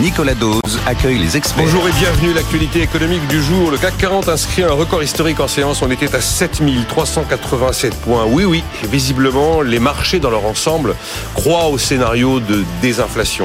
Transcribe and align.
Nicolas 0.00 0.34
Dose 0.34 0.80
accueille 0.86 1.18
les 1.18 1.36
experts. 1.36 1.64
Bonjour 1.64 1.86
et 1.86 1.92
bienvenue 1.92 2.32
l'actualité 2.32 2.80
économique 2.82 3.26
du 3.28 3.42
jour. 3.42 3.70
Le 3.70 3.76
CAC 3.76 3.98
40 3.98 4.28
inscrit 4.28 4.62
un 4.62 4.72
record 4.72 5.02
historique 5.02 5.38
en 5.38 5.48
séance. 5.48 5.82
On 5.82 5.90
était 5.90 6.14
à 6.14 6.20
7387 6.20 7.94
points. 7.96 8.24
Oui, 8.26 8.44
oui, 8.44 8.64
visiblement, 8.90 9.60
les 9.60 9.78
marchés 9.78 10.18
dans 10.18 10.30
leur 10.30 10.46
ensemble 10.46 10.94
croient 11.34 11.66
au 11.66 11.78
scénario 11.78 12.40
de 12.40 12.64
désinflation. 12.80 13.44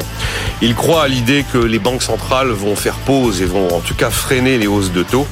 Ils 0.62 0.74
croient 0.74 1.04
à 1.04 1.08
l'idée 1.08 1.46
que 1.52 1.58
les 1.58 1.80
banques 1.80 2.04
centrales 2.04 2.50
vont 2.50 2.76
faire 2.76 2.96
pause 2.96 3.42
et 3.42 3.46
vont 3.46 3.76
en 3.76 3.82
tout 3.82 3.96
cas 3.96 4.10
freiner 4.10 4.58
les 4.58 4.68
hausses 4.68 4.92
de 4.92 5.04
taux. 5.04 5.28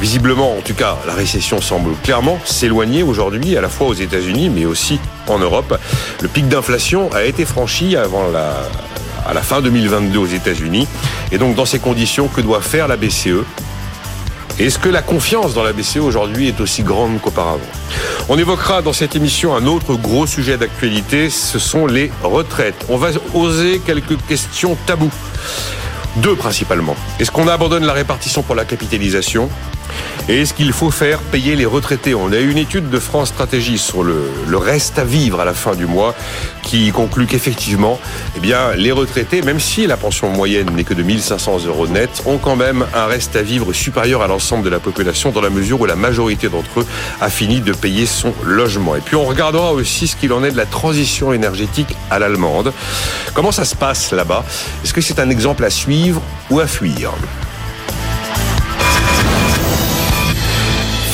Visiblement, 0.00 0.58
en 0.58 0.62
tout 0.62 0.74
cas, 0.74 0.98
la 1.06 1.14
récession 1.14 1.60
semble 1.60 1.94
clairement 2.02 2.38
s'éloigner 2.44 3.02
aujourd'hui, 3.02 3.56
à 3.56 3.60
la 3.60 3.68
fois 3.68 3.86
aux 3.86 3.94
États-Unis, 3.94 4.50
mais 4.50 4.66
aussi 4.66 4.98
en 5.28 5.38
Europe. 5.38 5.78
Le 6.22 6.28
pic 6.28 6.48
d'inflation 6.48 7.10
a 7.12 7.24
été 7.24 7.44
franchi 7.44 7.96
avant 7.96 8.28
la 8.30 8.68
à 9.26 9.34
la 9.34 9.42
fin 9.42 9.60
2022 9.60 10.18
aux 10.18 10.26
États-Unis. 10.26 10.86
Et 11.32 11.38
donc, 11.38 11.54
dans 11.54 11.66
ces 11.66 11.78
conditions, 11.78 12.28
que 12.28 12.40
doit 12.40 12.60
faire 12.60 12.88
la 12.88 12.96
BCE 12.96 13.44
est-ce 14.58 14.78
que 14.78 14.88
la 14.88 15.02
confiance 15.02 15.52
dans 15.52 15.62
la 15.62 15.74
BCE 15.74 15.98
aujourd'hui 15.98 16.48
est 16.48 16.62
aussi 16.62 16.82
grande 16.82 17.20
qu'auparavant? 17.20 17.60
On 18.30 18.38
évoquera 18.38 18.80
dans 18.80 18.94
cette 18.94 19.14
émission 19.14 19.54
un 19.54 19.66
autre 19.66 19.96
gros 19.96 20.26
sujet 20.26 20.56
d'actualité, 20.56 21.28
ce 21.28 21.58
sont 21.58 21.86
les 21.86 22.10
retraites. 22.22 22.86
On 22.88 22.96
va 22.96 23.10
oser 23.34 23.82
quelques 23.84 24.16
questions 24.26 24.74
taboues. 24.86 25.12
Deux 26.16 26.36
principalement. 26.36 26.96
Est-ce 27.20 27.30
qu'on 27.30 27.48
abandonne 27.48 27.84
la 27.84 27.92
répartition 27.92 28.42
pour 28.42 28.54
la 28.54 28.64
capitalisation? 28.64 29.50
Et 30.28 30.42
est-ce 30.42 30.54
qu'il 30.54 30.72
faut 30.72 30.90
faire 30.90 31.20
payer 31.20 31.54
les 31.54 31.66
retraités 31.66 32.14
On 32.16 32.32
a 32.32 32.38
eu 32.38 32.50
une 32.50 32.58
étude 32.58 32.90
de 32.90 32.98
France 32.98 33.28
Stratégie 33.28 33.78
sur 33.78 34.02
le, 34.02 34.16
reste 34.56 34.98
à 34.98 35.04
vivre 35.04 35.38
à 35.40 35.44
la 35.44 35.54
fin 35.54 35.76
du 35.76 35.86
mois 35.86 36.16
qui 36.62 36.90
conclut 36.90 37.26
qu'effectivement, 37.26 38.00
eh 38.36 38.40
bien, 38.40 38.72
les 38.74 38.90
retraités, 38.90 39.42
même 39.42 39.60
si 39.60 39.86
la 39.86 39.96
pension 39.96 40.28
moyenne 40.30 40.68
n'est 40.74 40.82
que 40.82 40.94
de 40.94 41.04
1500 41.04 41.66
euros 41.66 41.86
net, 41.86 42.24
ont 42.26 42.38
quand 42.38 42.56
même 42.56 42.84
un 42.92 43.06
reste 43.06 43.36
à 43.36 43.42
vivre 43.42 43.72
supérieur 43.72 44.20
à 44.22 44.26
l'ensemble 44.26 44.64
de 44.64 44.68
la 44.68 44.80
population 44.80 45.30
dans 45.30 45.40
la 45.40 45.50
mesure 45.50 45.80
où 45.80 45.86
la 45.86 45.94
majorité 45.94 46.48
d'entre 46.48 46.80
eux 46.80 46.86
a 47.20 47.30
fini 47.30 47.60
de 47.60 47.72
payer 47.72 48.06
son 48.06 48.34
logement. 48.42 48.96
Et 48.96 49.00
puis 49.00 49.14
on 49.14 49.24
regardera 49.24 49.72
aussi 49.72 50.08
ce 50.08 50.16
qu'il 50.16 50.32
en 50.32 50.42
est 50.42 50.50
de 50.50 50.56
la 50.56 50.66
transition 50.66 51.32
énergétique 51.32 51.94
à 52.10 52.18
l'allemande. 52.18 52.72
Comment 53.32 53.52
ça 53.52 53.64
se 53.64 53.76
passe 53.76 54.10
là-bas? 54.10 54.44
Est-ce 54.82 54.92
que 54.92 55.00
c'est 55.00 55.20
un 55.20 55.30
exemple 55.30 55.64
à 55.64 55.70
suivre 55.70 56.20
ou 56.50 56.58
à 56.58 56.66
fuir? 56.66 57.12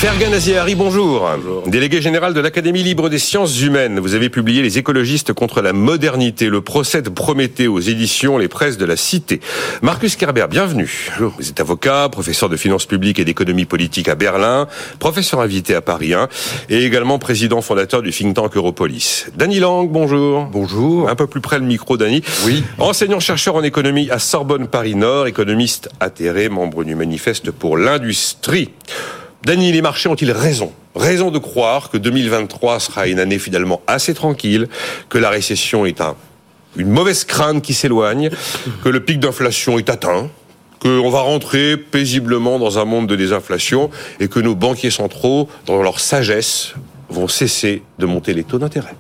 Fergan 0.03 0.33
Aziari, 0.33 0.75
bonjour. 0.75 1.31
bonjour. 1.37 1.63
Délégué 1.69 2.03
général 2.03 2.35
de 2.35 2.41
l'Académie 2.41 2.83
libre 2.83 3.09
des 3.09 3.21
sciences 3.21 3.63
humaines. 3.63 4.01
Vous 4.01 4.17
avez 4.17 4.31
publié 4.31 4.61
Les 4.61 4.77
écologistes 4.77 5.33
contre 5.33 5.63
la 5.63 5.73
modernité, 5.73 6.49
le 6.49 6.61
procès 6.61 7.03
de 7.03 7.09
Prométhée 7.09 7.69
aux 7.69 7.79
éditions 7.79 8.37
Les 8.37 8.49
Presses 8.49 8.79
de 8.79 8.85
la 8.85 8.97
Cité. 8.97 9.39
Marcus 9.81 10.17
Kerber, 10.17 10.47
bienvenue. 10.51 11.09
Vous 11.21 11.49
êtes 11.49 11.61
avocat, 11.61 12.09
professeur 12.11 12.49
de 12.49 12.57
finances 12.57 12.85
publiques 12.85 13.21
et 13.21 13.25
d'économie 13.25 13.65
politique 13.65 14.09
à 14.09 14.17
Berlin, 14.17 14.67
professeur 14.99 15.39
invité 15.39 15.77
à 15.77 15.83
Paris 15.83 16.15
1 16.15 16.27
et 16.69 16.85
également 16.85 17.21
président 17.21 17.63
fondateur 17.63 18.03
du 18.03 18.11
think 18.11 18.35
tank 18.35 18.57
Europolis. 18.57 19.27
Dany 19.37 19.61
Lang, 19.61 19.89
bonjour. 19.89 20.47
Bonjour. 20.47 21.09
Un 21.11 21.15
peu 21.15 21.29
plus 21.29 21.41
près 21.41 21.61
le 21.61 21.65
micro, 21.65 21.97
Dany. 21.97 22.23
Oui. 22.45 22.65
Enseignant-chercheur 22.81 23.55
en 23.55 23.63
économie 23.63 24.11
à 24.11 24.19
Sorbonne 24.19 24.67
Paris 24.67 24.97
Nord, 24.97 25.29
économiste 25.29 25.91
atterré, 26.01 26.49
membre 26.49 26.83
du 26.83 26.97
manifeste 26.97 27.53
pour 27.53 27.77
l'industrie. 27.77 28.71
Dany, 29.45 29.73
les 29.73 29.83
marchés 29.83 30.09
ont-ils 30.09 30.31
raison? 30.31 30.73
Raison 30.95 31.33
de 31.33 31.39
croire 31.39 31.91
que 31.91 31.97
2023 31.97 32.79
sera 32.79 33.09
une 33.09 33.19
année 33.19 33.41
finalement 33.41 33.81
assez 33.89 34.15
tranquille, 34.15 34.69
que 35.09 35.19
la 35.19 35.31
récession 35.31 35.85
est 35.85 36.01
un, 36.01 36.15
une 36.77 36.91
mauvaise 36.91 37.25
crainte 37.25 37.61
qui 37.61 37.75
s'éloigne, 37.75 38.31
que 38.85 38.89
le 38.89 39.01
pic 39.01 39.19
d'inflation 39.19 39.79
est 39.79 39.91
atteint, 39.91 40.29
qu'on 40.81 41.11
va 41.11 41.21
rentrer 41.21 41.77
paisiblement 41.77 42.61
dans 42.61 42.79
un 42.79 42.85
monde 42.85 43.09
de 43.09 43.17
désinflation 43.17 43.91
et 44.21 44.29
que 44.29 44.39
nos 44.39 44.55
banquiers 44.55 44.91
centraux, 44.91 45.49
dans 45.67 45.83
leur 45.83 45.99
sagesse, 45.99 46.75
vont 47.09 47.27
cesser 47.27 47.83
de 47.99 48.07
monter 48.07 48.35
les 48.35 48.45
taux 48.45 48.59
d'intérêt. 48.59 48.95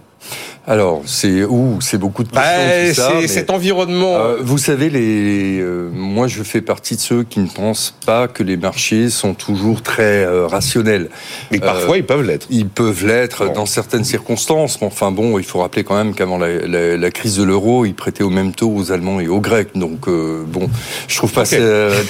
Alors, 0.67 1.03
c'est 1.07 1.43
où? 1.43 1.79
C'est 1.81 1.99
beaucoup 1.99 2.23
de 2.23 2.29
questions. 2.29 3.03
Bah, 3.05 3.17
c'est 3.21 3.27
cet 3.27 3.51
environnement. 3.51 4.15
Euh, 4.15 4.37
vous 4.41 4.59
savez, 4.59 4.91
les, 4.91 5.59
euh, 5.59 5.91
moi, 5.93 6.29
je 6.29 6.45
fais 6.45 6.61
partie 6.61 6.95
de 6.95 7.01
ceux 7.01 7.25
qui 7.25 7.41
ne 7.41 7.49
pensent 7.49 7.97
pas 8.07 8.29
que 8.29 8.45
les 8.45 8.57
marchés 8.57 9.11
sont 9.11 9.35
toujours 9.35 9.83
très 9.83 10.25
euh, 10.25 10.47
rationnels. 10.47 11.11
Mais 11.51 11.59
parfois, 11.59 11.97
ils 11.97 12.05
peuvent 12.05 12.23
l'être. 12.23 12.47
Ils 12.49 12.69
peuvent 12.69 13.05
l'être 13.05 13.53
dans 13.53 13.67
certaines 13.67 14.05
circonstances. 14.05 14.81
Mais 14.81 14.87
enfin, 14.87 15.11
bon, 15.11 15.37
il 15.41 15.45
faut 15.45 15.59
rappeler 15.59 15.83
quand 15.83 15.97
même 15.97 16.15
qu'avant 16.15 16.39
la, 16.39 16.67
la, 16.69 16.97
la, 16.97 17.11
crise 17.11 17.39
de 17.39 17.43
l'euro, 17.43 17.85
ils 17.85 17.95
prêtaient 17.95 18.23
au 18.23 18.31
même 18.31 18.53
taux 18.53 18.73
aux 18.73 18.93
Allemands 18.93 19.19
et 19.19 19.27
aux 19.27 19.41
Grecs. 19.41 19.71
Donc, 19.75 20.09
bon, 20.09 20.71
je 21.09 21.17
trouve 21.17 21.33
pas 21.33 21.43
okay. 21.43 21.59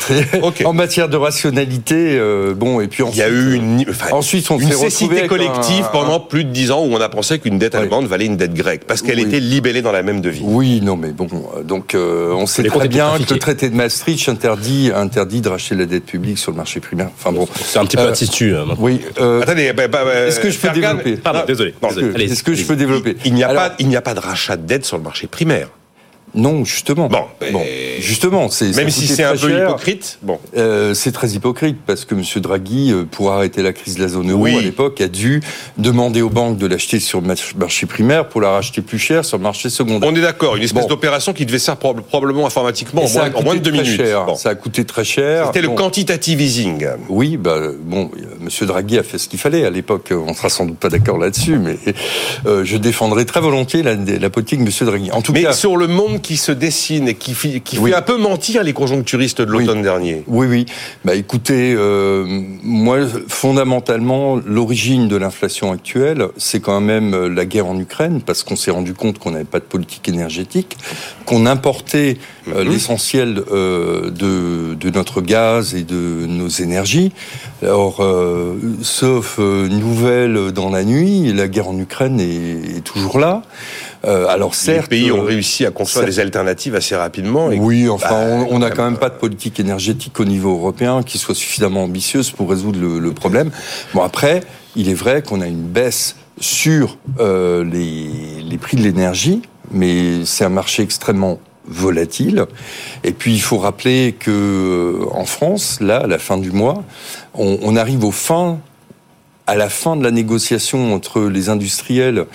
très. 0.01 0.43
Okay. 0.43 0.67
En 0.73 0.73
matière 0.73 1.09
de 1.09 1.17
rationalité, 1.17 2.21
bon, 2.57 2.81
et 2.81 2.89
puis 2.89 3.03
ensuite, 3.03 3.17
il 3.17 3.21
y 3.21 3.23
a 3.23 3.29
eu 3.29 3.55
une, 3.55 3.85
enfin, 3.89 4.15
ensuite 4.15 4.51
on 4.51 4.59
une 4.59 4.73
cécité 4.73 5.27
collective 5.27 5.85
un... 5.85 5.89
pendant 5.89 6.21
plus 6.21 6.45
de 6.45 6.51
dix 6.51 6.71
ans 6.71 6.85
où 6.85 6.95
on 6.95 7.01
a 7.01 7.09
pensé 7.09 7.39
qu'une 7.39 7.59
dette 7.59 7.75
allemande 7.75 8.07
valait 8.07 8.27
une 8.27 8.37
dette 8.37 8.42
grecque 8.49 8.85
parce 8.87 9.03
qu'elle 9.03 9.19
oui. 9.19 9.27
était 9.27 9.41
libellée 9.41 9.83
dans 9.83 9.93
la 9.93 10.03
même 10.03 10.21
devise. 10.21 10.43
Oui, 10.45 10.81
non, 10.81 10.97
mais 10.97 11.13
bon, 11.13 11.29
donc 11.65 11.95
euh, 11.95 12.33
on 12.33 12.47
sait 12.47 12.63
très 12.65 12.89
bien 12.89 13.13
que 13.19 13.35
le 13.35 13.39
traité 13.39 13.71
de 13.71 13.75
Maastricht 13.75 14.29
interdit 14.29 14.91
interdit 14.95 15.41
de 15.41 15.49
racheter 15.49 15.75
la 15.75 15.87
dette 15.87 16.05
publique 16.05 16.39
sur 16.39 16.51
le 16.51 16.57
marché 16.57 16.81
primaire. 16.81 17.11
Enfin 17.19 17.33
bon, 17.33 17.47
c'est 17.55 17.79
un 17.79 17.85
petit 17.85 17.97
peu 17.97 18.03
euh, 18.03 18.11
dessus. 18.11 18.55
Hein, 18.55 18.65
oui. 18.79 19.01
Euh, 19.19 19.43
Attendez, 19.43 19.73
bah, 19.73 19.89
bah, 19.89 20.05
est-ce 20.27 20.41
que 20.41 20.51
je 20.51 20.59
peux 20.59 20.69
Fergan... 20.69 20.95
développer 20.95 21.17
Pardon, 21.17 21.43
désolé. 21.47 21.75
désolé. 21.95 22.25
Est-ce 22.25 22.43
que 22.43 22.55
je 22.55 22.65
peux 22.65 22.77
développer 22.77 23.17
Il 23.25 23.35
n'y 23.35 23.45
a 23.45 23.49
Alors... 23.49 23.63
pas 23.63 23.75
il 23.79 23.89
n'y 23.89 23.97
a 23.97 24.03
pas 24.03 24.15
de 24.15 24.21
rachat 24.21 24.57
de 24.57 24.67
dette 24.67 24.85
sur 24.85 24.97
le 24.97 25.03
marché 25.03 25.27
primaire. 25.27 25.69
Non, 26.35 26.65
justement. 26.65 27.09
Bon, 27.09 27.25
bon 27.53 27.63
justement, 28.01 28.49
c'est 28.49 28.75
même 28.75 28.91
si 28.91 29.07
c'est 29.07 29.23
un 29.23 29.33
peu 29.33 29.49
cher. 29.49 29.69
hypocrite. 29.69 30.19
Bon, 30.23 30.39
euh, 30.57 30.95
c'est 30.95 31.13
très 31.13 31.31
hypocrite 31.31 31.77
parce 31.87 32.05
que 32.05 32.15
M. 32.15 32.23
Draghi, 32.37 32.91
euh, 32.93 33.05
pour 33.05 33.33
arrêter 33.33 33.63
la 33.63 33.73
crise 33.73 33.97
de 33.97 34.03
la 34.03 34.09
zone 34.09 34.31
euro 34.31 34.45
oui. 34.45 34.57
à 34.57 34.63
l'époque, 34.63 35.01
a 35.01 35.09
dû 35.09 35.43
demander 35.77 36.23
aux 36.23 36.31
banques 36.31 36.57
de 36.57 36.67
l'acheter 36.67 37.01
sur 37.01 37.21
le 37.21 37.35
marché 37.57 37.87
primaire 37.87 38.29
pour 38.29 38.41
la 38.41 38.51
racheter 38.51 38.81
plus 38.81 38.99
cher 38.99 39.25
sur 39.25 39.37
le 39.37 39.43
marché 39.43 39.69
secondaire. 39.69 40.09
On 40.11 40.17
est 40.17 40.23
d'accord, 40.23 40.57
une 40.57 40.63
espèce 40.63 40.85
bon. 40.85 40.89
d'opération 40.89 41.33
qui 41.35 41.45
devait 41.45 41.59
faire 41.59 41.77
probablement 41.77 42.47
informatiquement 42.47 43.05
en 43.05 43.11
moins, 43.11 43.31
en 43.35 43.43
moins, 43.43 43.55
de 43.55 43.61
deux 43.61 43.71
minutes. 43.71 44.03
Bon. 44.27 44.35
Ça 44.35 44.51
a 44.51 44.55
coûté 44.55 44.85
très 44.85 45.05
cher. 45.05 45.47
C'était 45.47 45.61
le 45.61 45.71
quantitative 45.71 46.41
easing. 46.41 46.87
Oui, 47.09 47.37
bah 47.37 47.59
bon, 47.81 48.11
M. 48.41 48.67
Draghi 48.67 48.99
a 48.99 49.03
fait 49.03 49.19
ce 49.19 49.29
qu'il 49.29 49.39
fallait 49.39 49.67
à 49.67 49.71
l'époque. 49.71 50.13
On 50.13 50.33
sera 50.33 50.49
sans 50.49 50.65
doute 50.65 50.79
pas 50.79 50.89
d'accord 50.89 51.19
là-dessus, 51.19 51.59
mais 51.59 51.77
euh, 52.47 52.65
je 52.65 52.77
défendrai 52.79 53.27
très 53.27 53.41
volontiers 53.41 53.83
la, 53.83 53.95
la 53.95 54.31
politique 54.31 54.65
de 54.65 54.71
M. 54.71 54.87
Draghi. 54.89 55.11
En 55.11 55.21
tout 55.21 55.33
mais 55.33 55.43
cas, 55.43 55.53
sur 55.53 55.77
le 55.77 55.89
monde 55.89 56.22
qui 56.23 56.37
se 56.37 56.53
dessine 56.53 57.09
et 57.09 57.15
qui, 57.15 57.35
qui 57.61 57.79
oui. 57.79 57.91
fait 57.91 57.97
un 57.97 58.03
peu 58.03 58.17
mentir 58.17 58.63
les 58.63 58.73
conjoncturistes 58.73 59.43
de 59.43 59.51
l'automne 59.53 59.79
oui. 59.79 59.83
dernier. 59.83 60.23
Oui, 60.27 60.47
oui. 60.49 60.67
Bah, 61.05 61.15
écoutez, 61.15 61.75
euh, 61.77 62.25
moi, 62.63 62.99
fondamentalement, 63.29 64.41
l'origine 64.45 65.09
de 65.09 65.17
l'inflation 65.17 65.73
actuelle, 65.73 66.29
c'est 66.37 66.61
quand 66.61 66.81
même 66.81 67.13
euh, 67.15 67.29
la 67.29 67.45
guerre 67.45 67.67
en 67.67 67.79
Ukraine, 67.79 68.23
parce 68.25 68.43
qu'on 68.45 68.57
s'est 68.57 68.71
rendu 68.71 68.95
compte 68.95 69.19
qu'on 69.19 69.33
n'avait 69.33 69.45
pas 69.45 69.61
de 69.61 69.65
politique 69.65 70.09
énergétique, 70.09 70.77
qu'on 71.27 71.47
importait 71.47 72.17
euh, 72.49 72.51
mm 72.51 72.55
-hmm. 72.55 72.71
l'essentiel 72.71 73.43
euh, 73.53 74.11
de, 74.11 74.75
de, 74.75 74.91
notre 74.91 75.21
gaz 75.21 75.75
et 75.75 75.85
de 75.85 76.27
nos 76.27 76.49
énergies. 76.49 77.13
Alors, 77.63 77.97
euh, 78.01 78.55
sauf 78.83 79.39
nouvelle 79.39 80.53
dans 80.53 80.71
la 80.71 80.83
nuit, 80.85 81.33
la 81.33 81.47
guerre 81.49 81.69
en 81.69 81.79
Ukraine 81.79 82.19
est, 82.21 82.77
est 82.79 82.85
toujours 82.93 83.19
là. 83.19 83.43
Euh, 84.05 84.27
alors 84.27 84.55
certes, 84.55 84.91
les 84.91 84.99
pays 84.99 85.13
ont 85.13 85.23
réussi 85.23 85.65
à 85.65 85.71
construire 85.71 86.07
des 86.07 86.19
alternatives 86.19 86.75
assez 86.75 86.97
rapidement. 86.97 87.51
Et 87.51 87.59
oui, 87.59 87.89
enfin, 87.89 88.41
bah, 88.41 88.47
on 88.51 88.59
n'a 88.59 88.71
quand 88.71 88.85
même 88.85 88.99
pas 88.99 89.11
de 89.11 89.15
politique 89.15 89.61
énergétique 89.61 90.19
au 90.19 90.25
niveau 90.25 90.53
européen 90.55 91.03
qui 91.03 91.19
soit 91.19 91.35
suffisamment 91.35 91.85
ambitieuse 91.85 92.31
pour 92.31 92.51
résoudre 92.51 92.81
le, 92.81 92.99
le 92.99 93.13
problème. 93.13 93.51
Bon, 93.95 94.03
après, 94.03 94.41
il 94.75 94.89
est 94.89 94.95
vrai 94.95 95.23
qu'on 95.23 95.41
a 95.41 95.47
une 95.47 95.69
baisse 95.69 96.17
sur 96.41 96.97
euh, 97.21 97.65
les, 97.65 98.43
les 98.43 98.59
prix 98.59 98.77
de 98.77 98.83
l'énergie, 98.83 99.43
mais 99.71 100.25
c'est 100.25 100.45
un 100.45 100.49
marché 100.49 100.83
extrêmement 100.83 101.39
volatile. 101.67 102.47
Et 103.05 103.13
puis 103.13 103.33
il 103.35 103.41
faut 103.41 103.59
rappeler 103.59 104.17
que 104.19 104.31
euh, 104.31 105.07
en 105.13 105.25
France, 105.27 105.79
là, 105.81 105.99
à 105.99 106.07
la 106.09 106.19
fin 106.19 106.39
du 106.39 106.51
mois, 106.51 106.83
on, 107.35 107.59
on 107.63 107.77
arrive 107.77 108.05
au 108.05 108.11
fin 108.11 108.59
à 109.47 109.57
la 109.57 109.69
fin 109.69 109.97
de 109.97 110.05
la 110.05 110.11
négociation 110.11 110.95
entre 110.95 111.23
les 111.23 111.49
industriels 111.49 112.27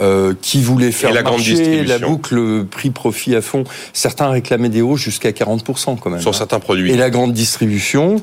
euh, 0.00 0.34
qui 0.42 0.60
voulaient 0.60 0.90
faire 0.90 1.12
la 1.12 1.22
marcher 1.22 1.84
la 1.84 1.98
boucle 1.98 2.64
prix-profit 2.64 3.36
à 3.36 3.40
fond, 3.40 3.64
certains 3.92 4.28
réclamaient 4.28 4.68
des 4.68 4.82
hausses 4.82 5.00
jusqu'à 5.00 5.30
40% 5.30 5.98
quand 5.98 6.10
même. 6.10 6.20
Sur 6.20 6.30
hein. 6.30 6.32
certains 6.32 6.58
produits. 6.58 6.90
Et 6.90 6.96
la 6.96 7.10
grande 7.10 7.32
distribution, 7.32 8.16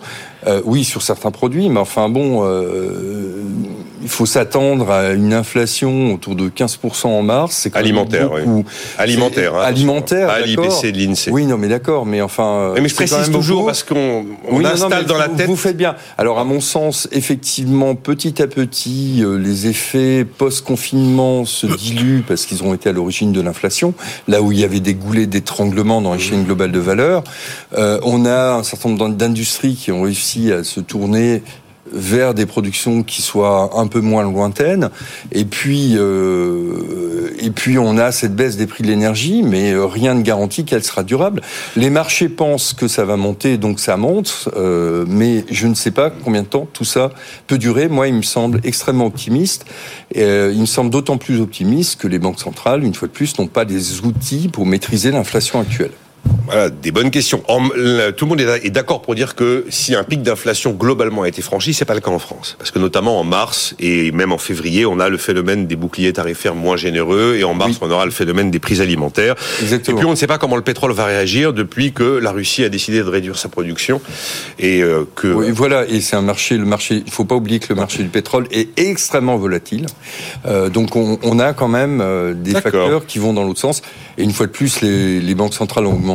euh, 0.45 0.61
oui, 0.65 0.83
sur 0.83 1.01
certains 1.01 1.31
produits, 1.31 1.69
mais 1.69 1.79
enfin 1.79 2.09
bon, 2.09 2.43
euh, 2.43 3.41
il 4.03 4.09
faut 4.09 4.25
s'attendre 4.25 4.91
à 4.91 5.11
une 5.11 5.33
inflation 5.33 6.13
autour 6.13 6.35
de 6.35 6.49
15% 6.49 7.07
en 7.07 7.21
mars. 7.23 7.55
C'est 7.55 7.75
alimentaire, 7.75 8.29
beaucoup... 8.29 8.65
Alimentaire. 8.97 9.55
Hein, 9.55 9.61
alimentaire. 9.61 10.29
À 10.29 10.41
l'IBC 10.41 10.91
de 10.91 10.97
l'INSEE. 10.97 11.31
Oui, 11.31 11.45
non, 11.45 11.57
mais 11.57 11.69
d'accord, 11.69 12.05
mais 12.05 12.21
enfin. 12.21 12.73
Mais 12.79 12.89
je 12.89 12.95
précise 12.95 13.31
toujours 13.31 13.65
parce 13.65 13.83
qu'on 13.83 14.25
installe 14.65 15.05
dans 15.05 15.17
la 15.17 15.29
tête. 15.29 15.47
Vous 15.47 15.55
faites 15.55 15.77
bien. 15.77 15.95
Alors, 16.17 16.39
à 16.39 16.43
mon 16.43 16.59
sens, 16.59 17.07
effectivement, 17.11 17.95
petit 17.95 18.41
à 18.41 18.47
petit, 18.47 19.23
euh, 19.23 19.37
les 19.37 19.67
effets 19.67 20.25
post-confinement 20.25 21.45
se 21.45 21.65
diluent 21.65 22.23
parce 22.27 22.45
qu'ils 22.45 22.63
ont 22.63 22.73
été 22.73 22.89
à 22.89 22.91
l'origine 22.91 23.31
de 23.31 23.41
l'inflation. 23.41 23.93
Là 24.27 24.41
où 24.41 24.51
il 24.51 24.59
y 24.59 24.63
avait 24.63 24.81
des 24.81 24.93
goulets 24.93 25.27
d'étranglement 25.27 26.01
dans 26.01 26.13
les 26.13 26.19
chaînes 26.19 26.43
globales 26.43 26.71
de 26.71 26.79
valeur, 26.79 27.23
euh, 27.77 27.99
on 28.03 28.25
a 28.25 28.53
un 28.53 28.63
certain 28.63 28.89
nombre 28.89 29.09
d'industries 29.15 29.75
qui 29.75 29.91
ont 29.91 30.01
réussi 30.01 30.51
à 30.51 30.63
se 30.63 30.81
tourner 30.81 31.41
vers 31.91 32.33
des 32.33 32.45
productions 32.45 33.03
qui 33.03 33.21
soient 33.21 33.71
un 33.79 33.87
peu 33.87 33.99
moins 33.99 34.23
lointaines. 34.23 34.89
Et 35.31 35.45
puis, 35.45 35.93
euh, 35.95 37.33
et 37.39 37.51
puis 37.51 37.77
on 37.77 37.97
a 37.97 38.11
cette 38.11 38.35
baisse 38.35 38.57
des 38.57 38.67
prix 38.67 38.83
de 38.83 38.87
l'énergie, 38.87 39.43
mais 39.43 39.71
euh, 39.71 39.85
rien 39.85 40.13
ne 40.13 40.21
garantit 40.21 40.65
qu'elle 40.65 40.83
sera 40.83 41.03
durable. 41.03 41.41
Les 41.75 41.89
marchés 41.89 42.29
pensent 42.29 42.73
que 42.73 42.87
ça 42.87 43.05
va 43.05 43.17
monter, 43.17 43.57
donc 43.57 43.79
ça 43.79 43.97
monte, 43.97 44.49
euh, 44.55 45.05
mais 45.07 45.45
je 45.49 45.67
ne 45.67 45.75
sais 45.75 45.91
pas 45.91 46.09
combien 46.09 46.43
de 46.43 46.47
temps 46.47 46.67
tout 46.71 46.85
ça 46.85 47.11
peut 47.47 47.57
durer. 47.57 47.89
Moi, 47.89 48.07
il 48.07 48.15
me 48.15 48.21
semble 48.21 48.61
extrêmement 48.63 49.05
optimiste. 49.05 49.65
Euh, 50.17 50.51
il 50.53 50.61
me 50.61 50.65
semble 50.65 50.89
d'autant 50.89 51.17
plus 51.17 51.41
optimiste 51.41 51.99
que 51.99 52.07
les 52.07 52.19
banques 52.19 52.39
centrales, 52.39 52.83
une 52.83 52.93
fois 52.93 53.07
de 53.07 53.13
plus, 53.13 53.37
n'ont 53.39 53.47
pas 53.47 53.65
des 53.65 54.01
outils 54.01 54.47
pour 54.47 54.65
maîtriser 54.65 55.11
l'inflation 55.11 55.59
actuelle. 55.59 55.91
Voilà, 56.45 56.69
des 56.69 56.91
bonnes 56.91 57.11
questions. 57.11 57.41
tout 57.47 58.25
le 58.25 58.25
monde 58.25 58.41
est 58.41 58.69
d'accord 58.69 59.01
pour 59.01 59.15
dire 59.15 59.35
que 59.35 59.65
si 59.69 59.95
un 59.95 60.03
pic 60.03 60.21
d'inflation 60.21 60.71
globalement 60.71 61.23
a 61.23 61.27
été 61.27 61.41
franchi, 61.41 61.73
c'est 61.73 61.85
pas 61.85 61.93
le 61.93 62.01
cas 62.01 62.11
en 62.11 62.19
France, 62.19 62.55
parce 62.57 62.71
que 62.71 62.79
notamment 62.79 63.19
en 63.19 63.23
mars 63.23 63.75
et 63.79 64.11
même 64.11 64.31
en 64.31 64.37
février, 64.37 64.85
on 64.85 64.99
a 64.99 65.09
le 65.09 65.17
phénomène 65.17 65.67
des 65.67 65.75
boucliers 65.75 66.13
tarifaires 66.13 66.55
moins 66.55 66.77
généreux, 66.77 67.35
et 67.37 67.43
en 67.43 67.53
mars, 67.53 67.77
on 67.81 67.89
aura 67.89 68.05
le 68.05 68.11
phénomène 68.11 68.51
des 68.51 68.59
prix 68.59 68.81
alimentaires. 68.81 69.35
Exactement. 69.61 69.97
Et 69.97 69.99
puis 69.99 70.07
on 70.07 70.11
ne 70.11 70.15
sait 70.15 70.27
pas 70.27 70.37
comment 70.37 70.55
le 70.55 70.63
pétrole 70.63 70.91
va 70.91 71.05
réagir 71.05 71.53
depuis 71.53 71.91
que 71.93 72.03
la 72.03 72.31
Russie 72.31 72.63
a 72.63 72.69
décidé 72.69 72.99
de 72.99 73.09
réduire 73.09 73.37
sa 73.37 73.49
production 73.49 74.01
et 74.59 74.81
euh, 74.81 75.05
que. 75.15 75.27
Oui, 75.27 75.51
voilà, 75.51 75.85
et 75.87 76.01
c'est 76.01 76.15
un 76.15 76.21
marché, 76.21 76.57
le 76.57 76.65
marché. 76.65 77.03
Il 77.05 77.11
faut 77.11 77.25
pas 77.25 77.35
oublier 77.35 77.59
que 77.59 77.67
le 77.69 77.75
marché 77.75 78.03
du 78.03 78.09
pétrole 78.09 78.47
est 78.51 78.77
extrêmement 78.77 79.37
volatile. 79.37 79.85
Euh, 80.45 80.69
donc 80.69 80.95
on, 80.95 81.19
on, 81.23 81.39
a 81.39 81.53
quand 81.53 81.67
même 81.67 82.01
euh, 82.01 82.33
des 82.33 82.51
facteurs 82.51 83.05
qui 83.05 83.19
vont 83.19 83.33
dans 83.33 83.43
l'autre 83.43 83.59
sens. 83.59 83.81
Et 84.17 84.23
une 84.23 84.31
fois 84.31 84.45
de 84.45 84.51
plus, 84.51 84.81
les, 84.81 85.19
les 85.19 85.35
banques 85.35 85.53
centrales 85.53 85.85
ont 85.85 85.93
augmenté 85.93 86.12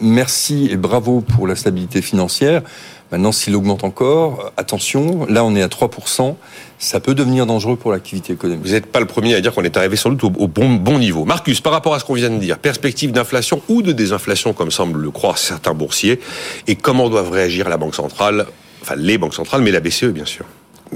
Merci 0.00 0.68
et 0.70 0.76
bravo 0.76 1.20
pour 1.20 1.46
la 1.46 1.56
stabilité 1.56 2.02
financière. 2.02 2.62
Maintenant, 3.10 3.32
s'il 3.32 3.56
augmente 3.56 3.84
encore, 3.84 4.52
attention, 4.58 5.24
là 5.26 5.42
on 5.42 5.56
est 5.56 5.62
à 5.62 5.68
3%, 5.68 6.34
ça 6.78 7.00
peut 7.00 7.14
devenir 7.14 7.46
dangereux 7.46 7.76
pour 7.76 7.90
l'activité 7.90 8.34
économique. 8.34 8.66
Vous 8.66 8.72
n'êtes 8.72 8.86
pas 8.86 9.00
le 9.00 9.06
premier 9.06 9.34
à 9.34 9.40
dire 9.40 9.54
qu'on 9.54 9.64
est 9.64 9.76
arrivé 9.78 9.96
sans 9.96 10.10
doute 10.10 10.24
au, 10.24 10.46
bon, 10.46 10.74
bon 10.74 10.98
niveau. 10.98 11.24
Marcus, 11.24 11.62
par 11.62 11.72
rapport 11.72 11.94
à 11.94 12.00
ce 12.00 12.04
qu'on 12.04 12.14
vient 12.14 12.28
de 12.28 12.36
dire, 12.36 12.58
perspective 12.58 13.10
d'inflation 13.10 13.62
ou 13.68 13.80
de 13.80 13.92
désinflation, 13.92 14.52
comme 14.52 14.70
semblent 14.70 15.00
le 15.00 15.10
croire 15.10 15.38
certains 15.38 15.72
boursiers, 15.72 16.20
et 16.66 16.76
comment 16.76 17.08
doivent 17.08 17.30
réagir 17.30 17.70
la 17.70 17.78
Banque 17.78 17.94
centrale, 17.94 18.46
enfin 18.82 18.94
les 18.96 19.16
banques 19.16 19.34
centrales, 19.34 19.62
mais 19.62 19.70
la 19.70 19.80
BCE 19.80 20.12
bien 20.12 20.26
sûr 20.26 20.44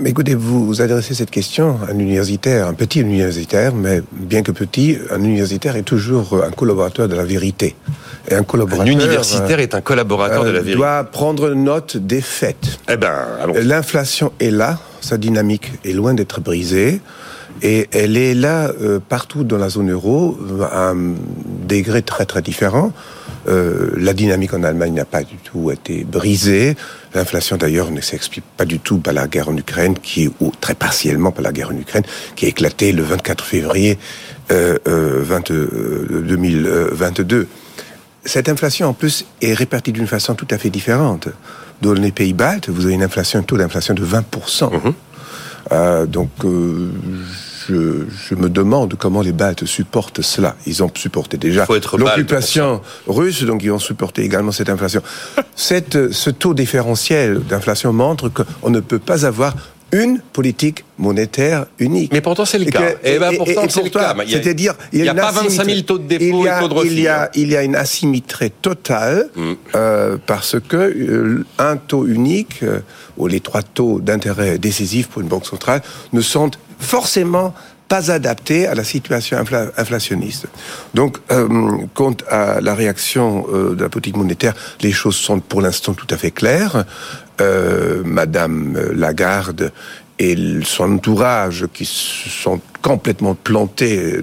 écoutez, 0.05 0.35
vous, 0.35 0.67
vous 0.67 0.83
adressez 0.83 1.15
cette 1.15 1.31
question 1.31 1.79
à 1.87 1.93
un 1.93 1.99
universitaire, 1.99 2.67
un 2.67 2.75
petit 2.75 3.01
universitaire, 3.01 3.75
mais 3.75 4.03
bien 4.13 4.43
que 4.43 4.53
petit, 4.53 4.99
un 5.11 5.23
universitaire 5.23 5.77
est 5.77 5.83
toujours 5.83 6.43
un 6.45 6.51
collaborateur 6.51 7.09
de 7.09 7.15
la 7.15 7.25
vérité. 7.25 7.77
Et 8.29 8.35
un 8.35 8.43
collaborateur. 8.43 8.87
Un 8.87 8.91
universitaire 8.91 9.61
est 9.61 9.75
un 9.75 9.81
collaborateur 9.81 10.45
de 10.45 10.51
la 10.51 10.61
vérité. 10.61 10.77
Doit 10.77 11.05
prendre 11.05 11.51
note 11.51 11.97
des 11.97 12.21
faits. 12.21 12.79
Eh 12.89 12.97
ben, 12.97 13.15
L'inflation 13.63 14.33
est 14.41 14.51
là, 14.51 14.79
sa 15.01 15.19
dynamique 15.19 15.73
est 15.85 15.93
loin 15.93 16.15
d'être 16.15 16.41
brisée. 16.41 17.01
Et 17.63 17.89
elle 17.93 18.17
est 18.17 18.35
là 18.35 18.73
euh, 18.81 18.99
partout 18.99 19.45
dans 19.45 19.59
la 19.59 19.69
zone 19.69 19.91
euro, 19.91 20.37
à 20.73 20.91
un 20.91 21.15
degré 21.69 22.03
très 22.03 22.25
très 22.25 22.43
différent. 22.43 22.93
Euh, 23.49 23.91
la 23.97 24.13
dynamique 24.13 24.55
en 24.55 24.63
Allemagne 24.63 24.95
n'a 24.95 25.05
pas 25.05 25.23
du 25.23 25.37
tout 25.37 25.71
été 25.71 26.05
brisée. 26.05 26.77
L'inflation 27.15 27.57
d'ailleurs 27.57 27.91
ne 27.91 28.01
s'explique 28.01 28.45
pas 28.57 28.65
du 28.65 28.79
tout 28.79 28.99
par 28.99 29.15
la 29.15 29.27
guerre 29.27 29.49
en 29.49 29.57
Ukraine, 29.57 29.99
qui 29.99 30.25
est 30.25 30.31
ou 30.41 30.53
très 30.61 30.75
partiellement 30.75 31.33
par 31.33 31.43
la 31.43 31.53
guerre 31.53 31.71
en 31.71 31.77
Ukraine, 31.77 32.05
qui 32.37 32.47
a 32.47 32.49
éclaté 32.49 32.93
le 32.93 33.03
24 33.03 33.45
février 33.45 33.99
euh, 34.51 34.79
2022. 36.09 37.37
Euh, 37.37 37.47
Cette 38.25 38.49
inflation 38.49 38.89
en 38.89 38.93
plus 38.93 39.27
est 39.41 39.55
répartie 39.55 39.93
d'une 39.93 40.07
façon 40.07 40.35
tout 40.35 40.49
à 40.51 40.59
fait 40.59 40.71
différente. 40.71 41.29
Dans 41.81 41.95
les 41.95 42.13
pays 42.13 42.33
baltes, 42.33 42.69
vous 42.69 42.85
avez 42.85 42.95
une 42.95 43.03
inflation, 43.03 43.41
un 43.41 43.43
taux 43.43 43.57
d'inflation 43.57 43.95
de 43.95 44.05
20%. 44.05 44.73
Mmh. 44.73 44.93
Euh, 45.73 46.07
donc 46.07 46.31
je, 47.69 48.35
me 48.35 48.49
demande 48.49 48.95
comment 48.99 49.23
les 49.23 49.33
Baltes 49.33 49.65
supportent 49.65 50.23
cela. 50.23 50.57
Ils 50.67 50.83
ont 50.83 50.91
supporté 50.95 51.37
déjà 51.37 51.67
l'occupation 51.97 52.81
russe, 53.07 53.45
donc 53.45 53.63
ils 53.63 53.71
ont 53.71 53.79
supporté 53.79 54.23
également 54.23 54.53
cette 54.53 54.69
inflation. 54.69 55.03
cette, 55.57 56.13
ce 56.13 56.31
taux 56.31 56.55
différentiel 56.55 57.41
d'inflation 57.41 57.93
montre 57.93 58.31
qu'on 58.31 58.71
ne 58.71 58.81
peut 58.81 58.99
pas 58.99 59.27
avoir 59.27 59.55
une 59.93 60.21
politique 60.21 60.85
monétaire 60.97 61.67
unique. 61.79 62.13
Mais 62.13 62.23
pourtant, 62.23 62.47
c'est 62.47 62.59
le 62.59 62.65
cas. 62.65 62.93
Et, 63.05 63.19
ben, 63.19 63.37
pourtant, 63.37 63.69
c'est 63.69 63.83
le 63.83 63.91
cas. 63.91 64.17
C'est-à-dire, 64.27 64.75
il 64.93 65.03
n'y 65.03 65.09
a, 65.09 65.15
pas 65.15 65.31
25 65.31 65.65
000 65.65 65.81
taux 65.83 65.99
de 65.99 66.05
dépôt 66.05 66.25
il 66.25 66.45
y 66.45 66.49
a, 66.49 66.59
et 66.59 66.63
taux 66.63 66.69
de 66.69 66.75
refus. 66.75 66.91
Il 66.93 67.01
y 67.01 67.09
a, 67.09 67.31
il 67.35 67.51
y 67.51 67.57
a 67.57 67.63
une 67.63 67.77
asymétrie 67.77 68.51
totale 68.51 69.29
mm. 69.37 69.53
euh, 69.75 70.17
parce 70.27 70.57
que 70.59 70.77
euh, 70.77 71.45
un 71.59 71.77
taux 71.77 72.07
unique 72.07 72.63
euh, 72.63 72.81
ou 73.19 73.27
les 73.27 73.41
trois 73.41 73.63
taux 73.63 74.01
d'intérêt 74.01 74.59
décisifs 74.59 75.09
pour 75.09 75.21
une 75.21 75.29
banque 75.29 75.47
centrale 75.47 75.83
ne 76.15 76.23
sont 76.23 76.51
forcément 76.83 77.55
pas 77.89 78.11
adaptés 78.11 78.67
à 78.67 78.75
la 78.75 78.85
situation 78.85 79.37
inflationniste. 79.77 80.47
Donc, 80.95 81.19
euh, 81.31 81.47
quant 81.93 82.17
à 82.31 82.63
la 82.63 82.75
réaction 82.75 83.47
euh, 83.53 83.75
de 83.75 83.83
la 83.83 83.91
politique 83.91 84.17
monétaire, 84.17 84.55
les 84.81 84.93
choses 84.93 85.17
sont 85.17 85.41
pour 85.41 85.61
l'instant 85.61 85.93
tout 85.93 86.07
à 86.09 86.17
fait 86.17 86.31
claires. 86.31 86.87
Euh, 87.43 88.03
Madame 88.05 88.79
Lagarde 88.95 89.73
et 90.19 90.37
son 90.65 90.95
entourage 90.95 91.67
qui 91.75 91.85
se 91.85 92.31
sont 92.31 92.61
complètement 92.81 93.35
plantés 93.35 94.21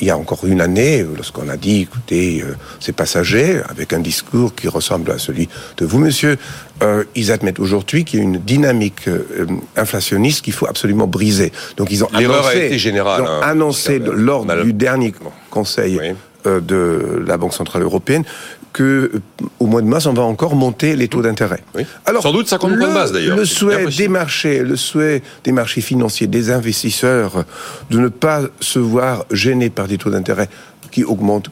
il 0.00 0.06
y 0.06 0.10
a 0.10 0.16
encore 0.16 0.44
une 0.44 0.60
année, 0.60 1.04
lorsqu'on 1.16 1.48
a 1.48 1.56
dit, 1.56 1.82
écoutez, 1.82 2.42
euh, 2.42 2.54
c'est 2.78 2.92
passager, 2.92 3.60
avec 3.68 3.92
un 3.92 4.00
discours 4.00 4.54
qui 4.54 4.68
ressemble 4.68 5.10
à 5.10 5.18
celui 5.18 5.48
de 5.76 5.84
vous, 5.84 5.98
monsieur, 5.98 6.36
euh, 6.82 7.04
ils 7.14 7.32
admettent 7.32 7.60
aujourd'hui 7.60 8.04
qu'il 8.04 8.18
y 8.18 8.22
a 8.22 8.24
une 8.24 8.38
dynamique 8.38 9.08
euh, 9.08 9.46
inflationniste 9.76 10.42
qu'il 10.42 10.52
faut 10.52 10.66
absolument 10.66 11.06
briser. 11.06 11.52
Donc 11.76 11.90
ils 11.90 12.04
ont 12.04 12.08
annoncé, 12.14 12.48
a 12.48 12.64
été 12.64 12.78
générale, 12.78 13.24
hein, 13.26 13.40
annoncé 13.42 13.98
lors 13.98 14.46
du 14.46 14.72
dernier 14.72 15.12
conseil 15.50 16.00
de 16.44 17.22
la 17.26 17.36
Banque 17.36 17.52
Centrale 17.52 17.82
Européenne 17.82 18.24
que 18.72 19.10
au 19.58 19.66
mois 19.66 19.82
de 19.82 19.86
mars, 19.86 20.06
on 20.06 20.12
va 20.12 20.22
encore 20.22 20.54
monter 20.54 20.96
les 20.96 21.08
taux 21.08 21.22
d'intérêt. 21.22 21.62
Alors, 22.06 22.22
sans 22.22 22.32
doute 22.32 22.48
50 22.48 22.78
points 22.78 22.88
de 22.88 22.94
base 22.94 23.12
d'ailleurs. 23.12 23.36
Le 23.36 23.44
souhait 23.44 23.86
des 23.86 24.08
marchés, 24.08 24.60
le 24.60 24.76
souhait 24.76 25.22
des 25.44 25.52
marchés 25.52 25.80
financiers, 25.80 26.26
des 26.26 26.50
investisseurs, 26.50 27.44
de 27.90 27.98
ne 27.98 28.08
pas 28.08 28.42
se 28.60 28.78
voir 28.78 29.24
gênés 29.30 29.70
par 29.70 29.88
des 29.88 29.98
taux 29.98 30.10
d'intérêt 30.10 30.48
qui 30.90 31.04
augmentent, 31.04 31.50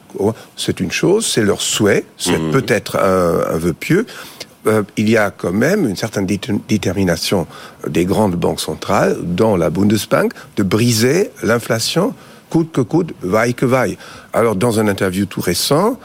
c'est 0.57 0.79
une 0.79 0.91
chose, 0.91 1.25
c'est 1.25 1.43
leur 1.43 1.61
souhait, 1.61 2.05
c'est 2.17 2.37
mhm. 2.37 2.51
peut-être 2.51 2.97
un, 2.97 3.57
vœu 3.57 3.73
pieux. 3.73 4.05
Euh, 4.67 4.83
il 4.97 5.09
y 5.09 5.15
a 5.15 5.31
quand 5.31 5.53
même 5.53 5.87
une 5.87 5.95
certaine 5.95 6.25
détermination 6.25 7.47
des 7.87 8.03
grandes 8.03 8.35
banques 8.35 8.59
centrales, 8.59 9.17
dans 9.23 9.55
la 9.55 9.69
Bundesbank, 9.69 10.33
de 10.57 10.63
briser 10.63 11.31
l'inflation 11.41 12.13
coûte 12.49 12.71
que 12.71 12.81
coûte, 12.81 13.13
vaille 13.21 13.53
que 13.53 13.65
vaille. 13.65 13.97
Alors, 14.33 14.55
dans 14.55 14.79
un 14.79 14.87
interview 14.87 15.25
tout 15.25 15.39
récent, 15.39 15.91
euh, 15.91 15.95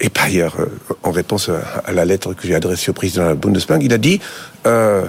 et 0.00 0.10
par 0.10 0.24
ailleurs, 0.24 0.56
euh, 0.60 0.66
en 1.02 1.10
réponse 1.10 1.48
à, 1.48 1.92
la 1.92 2.04
lettre 2.04 2.34
que 2.34 2.46
j'ai 2.46 2.54
adressée 2.54 2.90
au 2.90 2.94
président 2.94 3.24
de 3.24 3.28
la 3.28 3.34
Bundesbank, 3.34 3.82
il 3.82 3.92
a 3.92 3.98
dit 3.98 4.20
euh, 4.66 5.06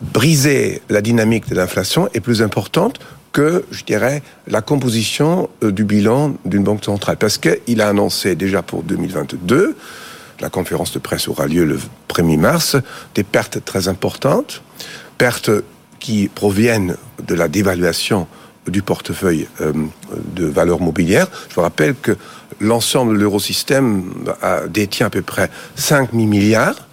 briser 0.00 0.82
la 0.88 1.00
dynamique 1.00 1.48
de 1.48 1.54
l'inflation 1.54 2.08
est 2.14 2.20
plus 2.20 2.42
importante 2.42 2.98
que, 3.32 3.64
je 3.70 3.84
dirais, 3.84 4.22
la 4.48 4.62
composition 4.62 5.50
du 5.62 5.84
bilan 5.84 6.34
d'une 6.44 6.64
banque 6.64 6.84
centrale. 6.84 7.16
Parce 7.16 7.38
qu'il 7.38 7.80
a 7.80 7.88
annoncé 7.88 8.34
déjà 8.34 8.62
pour 8.62 8.82
2022, 8.82 9.76
la 10.40 10.50
conférence 10.50 10.92
de 10.92 10.98
presse 10.98 11.28
aura 11.28 11.46
lieu 11.46 11.64
le 11.64 11.78
1er 12.08 12.38
mars, 12.38 12.76
des 13.14 13.24
pertes 13.24 13.64
très 13.64 13.88
importantes, 13.88 14.62
pertes 15.18 15.50
qui 16.00 16.28
proviennent 16.28 16.96
de 17.26 17.34
la 17.34 17.48
dévaluation 17.48 18.26
du 18.68 18.82
portefeuille 18.82 19.48
de 20.34 20.46
valeurs 20.46 20.80
mobilières. 20.80 21.28
Je 21.48 21.54
vous 21.54 21.62
rappelle 21.62 21.94
que 21.94 22.16
l'ensemble 22.60 23.14
de 23.14 23.20
l'eurosystème 23.20 24.04
détient 24.68 25.06
à 25.06 25.10
peu 25.10 25.22
près 25.22 25.50
5 25.76 26.12
000 26.12 26.26
milliards 26.26 26.86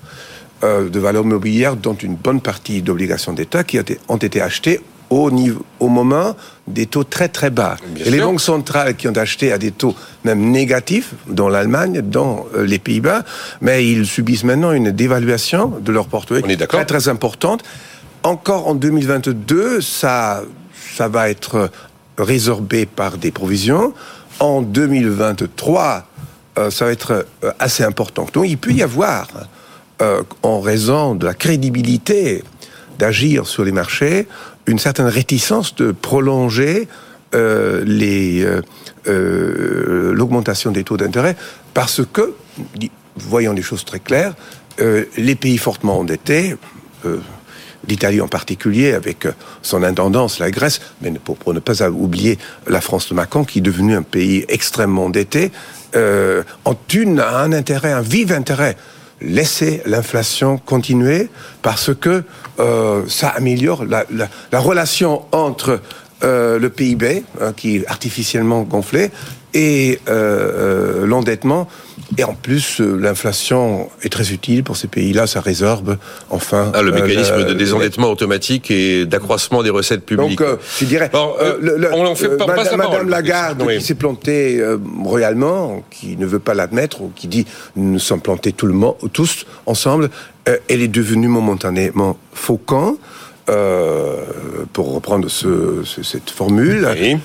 euh, 0.63 0.87
de 0.87 0.99
valeurs 0.99 1.25
mobilières, 1.25 1.75
dont 1.75 1.95
une 1.95 2.15
bonne 2.15 2.39
partie 2.39 2.81
d'obligations 2.81 3.33
d'État 3.33 3.65
qui 3.65 3.79
ont 4.07 4.17
été 4.17 4.41
achetées 4.41 4.79
au, 5.09 5.29
niveau, 5.29 5.65
au 5.81 5.89
moment 5.89 6.37
des 6.67 6.85
taux 6.85 7.03
très 7.03 7.27
très 7.27 7.49
bas. 7.49 7.75
et 7.97 8.09
les 8.09 8.19
banques 8.19 8.39
centrales 8.39 8.95
qui 8.95 9.09
ont 9.09 9.17
acheté 9.17 9.51
à 9.51 9.57
des 9.57 9.71
taux 9.71 9.93
même 10.23 10.51
négatifs, 10.51 11.15
dans 11.27 11.49
l'Allemagne, 11.49 12.01
dans 12.01 12.45
euh, 12.55 12.65
les 12.65 12.79
Pays-Bas, 12.79 13.23
mais 13.59 13.85
ils 13.85 14.05
subissent 14.05 14.45
maintenant 14.45 14.71
une 14.71 14.91
dévaluation 14.91 15.73
de 15.81 15.91
leur 15.91 16.07
portefeuille 16.07 16.55
très 16.57 16.85
très 16.85 17.09
importante 17.09 17.63
encore 18.23 18.67
en 18.67 18.75
2022, 18.75 19.81
ça, 19.81 20.43
ça 20.95 21.07
va 21.07 21.29
être 21.29 21.69
résorbé 22.17 22.85
par 22.85 23.17
des 23.17 23.31
provisions. 23.31 23.93
En 24.39 24.61
2023, 24.61 26.07
euh, 26.57 26.69
ça 26.69 26.85
va 26.85 26.91
être 26.91 27.25
euh, 27.43 27.51
assez 27.59 27.83
important. 27.83 28.27
Donc 28.33 28.47
il 28.47 28.57
peut 28.57 28.71
y 28.71 28.83
avoir, 28.83 29.27
euh, 30.01 30.23
en 30.43 30.59
raison 30.59 31.15
de 31.15 31.25
la 31.25 31.33
crédibilité 31.33 32.43
d'agir 32.99 33.47
sur 33.47 33.63
les 33.63 33.71
marchés, 33.71 34.27
une 34.67 34.77
certaine 34.79 35.07
réticence 35.07 35.75
de 35.75 35.91
prolonger 35.91 36.87
l'augmentation 40.13 40.69
des 40.71 40.83
taux 40.83 40.97
d'intérêt 40.97 41.35
parce 41.73 42.01
que, 42.13 42.35
voyons 43.15 43.53
les 43.53 43.63
choses 43.63 43.83
très 43.83 43.99
claires, 43.99 44.35
les 44.77 45.33
pays 45.33 45.57
fortement 45.57 45.97
endettés, 45.99 46.55
l'Italie 47.87 48.21
en 48.21 48.27
particulier, 48.27 48.93
avec 48.93 49.27
son 49.61 49.83
intendance, 49.83 50.39
la 50.39 50.51
Grèce, 50.51 50.81
mais 51.01 51.11
pour, 51.11 51.37
pour, 51.37 51.53
ne 51.53 51.59
pas 51.59 51.89
oublier 51.89 52.37
la 52.67 52.81
France 52.81 53.09
de 53.09 53.13
Macron, 53.13 53.43
qui 53.43 53.59
est 53.59 53.61
devenue 53.61 53.95
un 53.95 54.03
pays 54.03 54.45
extrêmement 54.47 55.05
endetté, 55.05 55.51
euh, 55.95 56.43
ont 56.65 56.77
une, 56.93 57.19
un 57.19 57.51
intérêt, 57.51 57.91
un 57.91 58.01
vif 58.01 58.31
intérêt 58.31 58.77
laisser 59.21 59.81
l'inflation 59.85 60.57
continuer 60.57 61.29
parce 61.61 61.93
que 61.95 62.23
euh, 62.59 63.03
ça 63.07 63.29
améliore 63.29 63.85
la, 63.85 64.05
la, 64.11 64.27
la 64.51 64.59
relation 64.59 65.23
entre 65.31 65.79
euh, 66.23 66.57
le 66.57 66.69
PIB, 66.69 67.23
hein, 67.41 67.53
qui 67.55 67.77
est 67.77 67.87
artificiellement 67.87 68.61
gonflé, 68.63 69.11
et 69.53 69.99
euh, 70.07 71.01
euh, 71.01 71.05
l'endettement. 71.05 71.67
Et 72.17 72.23
en 72.23 72.33
plus, 72.33 72.79
euh, 72.79 72.97
l'inflation 72.97 73.89
est 74.01 74.09
très 74.09 74.31
utile 74.31 74.63
pour 74.63 74.77
ces 74.77 74.87
pays-là, 74.87 75.27
ça 75.27 75.41
résorbe 75.41 75.97
enfin. 76.29 76.71
Ah, 76.73 76.81
le 76.81 76.91
mécanisme 76.91 77.45
de 77.45 77.53
désendettement 77.53 78.09
automatique 78.09 78.71
et 78.71 79.05
d'accroissement 79.05 79.63
des 79.63 79.69
recettes 79.69 80.05
publiques. 80.05 80.39
Donc, 80.39 80.59
je 80.79 80.85
dirais, 80.85 81.09
on 81.13 82.05
en 82.05 82.15
fait 82.15 82.37
pas, 82.37 82.47
Madame, 82.47 82.77
Madame 82.77 83.09
Lagarde, 83.09 83.67
qui 83.67 83.81
s'est 83.81 83.95
plantée 83.95 84.63
royalement, 85.03 85.83
qui 85.89 86.17
ne 86.17 86.25
veut 86.25 86.39
pas 86.39 86.53
l'admettre, 86.53 87.01
ou 87.01 87.11
qui 87.15 87.27
dit 87.27 87.45
nous 87.75 87.93
nous 87.93 87.99
sommes 87.99 88.21
plantés 88.21 88.51
tout 88.51 88.65
le 88.65 88.73
monde, 88.73 88.95
tous 89.11 89.45
ensemble, 89.65 90.09
elle 90.45 90.81
est 90.81 90.87
devenue 90.87 91.27
momentanément 91.27 92.17
faucon. 92.33 92.97
Euh, 93.49 94.21
pour 94.71 94.93
reprendre 94.93 95.27
ce, 95.27 95.83
cette 96.01 96.29
formule, 96.29 96.87
oui 96.97 97.17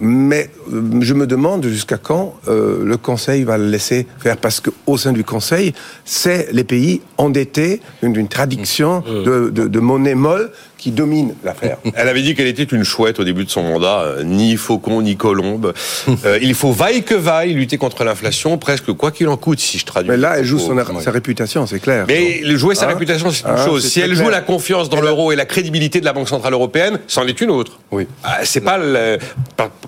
mais 0.00 0.50
euh, 0.72 1.00
je 1.00 1.14
me 1.14 1.26
demande 1.26 1.64
jusqu'à 1.66 1.98
quand 1.98 2.34
euh, 2.48 2.84
le 2.84 2.96
Conseil 2.96 3.44
va 3.44 3.58
le 3.58 3.66
laisser 3.68 4.06
faire, 4.18 4.36
parce 4.36 4.60
qu'au 4.60 4.96
sein 4.96 5.12
du 5.12 5.24
Conseil, 5.24 5.74
c'est 6.04 6.48
les 6.52 6.64
pays 6.64 7.02
endettés, 7.18 7.80
d'une 8.02 8.28
traduction 8.28 9.00
mmh. 9.00 9.22
de, 9.24 9.50
de, 9.50 9.68
de, 9.68 9.80
monnaie 9.80 10.14
molle 10.14 10.50
qui 10.80 10.90
domine 10.90 11.34
l'affaire. 11.44 11.78
Elle 11.94 12.08
avait 12.08 12.22
dit 12.22 12.34
qu'elle 12.34 12.46
était 12.46 12.64
une 12.64 12.84
chouette 12.84 13.20
au 13.20 13.24
début 13.24 13.44
de 13.44 13.50
son 13.50 13.62
mandat, 13.62 14.00
euh, 14.00 14.22
ni 14.24 14.56
faucon 14.56 15.02
ni 15.02 15.16
colombe. 15.16 15.72
il 16.42 16.54
faut 16.54 16.72
vaille 16.72 17.02
que 17.02 17.14
vaille 17.14 17.52
lutter 17.52 17.76
contre 17.76 18.04
l'inflation, 18.04 18.58
presque 18.58 18.92
quoi 18.92 19.10
qu'il 19.10 19.28
en 19.28 19.36
coûte, 19.36 19.60
si 19.60 19.78
je 19.78 19.86
traduis. 19.86 20.10
Mais 20.10 20.16
là, 20.16 20.38
elle 20.38 20.44
joue 20.44 20.58
son, 20.58 20.76
sa 21.00 21.10
réputation, 21.10 21.66
c'est 21.66 21.80
clair. 21.80 22.06
Mais 22.08 22.42
jouer 22.56 22.74
sa 22.74 22.86
hein 22.86 22.88
réputation, 22.88 23.30
c'est 23.30 23.44
une 23.44 23.50
hein, 23.50 23.64
chose. 23.64 23.86
Si 23.86 24.00
elle 24.00 24.14
joue 24.14 24.28
la 24.28 24.40
confiance 24.40 24.88
dans 24.88 25.00
l'euro 25.00 25.32
et 25.32 25.36
la 25.36 25.46
crédibilité 25.46 26.00
de 26.00 26.04
la 26.04 26.12
Banque 26.12 26.28
centrale 26.28 26.52
europééenne, 26.52 26.98
c'en 27.06 27.26
est 27.26 27.40
une 27.40 27.50
autre. 27.50 27.78
Oui. 27.90 28.06
Ah, 28.22 28.38
c'est 28.44 28.60
pas 28.60 28.78
le 28.78 29.18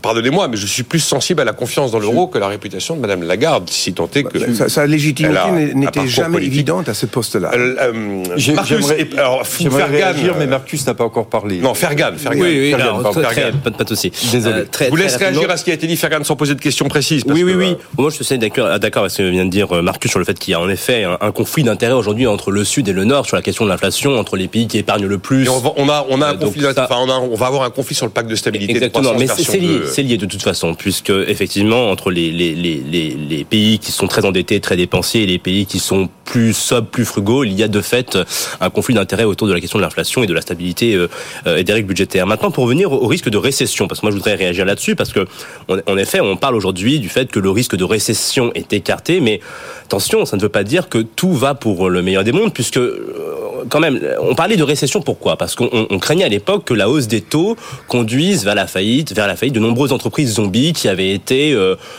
pardonnez-moi, 0.03 0.49
mais 0.49 0.57
je 0.57 0.67
suis 0.67 0.83
plus 0.83 1.01
sensible 1.01 1.41
à 1.41 1.45
la 1.45 1.53
confiance 1.53 1.93
dans 1.93 1.99
l'euro 1.99 2.27
que 2.27 2.39
la 2.39 2.49
réputation 2.49 2.97
de 2.97 3.01
Madame 3.01 3.23
Lagarde, 3.23 3.69
si 3.71 3.95
tant 3.95 4.09
est 4.15 4.25
que... 4.25 4.55
Sa, 4.55 4.69
sa 4.69 4.87
légitimité 4.87 5.75
n'était 5.75 6.09
jamais 6.09 6.45
évidente 6.45 6.89
à 6.89 6.95
ce 6.95 7.07
poste-là. 7.07 7.53
Euh, 7.55 7.77
euh, 7.81 8.55
Marcus, 8.55 8.91
alors, 9.17 9.47
Fergan, 9.47 9.87
réagir, 9.87 10.35
mais 10.39 10.47
Marcus 10.47 10.82
n'a 10.87 10.95
pas 10.95 11.05
encore 11.05 11.27
parlé. 11.27 11.59
Non, 11.59 11.75
Fergan, 11.75 12.13
Fergan. 12.17 12.41
Oui, 12.41 12.59
oui, 12.59 12.71
Fergan. 12.71 13.03
Très, 13.13 13.53
pas 13.53 13.85
de 13.85 13.89
souci. 13.89 14.13
Désolé. 14.31 14.61
Euh, 14.61 14.65
très, 14.71 14.91
vous 14.91 14.97
laisse 14.97 15.17
réagir 15.17 15.51
à 15.51 15.57
ce 15.57 15.65
qui 15.65 15.71
a 15.71 15.75
été 15.75 15.87
dit, 15.87 15.97
Fergan, 15.97 16.25
sans 16.25 16.37
poser 16.37 16.55
de 16.55 16.61
questions 16.61 16.89
précises. 16.89 17.23
Oui, 17.27 17.43
oui, 17.43 17.53
que, 17.53 17.59
oui. 17.59 17.71
Euh... 17.71 17.77
Moi, 17.99 18.11
je 18.11 18.23
suis 18.23 18.39
d'accord 18.39 18.67
avec 18.67 18.95
ce 19.09 19.19
que 19.19 19.31
vient 19.31 19.45
de 19.45 19.51
dire 19.51 19.73
euh, 19.73 19.83
Marcus 19.83 20.11
sur 20.11 20.19
le 20.19 20.25
fait 20.25 20.39
qu'il 20.39 20.53
y 20.53 20.55
a 20.55 20.61
en 20.61 20.69
effet 20.69 21.05
un, 21.05 21.19
un 21.21 21.33
conflit 21.33 21.63
d'intérêts 21.63 21.95
aujourd'hui 21.95 22.27
entre 22.27 22.51
le 22.51 22.65
Sud 22.65 22.89
et 22.89 22.93
le 22.93 23.05
Nord 23.05 23.27
sur 23.27 23.37
la 23.37 23.43
question 23.43 23.65
de 23.65 23.71
l'inflation, 23.71 24.19
entre 24.19 24.37
les 24.37 24.49
pays 24.49 24.67
qui 24.67 24.79
épargnent 24.79 25.07
le 25.07 25.19
plus. 25.19 25.45
Et 25.45 25.49
on, 25.49 25.59
va, 25.59 25.73
on 25.77 25.89
a, 25.89 26.07
on 26.11 26.21
a 26.21 26.29
un 26.29 26.37
conflit, 26.37 26.67
enfin, 26.67 26.97
on, 26.99 27.09
a, 27.09 27.15
on 27.15 27.35
va 27.35 27.47
avoir 27.47 27.63
un 27.63 27.71
conflit 27.71 27.95
sur 27.95 28.07
le 28.07 28.13
pacte 28.13 28.29
de 28.29 28.37
stabilité. 28.37 28.73
Exactement, 28.73 29.15
mais 29.19 29.27
c'est 29.27 29.59
lié, 29.59 29.81
c'est 29.87 30.03
lié 30.03 30.17
de 30.17 30.27
toute 30.27 30.43
façon 30.43 30.75
puisque 30.75 31.11
effectivement 31.11 31.91
entre 31.91 32.11
les, 32.11 32.31
les, 32.31 32.55
les, 32.55 33.17
les, 33.29 33.45
pays 33.45 33.79
qui 33.79 33.93
sont 33.93 34.07
très 34.07 34.25
endettés, 34.25 34.61
très 34.61 34.77
dépensiers, 34.77 35.23
et 35.23 35.27
les 35.27 35.39
pays 35.39 35.67
qui 35.67 35.79
sont 35.79 36.09
plus 36.25 36.55
sobres, 36.55 36.89
plus 36.89 37.05
frugaux, 37.05 37.45
il 37.45 37.53
y 37.53 37.63
a 37.63 37.69
de 37.69 37.81
fait 37.81 38.19
un 38.61 38.71
conflit 38.71 38.95
d'intérêts 38.95 39.25
autour 39.25 39.49
de 39.49 39.53
la 39.53 39.61
question 39.61 39.79
de 39.79 39.85
l'inflation 39.85 40.23
et 40.23 40.27
de 40.27 40.35
la 40.35 40.41
stabilité 40.41 40.72
euh, 40.83 41.09
euh, 41.47 41.57
et 41.57 41.65
des 41.65 41.73
règles 41.73 41.89
budgétaires. 41.89 42.27
Maintenant, 42.27 42.51
pour 42.51 42.65
revenir 42.65 42.93
au 42.93 43.07
risque 43.07 43.29
de 43.29 43.39
récession, 43.39 43.89
parce 43.89 44.01
que 44.01 44.07
moi 44.07 44.11
je 44.11 44.17
voudrais 44.17 44.35
réagir 44.35 44.65
là-dessus, 44.65 44.97
parce 44.97 45.13
que 45.13 45.27
en 45.69 45.97
effet, 45.97 46.21
on 46.21 46.37
parle 46.37 46.57
aujourd'hui 46.57 46.99
du 46.99 47.09
fait 47.09 47.31
que 47.31 47.39
le 47.39 47.51
risque 47.51 47.77
de 47.77 47.85
récession 47.85 48.53
est 48.55 48.73
écarté, 48.73 49.21
mais 49.21 49.41
attention, 49.85 50.25
ça 50.25 50.37
ne 50.37 50.43
veut 50.43 50.49
pas 50.49 50.65
dire 50.65 50.89
que 50.89 50.99
tout 50.99 51.33
va 51.33 51.55
pour 51.55 51.91
le 51.91 52.03
meilleur 52.03 52.25
des 52.25 52.33
mondes, 52.33 52.53
puisque 52.53 52.79
euh, 52.79 53.65
quand 53.69 53.81
même, 53.81 54.01
on 54.21 54.35
parlait 54.35 54.57
de 54.57 54.63
récession 54.63 55.01
pourquoi? 55.01 55.37
Parce 55.37 55.55
qu'on 55.55 55.99
craignait 55.99 56.25
à 56.25 56.29
l'époque 56.29 56.65
que 56.65 56.75
la 56.75 56.89
hausse 56.89 57.07
des 57.07 57.21
taux 57.21 57.57
conduise 57.89 58.45
vers 58.45 58.55
la 58.55 58.67
faillite, 58.67 59.15
vers 59.15 59.27
la 59.27 59.37
faillite 59.37 59.55
de 59.55 59.61
nombreuses 59.61 59.93
entreprises 59.93 60.35
zombies 60.35 60.73
qui 60.73 60.89
avaient 60.89 61.13
été 61.13 61.57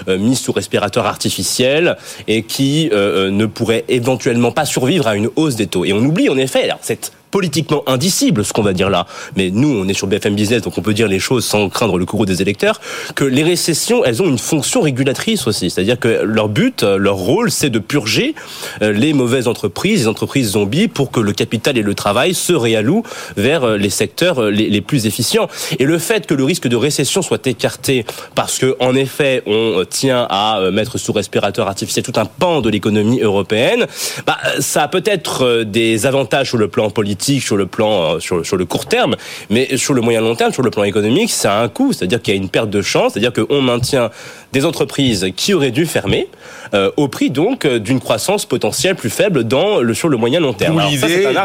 mises 0.08 0.39
sous 0.39 0.51
respirateur 0.51 1.06
artificiel 1.06 1.98
et 2.27 2.44
qui 2.44 2.89
ne 2.92 3.46
pourraient 3.46 3.86
éventuellement 3.88 4.51
pas 4.51 4.65
survivre 4.65 5.08
à 5.08 5.15
une 5.15 5.30
hausse 5.36 5.56
des 5.56 5.68
taux. 5.68 5.86
Et 5.86 5.94
on 5.94 6.00
oublie 6.00 6.30
en 6.30 6.38
effet 6.38 6.63
alors, 6.63 6.80
cette 6.82 7.12
politiquement 7.34 7.82
indicible, 7.88 8.46
ce 8.46 8.54
qu'on 8.54 8.62
va 8.62 8.74
dire 8.74 8.92
là, 8.92 9.08
mais 9.36 9.50
nous, 9.50 9.68
on 9.68 9.88
est 9.88 9.96
sur 9.96 10.06
BFM 10.06 10.36
Business, 10.36 10.62
donc 10.62 10.78
on 10.78 10.84
peut 10.84 10.94
dire 10.94 11.08
les 11.08 11.18
choses 11.18 11.44
sans 11.44 11.68
craindre 11.68 11.98
le 11.98 12.06
courroux 12.06 12.28
des 12.28 12.44
électeurs, 12.44 12.80
que 13.16 13.24
les 13.24 13.42
récessions, 13.42 14.06
elles 14.06 14.22
ont 14.22 14.28
une 14.28 14.38
fonction 14.38 14.82
régulatrice 14.82 15.48
aussi. 15.48 15.72
C'est-à-dire 15.72 16.00
que 16.00 16.22
leur 16.24 16.48
but, 16.48 16.84
leur 16.84 17.16
rôle, 17.16 17.50
c'est 17.50 17.72
de 17.72 17.80
purger 17.80 18.36
euh, 18.84 18.92
les 18.92 19.13
mauvaises 19.13 19.48
entreprises, 19.48 20.02
les 20.02 20.08
entreprises 20.08 20.52
zombies, 20.52 20.88
pour 20.88 21.10
que 21.10 21.20
le 21.20 21.34
capital 21.34 21.75
et 21.75 21.82
le 21.82 21.96
travail 21.96 22.36
se 22.36 22.54
réallouent 22.54 23.02
vers 23.36 23.63
euh, 23.63 23.78
les 23.78 23.90
secteurs 23.90 24.40
euh, 24.40 24.52
les, 24.52 24.82
plus 24.82 25.08
efficients. 25.08 25.48
Et 25.80 25.86
le 25.86 25.98
fait 25.98 26.28
que 26.28 26.36
le 26.36 26.44
risque 26.44 26.68
de 26.68 26.75
récession 26.75 27.24
soit 27.24 27.48
écarté 27.48 28.06
parce 28.36 28.60
que, 28.60 28.75
en 28.80 28.94
effet, 28.94 29.42
on 29.48 29.84
tient 29.90 30.28
à 30.30 30.70
mettre 30.72 31.00
sous 31.00 31.13
respirateur 31.13 31.68
artificiel 31.68 32.06
tout 32.06 32.20
un 32.20 32.25
pan 32.25 32.62
de 32.62 32.70
l'économie 32.70 33.22
européenne, 33.22 33.88
bah, 34.28 34.38
ça 34.60 34.84
a 34.84 34.88
peut-être 34.88 35.63
des 35.63 36.06
avantages 36.06 36.50
sur 36.50 36.58
le 36.60 36.68
plan 36.68 36.92
politique 36.92 37.23
sur 37.24 37.58
le 37.58 37.65
plan 37.65 38.15
euh, 38.15 38.20
sur, 38.20 38.46
sur 38.46 38.58
le 38.58 38.65
court 38.65 38.86
terme, 38.86 39.15
mais 39.50 39.77
sur 39.77 39.94
le 39.94 40.01
moyen 40.01 40.22
long 40.22 40.36
terme, 40.36 40.53
sur 40.53 40.63
le 40.63 40.72
plan 40.72 40.84
économique, 40.84 41.32
ça 41.32 41.60
a 41.60 41.63
un 41.63 41.70
coût, 41.70 41.94
c'est-à-dire 41.94 42.22
qu'il 42.22 42.34
y 42.34 42.38
a 42.38 42.42
une 42.42 42.50
perte 42.50 42.70
de 42.70 42.82
chance, 42.82 43.13
c'est-à-dire 43.13 43.34
qu'on 43.34 43.62
maintient 43.62 44.10
des 44.51 44.65
entreprises 44.65 45.27
qui 45.36 45.53
auraient 45.53 45.72
dû 45.72 45.86
fermer 45.86 46.27
euh, 46.74 46.92
au 46.98 47.08
prix 47.08 47.30
donc 47.30 47.68
d'une 47.68 48.00
croissance 48.00 48.46
potentielle 48.46 48.96
plus 48.96 49.10
faible 49.10 49.44
dans 49.44 49.80
le 49.80 49.94
sur 49.94 50.10
le 50.10 50.18
moyen 50.18 50.39
long 50.39 50.53
terme. 50.53 50.82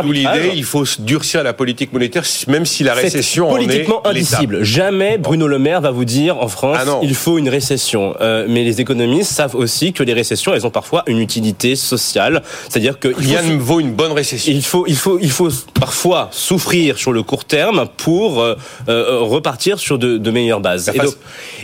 D'où 0.03 0.13
l'idée, 0.13 0.53
il 0.55 0.65
faut 0.65 0.85
durcir 0.99 1.43
la 1.43 1.53
politique 1.53 1.93
monétaire, 1.93 2.25
même 2.49 2.67
si 2.67 2.85
la 2.85 2.95
récession 2.95 3.49
politiquement 3.49 4.01
en 4.05 4.11
est 4.11 4.19
indicible. 4.19 4.63
Jamais 4.63 5.19
Bruno 5.19 5.47
Le 5.47 5.59
Maire 5.59 5.81
va 5.81 5.91
vous 5.91 6.05
dire 6.05 6.39
en 6.39 6.49
France 6.49 6.79
ah 6.81 6.99
il 7.03 7.15
faut 7.15 7.39
une 7.39 7.49
récession. 7.49 8.15
Euh, 8.21 8.47
mais 8.49 8.65
les 8.65 8.81
économistes 8.81 9.33
savent 9.33 9.55
aussi 9.55 9.93
que 9.93 10.03
les 10.03 10.13
récessions, 10.13 10.55
elles 10.55 10.67
ont 10.67 10.71
parfois 10.71 11.03
une 11.07 11.19
utilité 11.19 11.77
sociale, 11.77 12.43
c'est-à-dire 12.69 12.99
que 12.99 13.09
rien 13.09 13.43
ne 13.43 13.57
vaut 13.59 13.81
une 13.81 13.93
bonne 13.93 14.13
récession. 14.13 14.53
Il 14.53 14.65
faut, 14.65 14.85
il 14.87 14.97
faut, 14.97 15.19
il 15.21 15.31
faut 15.31 15.49
parfois 15.75 16.29
souffrir 16.33 16.99
sur 16.99 17.13
le 17.13 17.23
court 17.23 17.45
terme 17.45 17.87
pour 17.97 18.41
euh, 18.41 18.57
euh, 18.89 19.21
repartir 19.21 19.79
sur 19.79 19.99
de, 19.99 20.19
de 20.19 20.31
meilleures 20.31 20.61
bases. 20.61 20.91
Et 20.95 20.99
donc, 20.99 21.15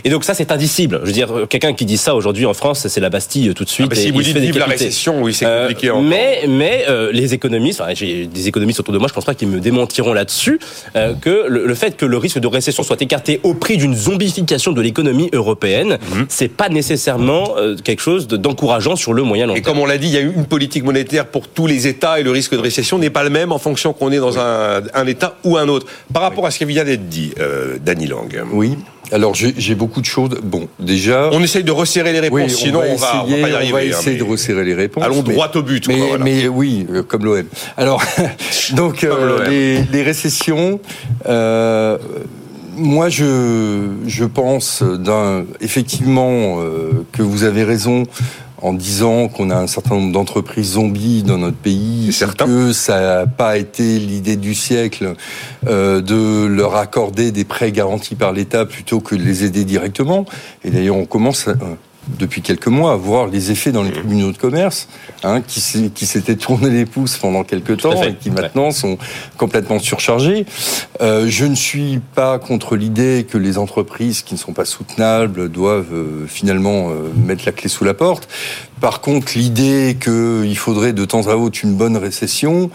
et 0.03 0.09
donc, 0.09 0.23
ça, 0.23 0.33
c'est 0.33 0.51
indicible. 0.51 0.99
Je 1.01 1.07
veux 1.07 1.13
dire, 1.13 1.29
quelqu'un 1.49 1.73
qui 1.73 1.85
dit 1.85 1.97
ça 1.97 2.15
aujourd'hui 2.15 2.45
en 2.45 2.53
France, 2.53 2.87
c'est 2.87 2.99
la 2.99 3.09
Bastille 3.09 3.53
tout 3.53 3.63
de 3.63 3.69
suite. 3.69 3.87
Ah 3.91 3.95
bah 3.95 4.01
si 4.01 4.11
vous 4.11 4.21
dites 4.21 4.55
la 4.55 4.65
récession, 4.65 5.21
oui, 5.21 5.33
c'est 5.33 5.45
compliqué. 5.45 5.89
Euh, 5.89 6.01
mais 6.01 6.45
mais 6.47 6.85
euh, 6.89 7.11
les 7.11 7.33
économistes, 7.33 7.81
enfin, 7.81 7.93
j'ai 7.93 8.25
des 8.27 8.47
économistes 8.47 8.79
autour 8.79 8.93
de 8.93 8.99
moi, 8.99 9.07
je 9.07 9.13
pense 9.13 9.25
pas 9.25 9.35
qu'ils 9.35 9.47
me 9.47 9.59
démentiront 9.59 10.13
là-dessus 10.13 10.59
que 11.21 11.45
le, 11.47 11.65
le, 11.65 11.75
fait 11.75 11.97
que 11.97 12.05
le 12.05 12.17
risque 12.17 12.39
de 12.39 12.47
récession 12.47 12.83
soit 12.83 13.01
écarté 13.01 13.39
au 13.43 13.53
prix 13.53 13.77
d'une 13.77 13.95
zombification 13.95 14.71
de 14.71 14.81
l'économie 14.81 15.29
européenne, 15.33 15.97
mhm. 16.11 16.25
c'est 16.29 16.47
pas 16.47 16.69
nécessairement 16.69 17.55
quelque 17.83 18.01
chose 18.01 18.27
d'encourageant 18.27 18.95
sur 18.95 19.13
le 19.13 19.23
moyen 19.23 19.47
long 19.47 19.53
terme. 19.53 19.63
Et 19.63 19.67
comme 19.67 19.79
on 19.79 19.85
l'a 19.85 19.97
dit, 19.97 20.07
il 20.07 20.13
y 20.13 20.17
a 20.17 20.21
eu 20.21 20.33
une 20.33 20.45
politique 20.45 20.83
monétaire 20.83 21.25
pour 21.25 21.47
tous 21.47 21.67
les 21.67 21.87
États 21.87 22.19
et 22.19 22.23
le 22.23 22.31
risque 22.31 22.53
de 22.53 22.59
récession 22.59 22.97
n'est 22.97 23.09
pas 23.09 23.23
le 23.23 23.29
même 23.29 23.51
en 23.51 23.59
fonction 23.59 23.93
qu'on 23.97 24.11
est 24.11 24.19
dans 24.19 24.37
un, 24.39 24.81
un, 24.93 25.07
État 25.07 25.35
ou 25.43 25.57
un 25.57 25.67
autre. 25.67 25.87
Par 26.13 26.21
rapport 26.21 26.45
à 26.45 26.51
ce 26.51 26.57
qui 26.57 26.65
vient 26.65 26.83
d'être 26.83 27.07
dit, 27.07 27.33
euh, 27.39 27.77
Danny 27.83 28.07
Lang. 28.07 28.33
Oui. 28.51 28.77
Alors 29.11 29.35
j'ai 29.35 29.75
beaucoup 29.75 30.01
de 30.01 30.05
choses. 30.05 30.31
Bon, 30.43 30.67
déjà. 30.79 31.29
On 31.31 31.41
essaye 31.43 31.63
de 31.63 31.71
resserrer 31.71 32.11
les 32.11 32.21
réponses, 32.21 32.53
sinon 32.53 32.79
on 32.79 32.95
va, 32.95 33.21
essayer, 33.21 33.21
on 33.21 33.41
va, 33.41 33.41
pas 33.41 33.49
y 33.49 33.53
arriver. 33.53 33.71
On 33.71 33.75
va 33.75 33.79
hein, 33.79 33.99
essayer 33.99 34.17
de 34.17 34.23
resserrer 34.23 34.63
les 34.63 34.73
réponses. 34.73 35.03
Allons 35.03 35.21
droit 35.21 35.51
au 35.53 35.61
but. 35.61 35.87
Mais, 35.87 35.95
voilà. 35.95 36.23
mais 36.23 36.47
oui, 36.47 36.87
euh, 36.91 37.03
comme 37.03 37.23
l'OM. 37.23 37.43
Alors, 37.77 38.03
donc 38.73 39.03
euh, 39.03 39.47
les, 39.47 39.83
les, 39.83 40.01
récessions. 40.01 40.79
Euh, 41.27 41.97
moi, 42.77 43.09
je, 43.09 43.87
je 44.05 44.25
pense 44.25 44.83
d'un, 44.83 45.45
effectivement, 45.61 46.59
euh, 46.59 47.05
que 47.11 47.21
vous 47.21 47.43
avez 47.43 47.63
raison 47.63 48.03
en 48.61 48.73
disant 48.73 49.27
qu'on 49.27 49.49
a 49.49 49.55
un 49.55 49.67
certain 49.67 49.95
nombre 49.95 50.13
d'entreprises 50.13 50.73
zombies 50.73 51.23
dans 51.23 51.37
notre 51.37 51.57
pays, 51.57 52.11
certain. 52.13 52.45
que 52.45 52.71
ça 52.71 52.99
n'a 52.99 53.27
pas 53.27 53.57
été 53.57 53.99
l'idée 53.99 54.37
du 54.37 54.55
siècle 54.55 55.15
euh, 55.67 56.01
de 56.01 56.45
leur 56.45 56.75
accorder 56.75 57.31
des 57.31 57.43
prêts 57.43 57.71
garantis 57.71 58.15
par 58.15 58.31
l'État 58.31 58.65
plutôt 58.65 58.99
que 59.01 59.15
de 59.15 59.23
les 59.23 59.43
aider 59.43 59.65
directement. 59.65 60.25
Et 60.63 60.69
d'ailleurs, 60.69 60.95
on 60.95 61.05
commence 61.05 61.47
à, 61.47 61.53
depuis 62.07 62.41
quelques 62.41 62.67
mois 62.67 62.93
à 62.93 62.95
voir 62.95 63.27
les 63.27 63.51
effets 63.51 63.71
dans 63.71 63.83
les 63.83 63.89
mmh. 63.89 63.93
tribunaux 63.93 64.31
de 64.31 64.37
commerce, 64.37 64.87
hein, 65.23 65.41
qui, 65.41 65.91
qui 65.91 66.05
s'étaient 66.05 66.35
tourné 66.35 66.69
les 66.69 66.85
pouces 66.85 67.17
pendant 67.17 67.43
quelques 67.43 67.77
temps 67.81 68.03
et 68.03 68.15
qui 68.15 68.31
maintenant 68.31 68.71
sont 68.71 68.97
complètement 69.37 69.79
surchargés. 69.79 70.45
Euh, 71.01 71.25
je 71.27 71.45
ne 71.45 71.55
suis 71.55 71.99
pas 72.13 72.39
contre 72.39 72.75
l'idée 72.75 73.25
que 73.29 73.37
les 73.37 73.57
entreprises 73.57 74.21
qui 74.21 74.33
ne 74.33 74.39
sont 74.39 74.53
pas 74.53 74.65
soutenables 74.65 75.49
doivent 75.49 75.93
euh, 75.93 76.27
finalement 76.27 76.89
euh, 76.89 77.11
mettre 77.15 77.43
la 77.45 77.51
clé 77.51 77.69
sous 77.69 77.83
la 77.83 77.93
porte. 77.93 78.27
Par 78.81 79.01
contre, 79.01 79.33
l'idée 79.35 79.97
qu'il 80.01 80.57
faudrait 80.57 80.93
de 80.93 81.05
temps 81.05 81.27
à 81.27 81.35
autre 81.35 81.59
une 81.63 81.75
bonne 81.75 81.97
récession, 81.97 82.69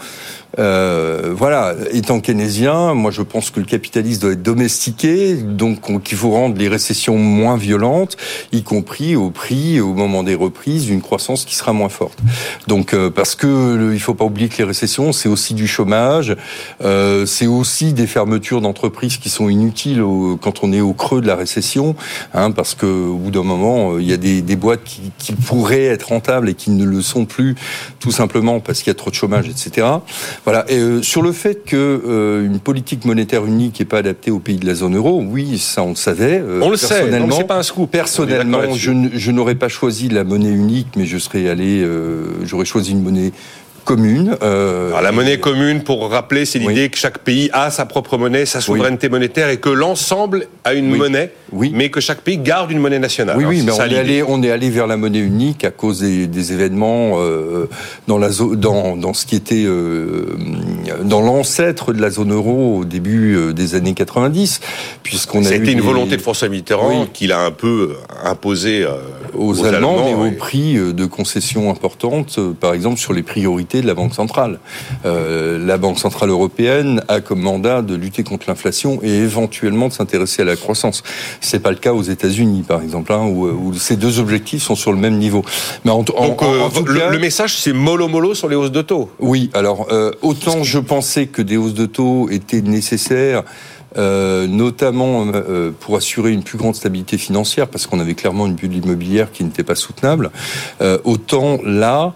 euh, 0.59 1.33
voilà, 1.35 1.75
étant 1.91 2.19
keynésien, 2.19 2.93
moi 2.93 3.11
je 3.11 3.21
pense 3.21 3.51
que 3.51 3.59
le 3.59 3.65
capitalisme 3.65 4.21
doit 4.21 4.31
être 4.33 4.43
domestiqué, 4.43 5.35
donc 5.35 6.03
qu'il 6.03 6.17
faut 6.17 6.31
rendre 6.31 6.57
les 6.57 6.67
récessions 6.67 7.17
moins 7.17 7.55
violentes, 7.55 8.17
y 8.51 8.63
compris 8.63 9.15
au 9.15 9.29
prix, 9.29 9.79
au 9.79 9.93
moment 9.93 10.23
des 10.23 10.35
reprises, 10.35 10.85
d'une 10.85 11.01
croissance 11.01 11.45
qui 11.45 11.55
sera 11.55 11.71
moins 11.71 11.89
forte. 11.89 12.19
Donc 12.67 12.93
euh, 12.93 13.09
parce 13.09 13.35
que 13.35 13.91
il 13.93 13.99
faut 13.99 14.13
pas 14.13 14.25
oublier 14.25 14.49
que 14.49 14.57
les 14.57 14.65
récessions, 14.65 15.13
c'est 15.13 15.29
aussi 15.29 15.53
du 15.53 15.67
chômage, 15.67 16.35
euh, 16.83 17.25
c'est 17.25 17.47
aussi 17.47 17.93
des 17.93 18.07
fermetures 18.07 18.61
d'entreprises 18.61 19.17
qui 19.17 19.29
sont 19.29 19.47
inutiles 19.47 20.03
quand 20.41 20.63
on 20.63 20.73
est 20.73 20.81
au 20.81 20.93
creux 20.93 21.21
de 21.21 21.27
la 21.27 21.35
récession, 21.35 21.95
hein, 22.33 22.51
parce 22.51 22.75
que 22.75 22.85
au 22.85 23.15
bout 23.15 23.31
d'un 23.31 23.43
moment, 23.43 23.97
il 23.97 24.09
y 24.09 24.13
a 24.13 24.17
des, 24.17 24.41
des 24.41 24.55
boîtes 24.55 24.83
qui, 24.83 25.11
qui, 25.17 25.33
pourraient 25.33 25.85
être 25.85 26.00
rentables 26.03 26.49
et 26.49 26.53
qui 26.53 26.71
ne 26.71 26.85
le 26.85 27.01
sont 27.01 27.25
plus, 27.25 27.55
tout 27.99 28.11
simplement 28.11 28.59
parce 28.59 28.79
qu'il 28.79 28.87
y 28.87 28.91
a 28.91 28.95
trop 28.95 29.09
de 29.09 29.15
chômage, 29.15 29.47
etc. 29.47 29.87
Voilà. 30.43 30.65
Et 30.69 30.77
euh, 30.77 31.01
sur 31.01 31.21
le 31.21 31.31
fait 31.31 31.63
que 31.65 31.75
euh, 31.75 32.45
une 32.45 32.59
politique 32.59 33.05
monétaire 33.05 33.45
unique 33.45 33.79
n'est 33.79 33.85
pas 33.85 33.99
adaptée 33.99 34.31
aux 34.31 34.39
pays 34.39 34.57
de 34.57 34.65
la 34.65 34.75
zone 34.75 34.95
euro, 34.95 35.21
oui, 35.25 35.57
ça 35.57 35.83
on 35.83 35.89
le 35.89 35.95
savait. 35.95 36.39
Euh, 36.39 36.61
on 36.61 36.69
le 36.69 36.77
sait. 36.77 37.09
C'est 37.31 37.47
pas 37.47 37.57
un 37.57 37.63
scoop. 37.63 37.89
Personnellement, 37.91 38.73
je, 38.73 38.91
je 39.13 39.31
n'aurais 39.31 39.55
pas 39.55 39.69
choisi 39.69 40.09
la 40.09 40.23
monnaie 40.23 40.51
unique, 40.51 40.87
mais 40.95 41.05
je 41.05 41.17
serais 41.17 41.49
allé, 41.49 41.85
j'aurais 42.43 42.65
choisi 42.65 42.91
une 42.91 43.03
monnaie 43.03 43.31
commune. 43.83 44.37
Euh, 44.41 44.99
la 45.01 45.11
monnaie 45.11 45.39
commune, 45.39 45.83
pour 45.83 46.09
rappeler, 46.09 46.45
c'est 46.45 46.59
l'idée 46.59 46.89
que 46.89 46.97
chaque 46.97 47.19
pays 47.19 47.49
a 47.53 47.71
sa 47.71 47.85
propre 47.85 48.17
monnaie, 48.17 48.45
sa 48.45 48.61
souveraineté 48.61 49.09
monétaire, 49.09 49.49
et 49.49 49.57
que 49.57 49.69
l'ensemble 49.69 50.47
a 50.63 50.73
une 50.73 50.95
monnaie, 50.95 51.33
mais 51.51 51.89
que 51.89 51.99
chaque 51.99 52.21
pays 52.21 52.37
garde 52.37 52.71
une 52.71 52.79
monnaie 52.79 52.99
nationale. 52.99 53.37
Oui, 53.37 53.45
oui, 53.45 53.63
mais 53.65 53.71
on 53.71 53.77
est, 53.77 53.97
allé, 53.97 54.23
on 54.23 54.41
est 54.43 54.51
allé 54.51 54.69
vers 54.69 54.87
la 54.87 54.97
monnaie 54.97 55.19
unique 55.19 55.63
à 55.63 55.71
cause 55.71 56.01
des, 56.01 56.53
événements 56.53 57.13
euh, 57.19 57.69
dans, 58.07 58.17
la 58.17 58.29
dans, 58.29 58.97
dans 58.97 59.13
ce 59.13 59.25
qui 59.25 59.35
était 59.35 59.63
euh, 59.65 60.35
dans 61.03 61.21
l'ancêtre 61.21 61.93
de 61.93 62.01
la 62.01 62.09
zone 62.09 62.33
euro 62.33 62.79
au 62.79 62.85
début 62.85 63.53
des 63.53 63.75
années 63.75 63.93
90, 63.93 64.59
puisqu'on 65.03 65.45
a 65.45 65.49
C'était 65.49 65.71
une 65.71 65.81
volonté 65.81 66.17
de 66.17 66.21
François 66.21 66.49
Mitterrand 66.49 67.07
qu'il 67.11 67.31
a 67.31 67.41
un 67.41 67.51
peu 67.51 67.95
imposé 68.23 68.85
aux, 69.33 69.65
Allemands, 69.65 70.05
mais 70.05 70.13
au 70.13 70.31
prix 70.31 70.75
de 70.75 71.05
concessions 71.05 71.69
importantes, 71.69 72.39
par 72.59 72.73
exemple 72.73 72.99
sur 72.99 73.13
les 73.13 73.23
priorités 73.23 73.81
de 73.81 73.87
la 73.87 73.93
Banque 73.93 74.13
centrale. 74.13 74.59
Euh, 75.05 75.57
la 75.65 75.77
Banque 75.77 75.99
centrale 75.99 76.29
européenne 76.29 77.01
a 77.07 77.21
comme 77.21 77.41
mandat 77.41 77.81
de 77.81 77.95
lutter 77.95 78.23
contre 78.23 78.45
l'inflation 78.47 78.99
et 79.03 79.09
éventuellement 79.09 79.87
de 79.87 79.93
s'intéresser 79.93 80.41
à 80.41 80.45
la 80.45 80.55
croissance. 80.55 81.03
C'est 81.39 81.59
pas 81.59 81.71
le 81.71 81.77
cas 81.77 81.93
aux 81.93 82.01
États-Unis, 82.01 82.63
par 82.67 82.81
exemple, 82.81 83.11
hein, 83.13 83.25
où, 83.25 83.73
ces 83.73 83.95
deux 83.95 84.19
objectifs 84.19 84.63
sont 84.63 84.75
sur 84.75 84.91
le 84.91 84.97
même 84.97 85.17
niveau. 85.17 85.43
Mais 85.85 85.91
en, 85.91 86.03
Donc, 86.03 86.43
euh, 86.43 86.69
le, 86.85 87.19
message, 87.19 87.57
c'est 87.57 87.73
mollo 87.73 88.07
mollo 88.07 88.33
sur 88.35 88.47
les 88.47 88.55
hausses 88.55 88.71
de 88.71 88.81
taux. 88.81 89.09
Oui. 89.19 89.49
Alors, 89.53 89.87
euh, 89.91 90.11
autant 90.21 90.63
je 90.63 90.79
pensais 90.79 91.27
que 91.27 91.41
des 91.41 91.57
hausses 91.57 91.73
de 91.73 91.85
taux 91.85 92.29
étaient 92.29 92.61
nécessaires. 92.61 93.43
Notamment 93.97 95.27
pour 95.79 95.95
assurer 95.97 96.31
une 96.31 96.43
plus 96.43 96.57
grande 96.57 96.75
stabilité 96.75 97.17
financière, 97.17 97.67
parce 97.67 97.87
qu'on 97.87 97.99
avait 97.99 98.15
clairement 98.15 98.47
une 98.47 98.55
bulle 98.55 98.75
immobilière 98.75 99.31
qui 99.31 99.43
n'était 99.43 99.63
pas 99.63 99.75
soutenable. 99.75 100.31
autant 101.03 101.59
là, 101.63 102.13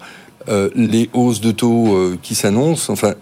euh, 0.48 0.70
les 0.76 1.10
hausses 1.12 1.40
de 1.40 1.50
taux 1.50 1.96
euh, 1.96 2.18
qui 2.22 2.36
s'annoncent, 2.36 2.92
enfin, 2.92 3.14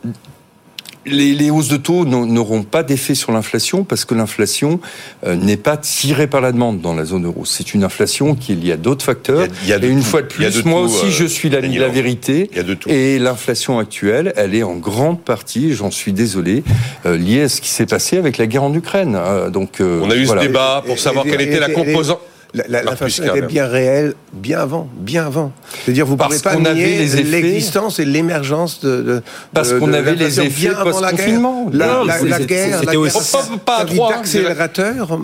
les, 1.07 1.51
hausses 1.51 1.69
de 1.69 1.77
taux 1.77 2.05
n'auront 2.05 2.63
pas 2.63 2.83
d'effet 2.83 3.15
sur 3.15 3.33
l'inflation 3.33 3.85
parce 3.85 4.05
que 4.05 4.15
l'inflation 4.15 4.81
euh, 5.27 5.37
n'est 5.37 5.57
pas 5.57 5.77
tirée 5.77 6.27
par 6.27 6.41
la 6.41 6.53
demande 6.53 6.81
dans 6.81 6.95
la 6.95 7.05
zone 7.05 7.27
euro. 7.27 7.45
C'est 7.45 7.75
une 7.75 7.85
inflation 7.85 8.35
qui 8.35 8.53
est 8.53 8.57
liée 8.57 8.73
à 8.73 8.77
d'autres 8.77 9.05
facteurs. 9.05 9.47
et 9.67 9.87
une 9.87 10.03
fois 10.03 10.23
de 10.23 10.27
plus, 10.27 10.65
moi 10.65 10.81
aussi, 10.81 11.11
je 11.11 11.25
suis 11.25 11.51
l'ami 11.51 11.77
de 11.77 11.81
la 11.81 11.89
vérité. 11.89 12.51
Et 12.89 13.19
l'inflation 13.19 13.79
actuelle, 13.79 14.33
elle 14.37 14.55
est 14.55 14.63
en 14.63 14.77
grande 14.77 15.21
partie, 15.21 15.75
j'en 15.75 15.91
suis 15.91 16.13
désolé, 16.13 16.63
liée 17.05 17.43
à 17.43 17.49
ce 17.49 17.61
qui 17.61 17.69
s'est 17.69 17.87
passé 17.87 18.17
avec 18.17 18.39
la 18.39 18.47
guerre 18.47 18.65
en 18.65 18.75
Ukraine. 18.75 19.19
donc, 19.53 19.81
on 19.81 20.11
a 20.11 20.17
eu 20.17 20.27
ce 20.27 20.39
débat 20.39 20.83
pour 20.87 20.99
savoir 20.99 21.25
quelle 21.25 21.41
était 21.41 21.61
la 21.61 21.71
composante 21.71 22.21
l'inflation 22.55 23.25
était 23.25 23.47
bien 23.47 23.67
réelle 23.67 24.15
bien 24.35 24.61
avant, 24.61 24.89
bien 24.97 25.27
avant. 25.27 25.53
C'est-à-dire, 25.85 26.07
vous 26.07 26.17
ne 26.17 26.23
pouvez 26.23 26.39
pas 26.39 26.57
nier 26.57 27.07
l'existence 27.23 27.99
et 27.99 28.05
l'émergence 28.05 28.81
de, 28.81 29.23
Parce 29.53 29.73
qu'on 29.73 29.93
avait 29.93 30.15
les 30.15 30.41
effets 30.41 30.71
post-confinement. 30.83 31.71
La, 31.73 32.03
la, 32.05 32.23
la, 32.23 32.41
guerre, 32.41 32.85
la 32.85 32.93
guerre, 32.93 33.59
pas, 33.65 33.85
d'accélérateur, 33.85 35.19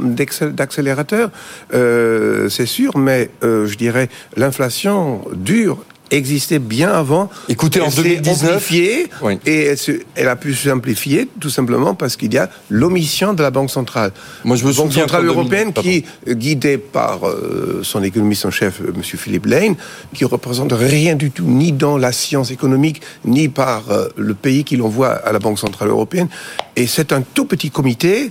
d'accélérateur, 0.52 1.30
euh, 1.74 2.48
c'est 2.48 2.66
sûr, 2.66 2.96
mais 2.96 3.30
euh, 3.42 3.66
je 3.66 3.76
dirais 3.76 4.08
l'inflation 4.36 5.22
dure 5.34 5.84
existait 6.10 6.58
bien 6.58 6.90
avant. 6.92 7.30
Écoutez, 7.48 7.80
en 7.80 7.88
2019, 7.88 8.72
et 8.72 9.74
elle, 10.16 10.28
a 10.28 10.36
pu 10.36 10.54
simplifier 10.54 11.28
tout 11.40 11.50
simplement 11.50 11.94
parce 11.94 12.16
qu'il 12.16 12.32
y 12.32 12.38
a 12.38 12.50
l'omission 12.68 13.32
de 13.32 13.42
la 13.42 13.50
Banque 13.50 13.70
centrale. 13.70 14.12
Moi, 14.44 14.56
je 14.56 14.64
me 14.64 14.72
Banque 14.72 14.92
centrale 14.92 15.26
européenne 15.26 15.72
qui, 15.72 16.04
guidée 16.28 16.78
par 16.78 17.26
euh, 17.26 17.80
son 17.82 18.02
économiste 18.02 18.46
en 18.46 18.50
chef, 18.50 18.80
euh, 18.80 18.92
M. 18.94 19.02
Philippe 19.02 19.46
Lane, 19.46 19.76
qui 20.14 20.24
représente 20.24 20.72
rien 20.72 21.14
du 21.14 21.30
tout, 21.30 21.44
ni 21.44 21.72
dans 21.72 21.98
la 21.98 22.12
science 22.12 22.50
économique, 22.50 23.02
ni 23.24 23.48
par 23.48 23.90
euh, 23.90 24.08
le 24.16 24.34
pays 24.34 24.64
qui 24.64 24.76
l'envoie 24.76 25.10
à 25.10 25.32
la 25.32 25.38
Banque 25.38 25.58
centrale 25.58 25.88
européenne. 25.88 26.28
Et 26.76 26.86
c'est 26.86 27.12
un 27.12 27.22
tout 27.22 27.44
petit 27.44 27.70
comité 27.70 28.30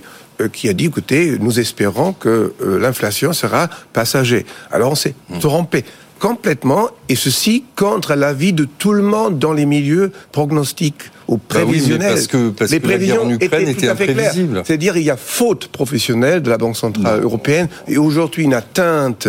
qui 0.54 0.70
a 0.70 0.72
dit, 0.72 0.86
écoutez, 0.86 1.36
nous 1.38 1.60
espérons 1.60 2.14
que 2.14 2.54
l'inflation 2.60 3.34
sera 3.34 3.68
passager. 3.92 4.46
Alors 4.70 4.92
on 4.92 4.94
s'est 4.94 5.14
mmh. 5.28 5.38
trompé 5.38 5.84
complètement, 6.20 6.90
et 7.08 7.16
ceci 7.16 7.64
contre 7.74 8.14
l'avis 8.14 8.52
de 8.52 8.64
tout 8.64 8.92
le 8.92 9.02
monde 9.02 9.38
dans 9.38 9.52
les 9.52 9.66
milieux 9.66 10.12
prognostiques 10.30 11.10
bah 11.36 11.60
parce 12.00 12.26
que, 12.26 12.50
parce 12.50 12.70
les 12.70 12.80
prévisions 12.80 13.22
en 13.22 13.30
Ukraine 13.30 13.68
étaient, 13.68 13.88
imprévisibles. 13.88 14.62
C'est-à-dire 14.64 14.96
il 14.96 15.04
y 15.04 15.10
a 15.10 15.16
faute 15.16 15.68
professionnelle 15.68 16.42
de 16.42 16.50
la 16.50 16.58
Banque 16.58 16.76
centrale 16.76 17.22
européenne 17.22 17.68
et 17.86 17.98
aujourd'hui 17.98 18.44
une 18.44 18.54
atteinte, 18.54 19.28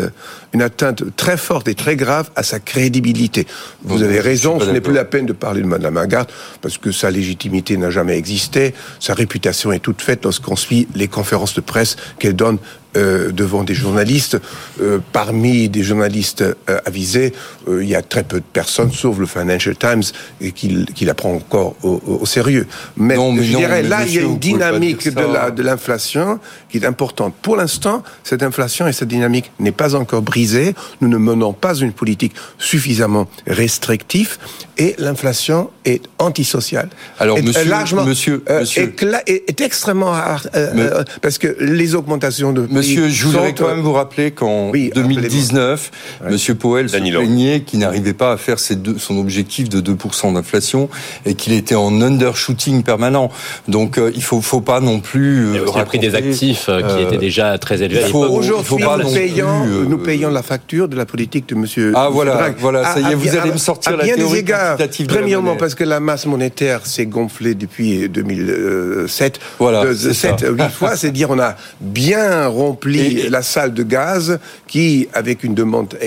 une 0.53 0.61
atteinte 0.61 1.03
très 1.15 1.37
forte 1.37 1.67
et 1.67 1.75
très 1.75 1.95
grave 1.95 2.31
à 2.35 2.43
sa 2.43 2.59
crédibilité. 2.59 3.45
Vous 3.83 4.01
avez 4.01 4.19
raison, 4.19 4.59
ce 4.59 4.69
n'est 4.69 4.81
plus 4.81 4.93
la 4.93 5.05
peine 5.05 5.25
de 5.25 5.33
parler 5.33 5.61
de 5.61 5.67
Mme 5.67 5.95
Lagarde 5.95 6.29
parce 6.61 6.77
que 6.77 6.91
sa 6.91 7.11
légitimité 7.11 7.77
n'a 7.77 7.89
jamais 7.89 8.17
existé, 8.17 8.73
sa 8.99 9.13
réputation 9.13 9.71
est 9.71 9.79
toute 9.79 10.01
faite 10.01 10.23
lorsqu'on 10.23 10.55
suit 10.55 10.87
les 10.95 11.07
conférences 11.07 11.53
de 11.53 11.61
presse 11.61 11.97
qu'elle 12.19 12.35
donne 12.35 12.57
euh, 12.97 13.31
devant 13.31 13.63
des 13.63 13.73
journalistes. 13.73 14.37
Euh, 14.81 14.99
parmi 15.13 15.69
des 15.69 15.81
journalistes 15.81 16.41
euh, 16.41 16.81
avisés, 16.85 17.31
il 17.69 17.87
y 17.87 17.95
a 17.95 18.01
très 18.01 18.23
peu 18.23 18.41
de 18.41 18.45
personnes, 18.51 18.91
sauf 18.91 19.17
le 19.17 19.25
Financial 19.25 19.73
Times, 19.77 20.03
et 20.41 20.51
qui, 20.51 20.85
qui 20.93 21.05
la 21.05 21.13
prend 21.13 21.31
encore 21.31 21.75
au, 21.83 21.90
sérieux. 22.25 22.67
Mais, 22.97 23.15
je 23.15 23.57
dirais, 23.57 23.83
là, 23.83 24.05
il 24.05 24.13
y 24.13 24.19
a 24.19 24.21
une 24.21 24.37
dynamique 24.37 25.07
de 25.09 25.61
l'inflation 25.61 26.39
qui 26.69 26.77
est 26.77 26.85
importante. 26.85 27.33
Pour 27.41 27.55
l'instant, 27.55 28.03
cette 28.23 28.43
inflation 28.43 28.87
et 28.87 28.93
cette 28.93 29.07
dynamique 29.07 29.51
n'est 29.59 29.71
pas 29.71 29.95
encore 29.95 30.21
brisée. 30.21 30.73
Nous 31.01 31.07
ne 31.07 31.17
menons 31.17 31.53
pas 31.53 31.75
une 31.75 31.91
politique 31.91 32.33
suffisamment 32.57 33.27
restrictive 33.47 34.37
et 34.77 34.95
l'inflation 34.97 35.69
est 35.85 36.03
antisociale. 36.17 36.89
Alors, 37.19 37.37
monsieur, 37.41 37.69
largement, 37.69 38.05
monsieur, 38.05 38.43
monsieur. 38.49 38.93
Est, 39.27 39.61
extrêmement 39.61 40.13
parce 41.21 41.37
que 41.37 41.55
les 41.59 41.95
augmentations 41.95 42.53
de 42.53 42.67
Monsieur, 42.69 43.09
je 43.09 43.25
voudrais 43.25 43.53
quand 43.53 43.67
même 43.67 43.81
vous 43.81 43.93
rappeler 43.93 44.31
qu'en 44.31 44.71
2019, 44.71 45.91
Monsieur 46.29 46.55
Powell 46.55 46.89
se 46.89 46.97
plaignait 46.97 47.61
qu'il 47.61 47.79
n'arrivait 47.79 48.13
pas 48.13 48.33
à 48.33 48.37
faire 48.37 48.59
ses 48.59 48.75
deux, 48.75 48.97
son 48.97 49.17
objectif 49.17 49.69
de 49.69 49.81
2% 49.81 50.33
d'inflation 50.33 50.89
et 51.25 51.35
qu'il 51.35 51.53
était 51.53 51.75
en 51.75 51.80
undershooting 51.89 52.83
permanent. 52.83 53.29
Donc 53.67 53.99
il 54.13 54.23
faut 54.23 54.41
faut 54.41 54.61
pas 54.61 54.79
non 54.81 54.99
plus. 54.99 55.55
Il 55.55 55.79
a 55.79 55.85
pris 55.85 55.99
des 55.99 56.15
actifs 56.15 56.65
qui 56.65 57.01
étaient 57.01 57.17
déjà 57.17 57.57
très 57.57 57.81
élevés. 57.81 58.11
Aujourd'hui, 58.13 58.85
nous, 58.85 59.13
payons, 59.13 59.65
nous 59.87 59.97
payons 59.97 60.29
la 60.29 60.43
facture 60.43 60.87
de 60.87 60.95
la 60.95 61.05
politique 61.05 61.47
de 61.49 61.55
Monsieur. 61.55 61.93
Ah 61.95 62.09
voilà, 62.11 62.53
voilà, 62.57 62.93
ça 62.93 62.99
y 62.99 63.11
est, 63.11 63.15
vous 63.15 63.35
allez 63.35 63.51
me 63.51 63.57
sortir 63.57 63.97
la 63.97 64.03
théorie 64.03 64.39
égards, 64.39 64.77
Premièrement, 65.07 65.55
parce 65.55 65.75
que 65.75 65.83
la 65.83 65.99
masse 65.99 66.25
monétaire 66.25 66.85
s'est 66.85 67.05
gonflée 67.05 67.55
depuis 67.55 68.09
2007. 68.09 69.39
Voilà, 69.59 69.83
7, 69.93 70.45
8 70.49 70.69
fois. 70.69 70.95
C'est-à-dire, 70.95 71.29
on 71.29 71.39
a 71.39 71.55
bien 71.79 72.47
rempli 72.47 73.29
la 73.29 73.41
salle 73.41 73.73
de 73.73 73.83
gaz 73.83 74.39
qui, 74.67 75.07
avec 75.13 75.43
une 75.43 75.53
demande 75.53 75.97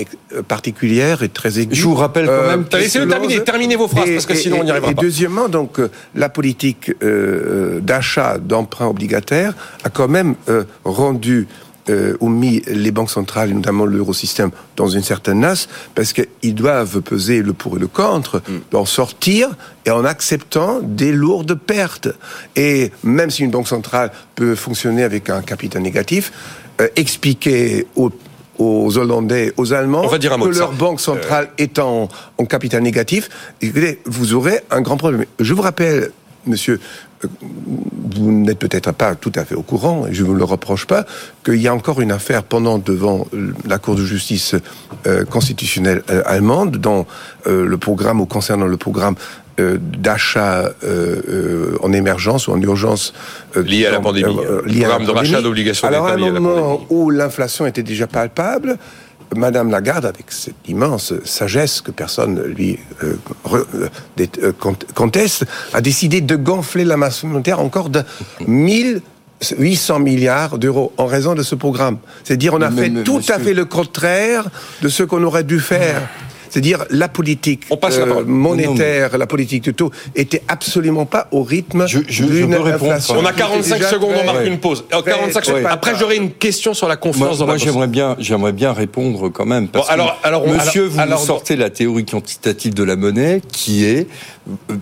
particulière 0.47 1.23
et 1.23 1.29
très 1.29 1.59
aiguë. 1.59 1.75
Je 1.75 1.83
vous 1.83 1.95
rappelle 1.95 2.25
quand 2.25 2.47
même. 2.47 2.65
Euh, 2.73 2.77
Laissez-le 2.77 3.07
terminer, 3.07 3.43
terminez 3.43 3.75
vos 3.75 3.87
phrases, 3.87 4.09
parce 4.11 4.25
que 4.25 4.35
sinon 4.35 4.57
on 4.61 4.63
n'y 4.63 4.71
arrivera 4.71 4.91
pas. 4.91 5.01
Et 5.01 5.05
deuxièmement, 5.05 5.47
donc, 5.47 5.64
euh, 5.79 5.91
la 6.15 6.29
politique 6.29 6.91
euh, 7.03 7.79
d'achat 7.79 8.37
d'emprunts 8.37 8.87
obligataires 8.87 9.53
a 9.83 9.89
quand 9.89 10.07
même 10.07 10.35
rendu 10.83 11.47
euh, 11.87 12.17
ou 12.19 12.29
mis 12.29 12.63
les 12.65 12.89
banques 12.89 13.11
centrales, 13.11 13.51
notamment 13.51 13.85
l'eurosystème, 13.85 14.49
dans 14.75 14.87
une 14.87 15.03
certaine 15.03 15.41
nasse, 15.41 15.69
parce 15.93 16.13
qu'ils 16.13 16.55
doivent 16.55 17.01
peser 17.01 17.43
le 17.43 17.53
pour 17.53 17.77
et 17.77 17.79
le 17.79 17.85
contre, 17.85 18.41
mm. 18.47 18.75
en 18.75 18.85
sortir 18.85 19.49
et 19.85 19.91
en 19.91 20.03
acceptant 20.03 20.79
des 20.81 21.11
lourdes 21.11 21.53
pertes. 21.53 22.07
Et 22.55 22.91
même 23.03 23.29
si 23.29 23.43
une 23.43 23.51
banque 23.51 23.67
centrale 23.67 24.11
peut 24.33 24.55
fonctionner 24.55 25.03
avec 25.03 25.29
un 25.29 25.43
capital 25.43 25.83
négatif, 25.83 26.31
euh, 26.81 26.87
expliquer 26.95 27.85
aux 27.95 28.09
aux 28.57 28.97
Hollandais, 28.97 29.53
aux 29.57 29.73
Allemands, 29.73 30.07
que 30.07 30.57
leur 30.57 30.73
banque 30.73 30.99
centrale 30.99 31.49
euh. 31.59 31.63
est 31.63 31.79
en, 31.79 32.09
en 32.37 32.45
capital 32.45 32.81
négatif, 32.83 33.29
vous 34.05 34.33
aurez 34.33 34.61
un 34.71 34.81
grand 34.81 34.97
problème. 34.97 35.25
Je 35.39 35.53
vous 35.53 35.61
rappelle, 35.61 36.11
monsieur, 36.45 36.79
vous 37.23 38.31
n'êtes 38.31 38.59
peut-être 38.59 38.91
pas 38.91 39.15
tout 39.15 39.31
à 39.35 39.45
fait 39.45 39.55
au 39.55 39.61
courant, 39.61 40.07
et 40.07 40.13
je 40.13 40.23
ne 40.23 40.27
vous 40.27 40.35
le 40.35 40.43
reproche 40.43 40.85
pas, 40.85 41.05
qu'il 41.43 41.61
y 41.61 41.67
a 41.67 41.73
encore 41.73 42.01
une 42.01 42.11
affaire 42.11 42.43
pendant 42.43 42.77
devant 42.77 43.27
la 43.65 43.77
Cour 43.77 43.95
de 43.95 44.05
justice 44.05 44.55
euh, 45.07 45.25
constitutionnelle 45.25 46.03
euh, 46.09 46.21
allemande, 46.25 46.77
dans 46.77 47.05
euh, 47.47 47.65
le 47.65 47.77
programme 47.77 48.21
ou 48.21 48.25
concernant 48.25 48.67
le 48.67 48.77
programme 48.77 49.15
d'achat 49.57 50.71
en 51.81 51.93
émergence 51.93 52.47
ou 52.47 52.51
en 52.51 52.61
urgence 52.61 53.13
lié 53.55 53.85
à 53.85 53.91
la 53.91 53.99
pandémie, 53.99 54.35
lié 54.65 54.81
programme 54.81 55.05
de 55.05 55.11
rachat 55.11 55.41
d'obligations 55.41 55.87
Alors 55.87 56.07
à 56.07 56.13
un 56.13 56.17
moment 56.17 56.85
où 56.89 57.09
l'inflation 57.09 57.65
était 57.65 57.83
déjà 57.83 58.07
palpable, 58.07 58.77
Madame 59.35 59.69
Lagarde, 59.69 60.05
avec 60.05 60.31
cette 60.31 60.67
immense 60.67 61.13
sagesse 61.23 61.81
que 61.81 61.91
personne 61.91 62.41
lui 62.41 62.79
euh, 63.03 63.15
euh, 63.53 63.89
euh, 64.19 64.51
conteste, 64.93 65.45
a 65.73 65.81
décidé 65.81 66.21
de 66.21 66.35
gonfler 66.35 66.85
la 66.85 66.97
masse 66.97 67.23
monétaire 67.23 67.59
encore 67.59 67.89
de 67.89 68.03
1800 68.47 69.99
milliards 69.99 70.57
d'euros 70.57 70.93
en 70.97 71.05
raison 71.05 71.35
de 71.35 71.43
ce 71.43 71.55
programme. 71.55 71.97
C'est-à-dire, 72.23 72.53
on 72.53 72.61
a 72.61 72.71
fait 72.71 72.91
tout 73.03 73.21
à 73.29 73.39
fait 73.39 73.53
le 73.53 73.65
contraire 73.65 74.45
de 74.81 74.89
ce 74.89 75.03
qu'on 75.03 75.23
aurait 75.23 75.43
dû 75.43 75.59
faire. 75.59 76.01
C'est-à-dire 76.55 76.85
la 76.89 77.09
politique 77.09 77.63
euh, 77.69 78.23
monétaire, 78.25 79.17
la 79.17 79.27
politique 79.27 79.65
de 79.65 79.71
taux 79.71 79.91
était 80.15 80.41
absolument 80.47 81.05
pas 81.05 81.27
au 81.31 81.43
rythme 81.43 81.85
d'une 81.85 82.53
inflation. 82.53 83.15
On 83.19 83.25
a 83.25 83.33
45 83.33 83.83
secondes, 83.83 84.13
on 84.21 84.25
marque 84.25 84.47
une 84.47 84.59
pause. 84.59 84.85
45 84.89 85.65
Après, 85.65 85.97
j'aurai 85.99 86.15
une 86.15 86.31
question 86.31 86.73
sur 86.73 86.87
la 86.87 86.95
confiance 86.95 87.27
moi, 87.27 87.37
dans 87.37 87.45
moi, 87.45 87.57
j'aimerais 87.57 87.87
bien, 87.87 88.15
j'aimerais 88.19 88.53
bien 88.53 88.71
répondre 88.71 89.27
quand 89.27 89.45
même. 89.45 89.67
Parce 89.67 89.89
alors, 89.89 90.17
alors, 90.23 90.47
monsieur, 90.47 90.85
vous 90.85 91.01
nous 91.01 91.17
sortez 91.17 91.57
la 91.57 91.69
théorie 91.69 92.05
quantitative 92.05 92.73
de 92.73 92.83
la 92.83 92.95
monnaie, 92.95 93.41
qui 93.51 93.83
est, 93.83 94.07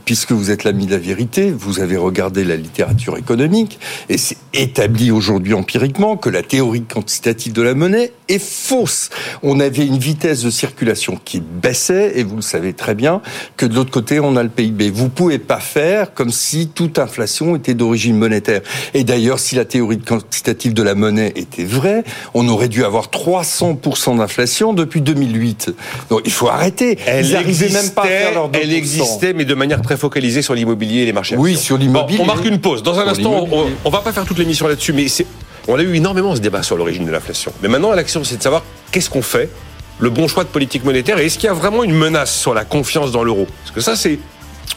puisque 0.06 0.32
vous 0.32 0.52
êtes 0.52 0.66
l'ami 0.66 0.86
de 0.86 0.92
la 0.92 1.00
vérité, 1.00 1.52
vous 1.52 1.80
avez 1.80 1.98
regardé 1.98 2.44
la 2.44 2.56
littérature 2.56 3.18
économique, 3.18 3.80
et 4.10 4.20
c'est 4.20 4.38
établi 4.54 5.10
aujourd'hui 5.10 5.56
empiriquement 5.56 6.18
que 6.18 6.30
la 6.30 6.44
théorie 6.44 6.84
quantitative 6.84 7.54
de 7.54 7.64
la 7.64 7.74
monnaie 7.74 8.12
est 8.30 8.44
fausse. 8.44 9.10
On 9.42 9.60
avait 9.60 9.88
une 9.88 9.98
vitesse 9.98 10.44
de 10.44 10.52
circulation 10.52 11.20
qui 11.24 11.42
baissait, 11.64 12.12
et 12.16 12.24
vous 12.24 12.36
le 12.36 12.42
savez 12.42 12.74
très 12.74 12.94
bien, 12.94 13.22
que 13.58 13.66
de 13.66 13.74
l'autre 13.74 13.90
côté, 13.90 14.20
on 14.20 14.36
a 14.36 14.44
le 14.44 14.50
PIB. 14.50 14.92
Vous 14.92 15.10
pouvez 15.10 15.40
pas 15.40 15.60
faire 15.60 16.14
comme 16.14 16.30
si 16.30 16.68
toute 16.68 17.00
inflation 17.00 17.56
était 17.56 17.74
d'origine 17.74 18.18
monétaire. 18.18 18.62
Et 18.94 19.04
d'ailleurs, 19.04 19.40
si 19.40 19.56
la 19.56 19.66
théorie 19.66 20.00
quantitative 20.00 20.74
de 20.74 20.84
la 20.84 20.94
monnaie 20.94 21.32
était 21.36 21.64
vraie, 21.64 22.04
on 22.34 22.48
aurait 22.50 22.68
dû 22.68 22.84
avoir 22.84 23.08
300% 23.08 24.18
d'inflation 24.18 24.74
depuis 24.74 25.02
2008. 25.02 25.74
Donc 26.10 26.22
il 26.26 26.32
faut 26.32 26.50
arrêter. 26.50 27.00
Elle 27.08 27.26
Ils 27.26 27.74
même 27.74 27.90
pas 27.92 28.04
à 28.04 28.08
faire 28.08 28.34
leur 28.34 28.50
Elle 28.54 28.74
existait, 28.74 29.34
mais 29.34 29.46
de 29.46 29.56
manière 29.56 29.82
très 29.82 29.98
focalisée 29.98 30.42
sur 30.42 30.54
l'immobilier 30.54 31.02
et 31.02 31.06
les 31.06 31.14
marchés. 31.14 31.36
Oui, 31.38 31.56
sur 31.56 31.78
l'immobilier. 31.78 32.20
on 32.22 32.26
marque 32.26 32.46
une 32.46 32.60
pause. 32.60 32.84
Dans 32.84 33.00
un 33.00 33.08
instant, 33.08 33.48
on, 33.50 33.68
on 33.84 33.90
va 33.90 34.00
pas 34.00 34.12
faire 34.12 34.26
toute 34.26 34.38
l'émission 34.38 34.68
là-dessus, 34.68 34.94
mais 34.94 35.06
on 35.68 35.80
a 35.80 35.82
eu 35.82 35.96
énormément 35.96 36.36
ce 36.36 36.42
débat 36.42 36.62
sur 36.62 36.76
l'origine 36.76 37.06
de 37.06 37.12
l'inflation. 37.12 37.54
Mais 37.62 37.70
maintenant, 37.70 37.94
l'action, 37.94 38.24
c'est 38.24 38.38
de 38.38 38.44
savoir 38.44 38.64
qu'est-ce 38.92 39.10
qu'on 39.10 39.22
fait 39.22 39.50
le 40.04 40.10
bon 40.10 40.28
choix 40.28 40.44
de 40.44 40.50
politique 40.50 40.84
monétaire 40.84 41.18
et 41.18 41.28
est-ce 41.28 41.40
qu'il 41.40 41.48
y 41.48 41.50
a 41.50 41.54
vraiment 41.54 41.82
une 41.82 41.94
menace 41.94 42.38
sur 42.38 42.54
la 42.54 42.66
confiance 42.66 43.14
dans 43.14 43.24
l'euro? 43.24 43.48
Parce 43.62 43.72
que 43.72 43.80
ça, 43.80 43.96
c'est 43.96 44.20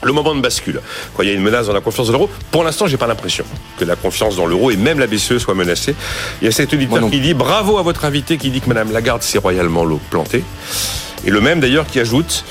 le 0.04 0.12
moment 0.12 0.36
de 0.36 0.40
bascule. 0.40 0.80
Quand 1.16 1.24
il 1.24 1.28
y 1.28 1.32
a 1.32 1.34
une 1.34 1.42
menace 1.42 1.66
dans 1.66 1.72
la 1.72 1.80
confiance 1.80 2.06
dans 2.06 2.12
l'euro, 2.12 2.30
pour 2.52 2.62
l'instant, 2.62 2.86
j'ai 2.86 2.96
pas 2.96 3.08
l'impression 3.08 3.44
que 3.76 3.84
la 3.84 3.96
confiance 3.96 4.36
dans 4.36 4.46
l'euro 4.46 4.70
et 4.70 4.76
même 4.76 5.00
la 5.00 5.08
BCE 5.08 5.38
soit 5.38 5.54
menacée. 5.54 5.96
Il 6.40 6.44
y 6.44 6.48
a 6.48 6.52
cet 6.52 6.72
auditeur 6.72 7.10
qui 7.10 7.18
dit 7.18 7.34
bravo 7.34 7.76
à 7.76 7.82
votre 7.82 8.04
invité 8.04 8.38
qui 8.38 8.50
dit 8.50 8.60
que 8.60 8.68
Madame 8.68 8.92
Lagarde 8.92 9.22
s'est 9.22 9.38
royalement 9.38 9.84
plantée. 10.10 10.44
Et 11.24 11.30
le 11.30 11.40
même 11.40 11.58
d'ailleurs 11.58 11.86
qui 11.86 11.98
ajoute 11.98 12.44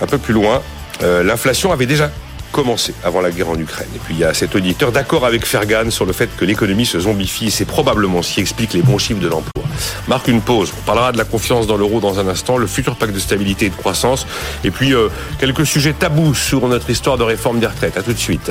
un 0.00 0.06
peu 0.06 0.16
plus 0.16 0.32
loin, 0.32 0.62
euh, 1.02 1.22
l'inflation 1.22 1.70
avait 1.70 1.84
déjà 1.84 2.10
commencé 2.52 2.94
avant 3.02 3.20
la 3.20 3.30
guerre 3.30 3.48
en 3.48 3.58
Ukraine. 3.58 3.88
Et 3.96 3.98
puis 3.98 4.14
il 4.14 4.20
y 4.20 4.24
a 4.24 4.34
cet 4.34 4.54
auditeur 4.54 4.92
d'accord 4.92 5.26
avec 5.26 5.44
Fergan 5.44 5.90
sur 5.90 6.04
le 6.04 6.12
fait 6.12 6.28
que 6.36 6.44
l'économie 6.44 6.86
se 6.86 7.00
zombifie. 7.00 7.50
C'est 7.50 7.64
probablement 7.64 8.22
ce 8.22 8.34
qui 8.34 8.40
explique 8.40 8.74
les 8.74 8.82
bons 8.82 8.98
chiffres 8.98 9.20
de 9.20 9.28
l'emploi. 9.28 9.64
Marque 10.06 10.28
une 10.28 10.40
pause. 10.40 10.72
On 10.78 10.82
parlera 10.82 11.12
de 11.12 11.18
la 11.18 11.24
confiance 11.24 11.66
dans 11.66 11.76
l'euro 11.76 12.00
dans 12.00 12.20
un 12.20 12.28
instant, 12.28 12.58
le 12.58 12.66
futur 12.66 12.96
pacte 12.96 13.14
de 13.14 13.18
stabilité 13.18 13.66
et 13.66 13.70
de 13.70 13.74
croissance, 13.74 14.26
et 14.62 14.70
puis 14.70 14.94
euh, 14.94 15.08
quelques 15.40 15.66
sujets 15.66 15.94
tabous 15.94 16.34
sur 16.34 16.68
notre 16.68 16.90
histoire 16.90 17.16
de 17.16 17.24
réforme 17.24 17.58
des 17.58 17.66
retraites. 17.66 17.96
À 17.96 18.02
tout 18.02 18.12
de 18.12 18.18
suite. 18.18 18.50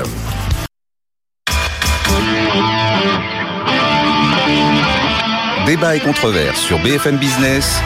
Débat 5.65 5.95
et 5.95 5.99
controverse 5.99 6.59
sur 6.59 6.79
BFM 6.79 7.17
Business. 7.17 7.81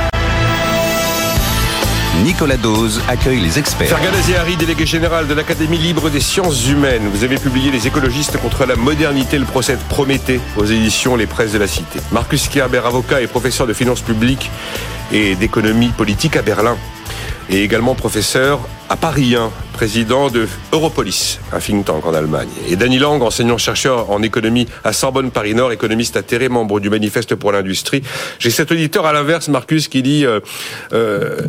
Nicolas 2.23 2.57
Dose 2.57 3.01
accueille 3.07 3.39
les 3.39 3.59
experts. 3.59 3.89
Fergal 3.89 4.13
Aziari, 4.15 4.55
délégué 4.55 4.85
général 4.85 5.27
de 5.27 5.33
l'Académie 5.33 5.77
libre 5.77 6.09
des 6.09 6.19
sciences 6.19 6.67
humaines. 6.67 7.09
Vous 7.13 7.23
avez 7.23 7.37
publié 7.37 7.71
Les 7.71 7.87
écologistes 7.87 8.37
contre 8.37 8.65
la 8.65 8.75
modernité, 8.75 9.37
le 9.37 9.45
procès 9.45 9.73
de 9.73 9.81
Prométhée 9.89 10.39
aux 10.55 10.65
éditions 10.65 11.15
Les 11.15 11.27
Presses 11.27 11.51
de 11.51 11.57
la 11.57 11.67
Cité. 11.67 11.99
Marcus 12.11 12.47
Kerber, 12.47 12.81
avocat 12.85 13.21
et 13.21 13.27
professeur 13.27 13.67
de 13.67 13.73
finances 13.73 14.01
publiques 14.01 14.49
et 15.11 15.35
d'économie 15.35 15.89
politique 15.89 16.35
à 16.37 16.41
Berlin 16.41 16.77
et 17.49 17.63
également 17.63 17.95
professeur 17.95 18.59
à 18.89 18.95
Paris 18.97 19.35
1, 19.35 19.51
président 19.73 20.29
de 20.29 20.47
Europolis, 20.71 21.39
un 21.51 21.59
think 21.59 21.85
tank 21.85 22.05
en 22.05 22.13
Allemagne. 22.13 22.49
Et 22.69 22.75
Danny 22.75 22.99
Lang, 22.99 23.21
enseignant-chercheur 23.21 24.11
en 24.11 24.21
économie 24.21 24.67
à 24.83 24.93
Sorbonne 24.93 25.31
Paris 25.31 25.53
Nord, 25.53 25.71
économiste 25.71 26.17
atterré, 26.17 26.49
membre 26.49 26.79
du 26.79 26.89
Manifeste 26.89 27.35
pour 27.35 27.51
l'industrie. 27.51 28.03
J'ai 28.39 28.51
cet 28.51 28.71
auditeur 28.71 29.05
à 29.05 29.13
l'inverse, 29.13 29.47
Marcus, 29.47 29.87
qui 29.87 30.01
dit 30.01 30.25
euh, 30.25 30.39
euh, 30.93 31.41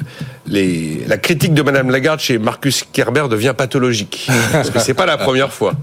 les, 0.47 1.05
la 1.07 1.19
critique 1.19 1.55
de 1.55 1.63
Madame 1.63 1.91
Lagarde 1.91 2.21
chez 2.21 2.39
Marcus 2.39 2.85
Kerber 2.93 3.27
devient 3.31 3.55
pathologique. 3.57 4.29
Parce 4.53 4.71
que 4.71 4.79
c'est 4.79 4.95
pas 4.95 5.07
la 5.07 5.19
première 5.19 5.53
fois. 5.53 5.75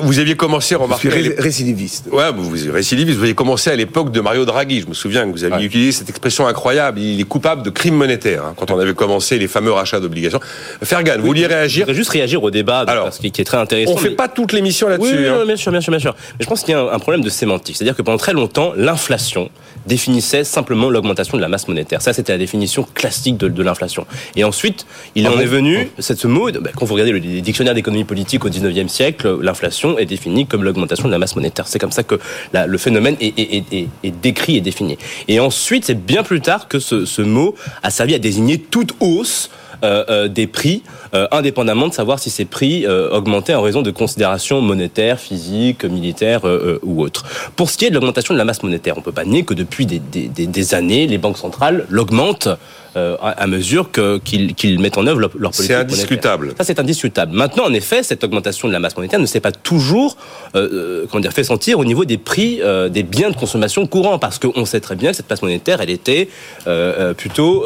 Vous 0.00 0.18
aviez 0.18 0.36
commencé 0.36 0.74
à 0.74 0.78
remarquer. 0.78 1.08
récidiviste. 1.38 2.08
Ouais, 2.10 2.30
vous, 2.32 2.50
récidiviste. 2.72 3.18
Vous 3.18 3.24
avez 3.24 3.34
commencé 3.34 3.70
à 3.70 3.76
l'époque 3.76 4.12
de 4.12 4.20
Mario 4.20 4.44
Draghi. 4.44 4.80
Je 4.80 4.86
me 4.86 4.94
souviens 4.94 5.26
que 5.26 5.32
vous 5.32 5.44
aviez 5.44 5.66
utilisé 5.66 5.92
cette 5.92 6.08
expression 6.08 6.46
incroyable. 6.46 7.00
Il 7.00 7.20
est 7.20 7.24
coupable 7.24 7.62
de 7.62 7.70
crimes 7.70 7.96
monétaires. 7.96 8.44
Hein, 8.44 8.54
quand 8.56 8.70
on 8.70 8.78
avait 8.78 8.94
commencé 8.94 9.38
les 9.38 9.48
fameux 9.48 9.72
rachats 9.72 10.00
d'obligations. 10.00 10.40
Fergan, 10.82 11.16
vous 11.18 11.26
vouliez 11.26 11.46
réagir 11.46 11.80
Je 11.80 11.80
voudrais 11.80 11.94
juste 11.94 12.10
réagir 12.10 12.42
au 12.42 12.50
débat, 12.50 12.84
Alors, 12.86 13.04
parce 13.04 13.18
qui 13.18 13.28
est 13.28 13.44
très 13.44 13.56
intéressant. 13.56 13.92
On 13.92 13.96
fait 13.96 14.10
pas 14.10 14.28
toute 14.28 14.52
l'émission 14.52 14.88
là-dessus. 14.88 15.16
Oui, 15.16 15.26
hein. 15.26 15.44
bien 15.46 15.56
sûr, 15.56 15.70
bien 15.70 15.80
sûr, 15.80 15.90
bien 15.90 16.00
sûr. 16.00 16.14
Mais 16.38 16.44
je 16.44 16.48
pense 16.48 16.62
qu'il 16.62 16.72
y 16.72 16.76
a 16.76 16.92
un 16.92 16.98
problème 16.98 17.22
de 17.22 17.30
sémantique. 17.30 17.76
C'est-à-dire 17.76 17.96
que 17.96 18.02
pendant 18.02 18.18
très 18.18 18.32
longtemps, 18.32 18.72
l'inflation 18.76 19.50
définissait 19.86 20.44
simplement 20.44 20.90
l'augmentation 20.90 21.36
de 21.36 21.42
la 21.42 21.48
masse 21.48 21.68
monétaire. 21.68 22.00
Ça, 22.00 22.12
c'était 22.12 22.32
la 22.32 22.38
définition 22.38 22.86
classique 22.94 23.36
de, 23.36 23.62
l'inflation. 23.62 24.06
Et 24.36 24.44
ensuite, 24.44 24.86
il 25.14 25.26
ah 25.26 25.32
en 25.32 25.38
est 25.38 25.46
venu, 25.46 25.90
cette 25.98 26.24
mode, 26.24 26.58
bah, 26.58 26.70
quand 26.74 26.84
vous 26.84 26.94
regardez 26.94 27.12
le 27.12 27.20
dictionnaire 27.20 27.74
d'économie 27.74 28.04
politique 28.04 28.44
au 28.44 28.48
19e 28.48 28.88
siècle, 28.88 29.38
l'inflation 29.40 29.73
est 29.98 30.06
définie 30.06 30.46
comme 30.46 30.64
l'augmentation 30.64 31.06
de 31.06 31.12
la 31.12 31.18
masse 31.18 31.36
monétaire. 31.36 31.66
C'est 31.66 31.78
comme 31.78 31.92
ça 31.92 32.02
que 32.02 32.18
le 32.52 32.78
phénomène 32.78 33.16
est, 33.20 34.12
décrit 34.22 34.56
et 34.56 34.60
défini. 34.60 34.98
Et 35.28 35.40
ensuite, 35.40 35.84
c'est 35.84 36.06
bien 36.06 36.22
plus 36.22 36.40
tard 36.40 36.68
que 36.68 36.78
ce 36.78 37.22
mot 37.22 37.54
a 37.82 37.90
servi 37.90 38.14
à 38.14 38.18
désigner 38.18 38.58
toute 38.58 38.94
hausse 39.00 39.50
euh, 39.84 40.04
euh, 40.08 40.28
des 40.28 40.46
prix, 40.46 40.82
euh, 41.14 41.26
indépendamment 41.30 41.88
de 41.88 41.92
savoir 41.92 42.18
si 42.18 42.30
ces 42.30 42.46
prix 42.46 42.86
augmentaient 42.86 43.54
en 43.54 43.60
raison 43.60 43.82
de 43.82 43.90
considérations 43.90 44.62
monétaires, 44.62 45.20
physiques, 45.20 45.84
militaires 45.84 46.42
ou 46.82 47.02
autres. 47.02 47.24
Pour 47.56 47.70
ce 47.70 47.76
qui 47.76 47.84
est 47.84 47.90
de 47.90 47.94
l'augmentation 47.94 48.34
de 48.34 48.38
la 48.38 48.44
masse 48.44 48.62
monétaire, 48.62 48.94
on 48.96 49.00
ne 49.00 49.04
peut 49.04 49.12
pas 49.12 49.24
nier 49.24 49.44
que 49.44 49.54
depuis 49.54 49.86
des, 49.86 50.74
années, 50.74 51.06
les 51.06 51.18
banques 51.18 51.38
centrales 51.38 51.86
l'augmentent 51.90 52.48
à 52.96 53.46
mesure 53.46 53.90
qu'ils 53.90 54.80
mettent 54.80 54.98
en 54.98 55.06
œuvre 55.06 55.20
leur, 55.20 55.30
politique 55.30 55.66
C'est 55.66 55.74
indiscutable. 55.74 56.54
Ça, 56.56 56.64
c'est 56.64 56.78
indiscutable. 56.78 57.32
Maintenant, 57.34 57.64
en 57.64 57.72
effet, 57.72 58.02
cette 58.02 58.22
augmentation 58.24 58.68
de 58.68 58.72
la 58.72 58.78
masse 58.78 58.96
monétaire 58.96 59.20
ne 59.20 59.26
s'est 59.26 59.40
pas 59.40 59.52
toujours 59.52 60.16
comment 60.52 61.20
dire, 61.20 61.32
fait 61.32 61.44
sentir 61.44 61.78
au 61.78 61.84
niveau 61.84 62.04
des 62.04 62.18
prix 62.18 62.60
des 62.90 63.02
biens 63.02 63.30
de 63.30 63.36
consommation 63.36 63.86
courants, 63.86 64.18
parce 64.18 64.38
qu'on 64.38 64.64
sait 64.64 64.80
très 64.80 64.96
bien 64.96 65.10
que 65.10 65.16
cette 65.16 65.30
masse 65.30 65.42
monétaire, 65.42 65.80
elle 65.80 65.90
était 65.90 66.28
plutôt, 67.16 67.64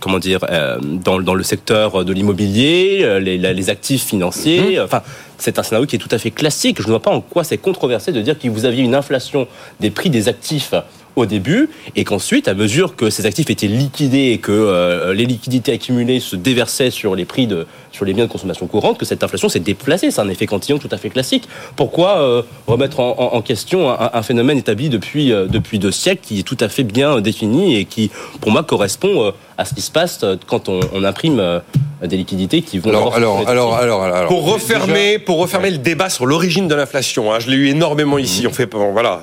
comment 0.00 0.18
dire, 0.18 0.40
dans, 0.82 1.20
dans 1.20 1.34
le 1.34 1.42
secteur 1.42 2.04
de 2.04 2.12
l'immobilier, 2.12 3.20
les, 3.20 3.38
les, 3.38 3.70
actifs 3.70 4.04
financiers, 4.04 4.78
mmh. 4.78 4.84
enfin 4.84 5.02
c'est 5.42 5.58
un 5.58 5.62
scénario 5.62 5.86
qui 5.86 5.96
est 5.96 5.98
tout 5.98 6.08
à 6.12 6.18
fait 6.18 6.30
classique. 6.30 6.80
Je 6.80 6.86
ne 6.86 6.92
vois 6.92 7.02
pas 7.02 7.10
en 7.10 7.20
quoi 7.20 7.44
c'est 7.44 7.58
controversé 7.58 8.12
de 8.12 8.20
dire 8.20 8.38
que 8.38 8.48
vous 8.48 8.64
aviez 8.64 8.84
une 8.84 8.94
inflation 8.94 9.48
des 9.80 9.90
prix 9.90 10.08
des 10.08 10.28
actifs 10.28 10.74
au 11.16 11.26
début 11.26 11.68
et 11.96 12.04
qu'ensuite, 12.04 12.48
à 12.48 12.54
mesure 12.54 12.96
que 12.96 13.10
ces 13.10 13.26
actifs 13.26 13.50
étaient 13.50 13.66
liquidés 13.66 14.30
et 14.32 14.38
que 14.38 14.52
euh, 14.52 15.14
les 15.14 15.26
liquidités 15.26 15.72
accumulées 15.72 16.20
se 16.20 16.36
déversaient 16.36 16.90
sur 16.90 17.14
les 17.14 17.24
prix 17.24 17.46
de 17.46 17.66
sur 17.92 18.04
les 18.04 18.14
biens 18.14 18.26
de 18.26 18.30
consommation 18.30 18.66
courante, 18.66 18.98
que 18.98 19.04
cette 19.04 19.22
inflation 19.22 19.48
s'est 19.48 19.60
déplacée. 19.60 20.10
C'est 20.10 20.20
un 20.20 20.28
effet 20.28 20.46
cantillon 20.46 20.78
tout 20.78 20.88
à 20.90 20.96
fait 20.96 21.10
classique. 21.10 21.48
Pourquoi 21.76 22.18
euh, 22.18 22.42
remettre 22.66 23.00
en, 23.00 23.40
question 23.42 23.90
un, 23.90 24.22
phénomène 24.22 24.58
établi 24.58 24.88
depuis 24.88 25.32
euh, 25.32 25.46
depuis 25.46 25.78
deux 25.78 25.90
siècles 25.90 26.22
qui 26.22 26.40
est 26.40 26.42
tout 26.42 26.56
à 26.60 26.68
fait 26.68 26.84
bien 26.84 27.20
défini 27.20 27.76
et 27.76 27.84
qui, 27.84 28.10
pour 28.40 28.50
moi, 28.50 28.62
correspond 28.62 29.32
à 29.58 29.64
ce 29.64 29.74
qui 29.74 29.82
se 29.82 29.90
passe 29.90 30.24
quand 30.46 30.68
on, 30.68 31.04
imprime 31.04 31.60
des 32.02 32.16
liquidités 32.16 32.62
qui 32.62 32.78
vont. 32.78 32.90
Alors, 32.90 33.14
alors, 33.14 33.48
alors, 33.48 33.74
alors, 33.74 34.02
alors, 34.02 34.28
pour 34.28 34.44
refermer, 34.44 35.18
pour 35.18 35.38
refermer 35.38 35.70
le 35.70 35.78
débat 35.78 36.08
sur 36.08 36.26
l'origine 36.26 36.68
de 36.68 36.74
l'inflation. 36.74 37.32
Hein, 37.32 37.40
je 37.40 37.50
l'ai 37.50 37.56
eu 37.56 37.68
énormément 37.68 38.18
ici. 38.18 38.44
Mmh. 38.44 38.48
On 38.48 38.52
fait, 38.52 38.70
voilà. 38.72 39.20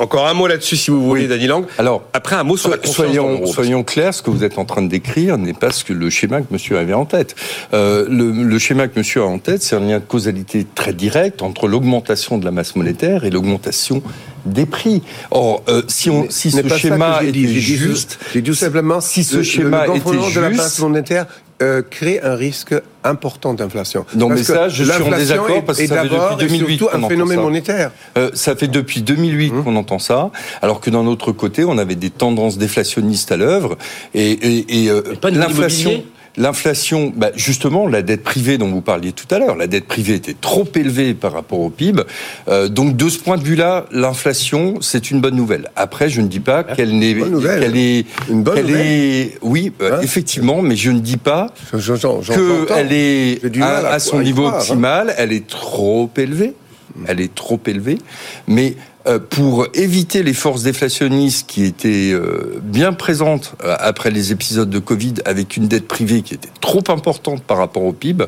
encore 0.00 0.26
un 0.26 0.34
mot 0.34 0.46
là-dessus, 0.46 0.76
si 0.76 0.90
vous 0.90 1.02
voulez. 1.02 1.28
Dany 1.28 1.46
Lang. 1.46 1.64
Alors, 1.78 2.02
après 2.12 2.36
un 2.36 2.42
mot 2.42 2.56
sur 2.56 2.68
la 2.68 2.76
soyons, 2.84 3.46
soyons 3.46 3.82
clairs, 3.82 4.14
ce 4.14 4.22
que 4.22 4.30
vous 4.30 4.44
êtes 4.44 4.58
en 4.58 4.64
train 4.64 4.82
de 4.82 4.88
décrire 4.88 5.38
n'est 5.38 5.52
pas 5.52 5.70
ce 5.70 5.84
que 5.84 5.92
le 5.92 6.10
schéma 6.10 6.40
que 6.40 6.46
Monsieur 6.50 6.78
avait 6.78 6.94
en 6.94 7.04
tête. 7.04 7.34
Euh, 7.72 8.06
le, 8.10 8.30
le, 8.30 8.58
schéma 8.58 8.88
que 8.88 8.98
Monsieur 8.98 9.22
a 9.22 9.26
en 9.26 9.38
tête, 9.38 9.62
c'est 9.62 9.76
un 9.76 9.80
lien 9.80 9.98
de 9.98 10.04
causalité 10.04 10.66
très 10.74 10.92
direct 10.92 11.42
entre 11.42 11.68
l'augmentation 11.68 12.38
de 12.38 12.44
la 12.44 12.50
masse 12.50 12.76
monétaire 12.76 13.24
et 13.24 13.30
l'augmentation 13.30 14.02
des 14.46 14.66
prix. 14.66 15.02
Or, 15.30 15.62
euh, 15.68 15.82
si, 15.88 16.10
on, 16.10 16.26
si 16.28 16.50
ce 16.50 16.66
schéma 16.68 17.20
est 17.22 17.32
juste, 17.32 18.18
j'ai 18.32 18.42
dit 18.42 18.54
simplement 18.54 19.00
si 19.00 19.24
ce 19.24 19.42
schéma 19.42 19.86
le 19.86 19.96
était 19.96 20.12
juste, 20.12 20.36
de 20.36 20.40
la 20.40 20.50
masse 20.50 20.78
monétaire 20.80 21.26
euh, 21.62 21.82
crée 21.82 22.20
un 22.22 22.36
risque 22.36 22.74
important 23.04 23.52
d'inflation. 23.52 24.06
Non, 24.14 24.30
mais 24.30 24.42
ça, 24.42 24.70
je 24.70 24.82
suis 24.82 25.02
en 25.02 25.10
désaccord 25.10 25.62
parce 25.64 25.78
que 25.78 25.86
ça 25.86 26.02
fait 26.02 26.08
depuis 26.08 26.36
2008 26.38 26.78
surtout 26.78 26.96
un 26.96 27.08
phénomène 27.08 27.40
monétaire. 27.40 27.90
Euh, 28.16 28.30
ça 28.32 28.56
fait 28.56 28.68
depuis 28.68 29.02
2008 29.02 29.50
hum. 29.50 29.64
qu'on 29.64 29.76
entend 29.76 29.98
ça, 29.98 30.30
alors 30.62 30.80
que 30.80 30.88
d'un 30.88 31.06
autre 31.06 31.32
côté, 31.32 31.64
on 31.64 31.76
avait 31.76 31.96
des 31.96 32.08
tendances 32.08 32.56
déflationnistes 32.56 33.30
à 33.30 33.36
l'œuvre 33.36 33.76
et, 34.14 34.30
et, 34.30 34.84
et 34.84 34.90
euh, 34.90 35.02
l'inflation. 35.30 36.02
L'inflation, 36.36 37.12
bah 37.14 37.30
justement, 37.34 37.86
la 37.88 38.02
dette 38.02 38.22
privée 38.22 38.56
dont 38.56 38.68
vous 38.68 38.80
parliez 38.80 39.12
tout 39.12 39.32
à 39.34 39.38
l'heure, 39.38 39.56
la 39.56 39.66
dette 39.66 39.86
privée 39.86 40.14
était 40.14 40.36
trop 40.38 40.66
élevée 40.74 41.14
par 41.14 41.32
rapport 41.32 41.60
au 41.60 41.70
PIB. 41.70 42.02
Euh, 42.48 42.68
donc 42.68 42.96
de 42.96 43.08
ce 43.08 43.18
point 43.18 43.36
de 43.36 43.42
vue-là, 43.42 43.86
l'inflation, 43.90 44.78
c'est 44.80 45.10
une 45.10 45.20
bonne 45.20 45.34
nouvelle. 45.34 45.70
Après, 45.76 46.08
je 46.08 46.20
ne 46.20 46.28
dis 46.28 46.40
pas 46.40 46.64
ah, 46.68 46.74
qu'elle 46.74 46.96
n'est, 46.96 47.14
qu'elle 47.14 47.76
est, 47.76 48.06
une 48.28 48.42
bonne 48.42 48.60
nouvelle. 48.60 48.86
est, 48.86 49.38
oui, 49.42 49.72
euh, 49.80 49.96
hein 49.96 50.00
effectivement, 50.02 50.62
mais 50.62 50.76
je 50.76 50.90
ne 50.90 51.00
dis 51.00 51.16
pas 51.16 51.52
qu'elle 51.70 52.92
est 52.92 53.60
à, 53.60 53.88
à, 53.88 53.98
son 53.98 54.20
niveau 54.20 54.46
hein. 54.46 54.54
optimal. 54.56 55.14
Elle 55.18 55.32
est 55.32 55.46
trop 55.46 56.10
élevée. 56.16 56.54
Elle 57.06 57.20
est 57.20 57.34
trop 57.34 57.60
élevée, 57.66 57.98
mais 58.46 58.74
pour 59.30 59.66
éviter 59.74 60.22
les 60.22 60.34
forces 60.34 60.62
déflationnistes 60.62 61.48
qui 61.48 61.64
étaient 61.64 62.12
euh, 62.12 62.60
bien 62.62 62.92
présentes 62.92 63.54
euh, 63.64 63.74
après 63.78 64.10
les 64.10 64.32
épisodes 64.32 64.68
de 64.68 64.78
Covid 64.78 65.14
avec 65.24 65.56
une 65.56 65.68
dette 65.68 65.88
privée 65.88 66.22
qui 66.22 66.34
était 66.34 66.48
trop 66.60 66.84
importante 66.88 67.42
par 67.42 67.56
rapport 67.56 67.84
au 67.84 67.92
PIB, 67.92 68.26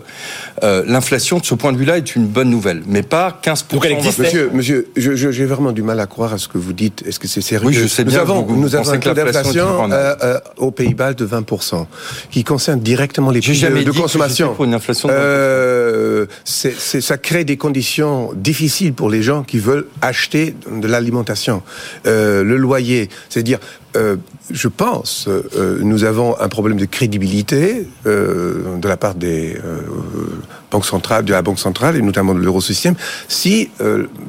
l'inflation 0.62 1.38
de 1.38 1.44
ce 1.44 1.54
point 1.54 1.72
de 1.72 1.78
vue-là 1.78 1.98
est 1.98 2.16
une 2.16 2.26
bonne 2.26 2.50
nouvelle, 2.50 2.82
mais 2.86 3.02
pas 3.02 3.38
15%. 3.42 3.72
Donc 3.72 3.84
elle 3.84 3.96
Monsieur, 4.22 4.50
monsieur 4.52 4.86
j'ai 4.96 5.44
vraiment 5.44 5.72
du 5.72 5.82
mal 5.82 6.00
à 6.00 6.06
croire 6.06 6.32
à 6.32 6.38
ce 6.38 6.48
que 6.48 6.58
vous 6.58 6.72
dites. 6.72 7.02
Est-ce 7.06 7.18
que 7.18 7.28
c'est 7.28 7.40
sérieux? 7.40 7.68
Oui, 7.68 7.74
je 7.74 7.86
sais 7.86 8.04
bien. 8.04 8.14
Nous 8.14 8.20
avons, 8.20 8.46
nous 8.46 8.74
avons 8.74 8.90
un 8.90 8.98
taux 8.98 9.12
d'inflation 9.12 9.88
aux 10.56 10.70
Pays-Bas 10.70 11.14
de 11.14 11.26
20%, 11.26 11.86
qui 12.30 12.44
concerne 12.44 12.80
directement 12.80 13.30
les 13.30 13.40
prix 13.40 13.60
de, 13.60 13.82
de 13.82 13.90
consommation. 13.90 14.54
Pour 14.54 14.64
une 14.64 14.74
inflation 14.74 15.08
ça 16.44 17.18
crée 17.18 17.44
des 17.44 17.56
conditions 17.56 18.32
difficiles 18.34 18.92
pour 18.92 19.10
les 19.10 19.22
gens 19.22 19.42
qui 19.42 19.58
veulent 19.58 19.86
acheter 20.00 20.54
de 20.70 20.86
l'alimentation, 20.86 21.62
euh, 22.06 22.42
le 22.42 22.56
loyer, 22.56 23.08
c'est-à-dire 23.28 23.58
euh, 23.96 24.16
je 24.50 24.68
pense, 24.68 25.28
euh, 25.28 25.78
nous 25.82 26.04
avons 26.04 26.38
un 26.40 26.48
problème 26.48 26.78
de 26.78 26.86
crédibilité 26.86 27.86
de 28.04 28.88
la 28.88 28.96
part 28.96 29.14
des 29.14 29.56
banques 30.70 30.86
centrales, 30.86 31.24
de 31.24 31.32
la 31.32 31.42
banque 31.42 31.58
centrale 31.58 31.96
et 31.96 32.02
notamment 32.02 32.34
de 32.34 32.40
l'eurosystème. 32.40 32.94
Si 33.28 33.70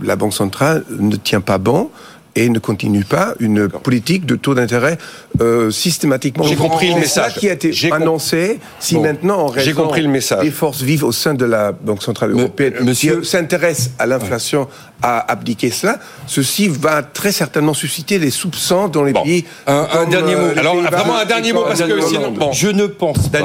la 0.02 0.16
banque 0.16 0.34
centrale 0.34 0.84
ne 0.90 1.16
tient 1.16 1.42
pas 1.42 1.58
bon, 1.58 1.90
et 2.36 2.50
ne 2.50 2.60
continue 2.60 3.04
pas 3.04 3.36
une 3.40 3.70
politique 3.70 4.26
de 4.26 4.36
taux 4.36 4.56
d'intérêt 4.56 4.98
euh, 5.42 5.72
systématiquement. 5.72 6.44
J'ai 6.44 6.56
compris 6.56 6.90
le 6.90 7.00
message 7.00 7.36
qui 7.36 7.50
a 7.50 7.54
été 7.54 7.74
annoncé. 7.92 8.60
Si 8.80 8.98
maintenant, 8.98 9.40
en 9.40 9.48
raison 9.48 9.84
compris 9.84 10.02
le 10.02 10.10
message. 10.10 10.44
des 10.44 10.52
forces 10.52 10.82
vives 10.82 11.04
au 11.04 11.12
sein 11.12 11.34
de 11.34 11.46
la 11.46 11.72
Banque 11.72 12.04
centrale 12.04 12.32
européenne, 12.32 12.76
monsieur 12.82 13.24
s'intéresse 13.24 13.92
à 14.00 14.06
l'inflation, 14.06 14.68
à 15.02 15.32
abdiquer 15.32 15.70
cela, 15.70 16.00
ceci 16.28 16.70
va 16.70 17.04
très 17.04 17.32
certainement 17.34 17.74
susciter 17.74 18.20
des 18.20 18.32
soupçons 18.32 18.88
dans 18.88 19.04
les 19.04 19.14
pays. 19.14 19.46
Un, 19.68 20.06
dernier 20.10 20.36
mot. 20.36 20.42
Euh, 20.42 20.56
Alors 20.58 20.76
vraiment 20.76 21.18
un 21.18 21.26
dernier 21.26 21.52
mot 21.52 21.64
parce 21.64 21.82
que 21.82 22.02
sinon, 22.02 22.32
bon. 22.32 22.52
je 22.52 22.70
ne 22.70 22.86
pense 22.86 23.28
pas 23.28 23.42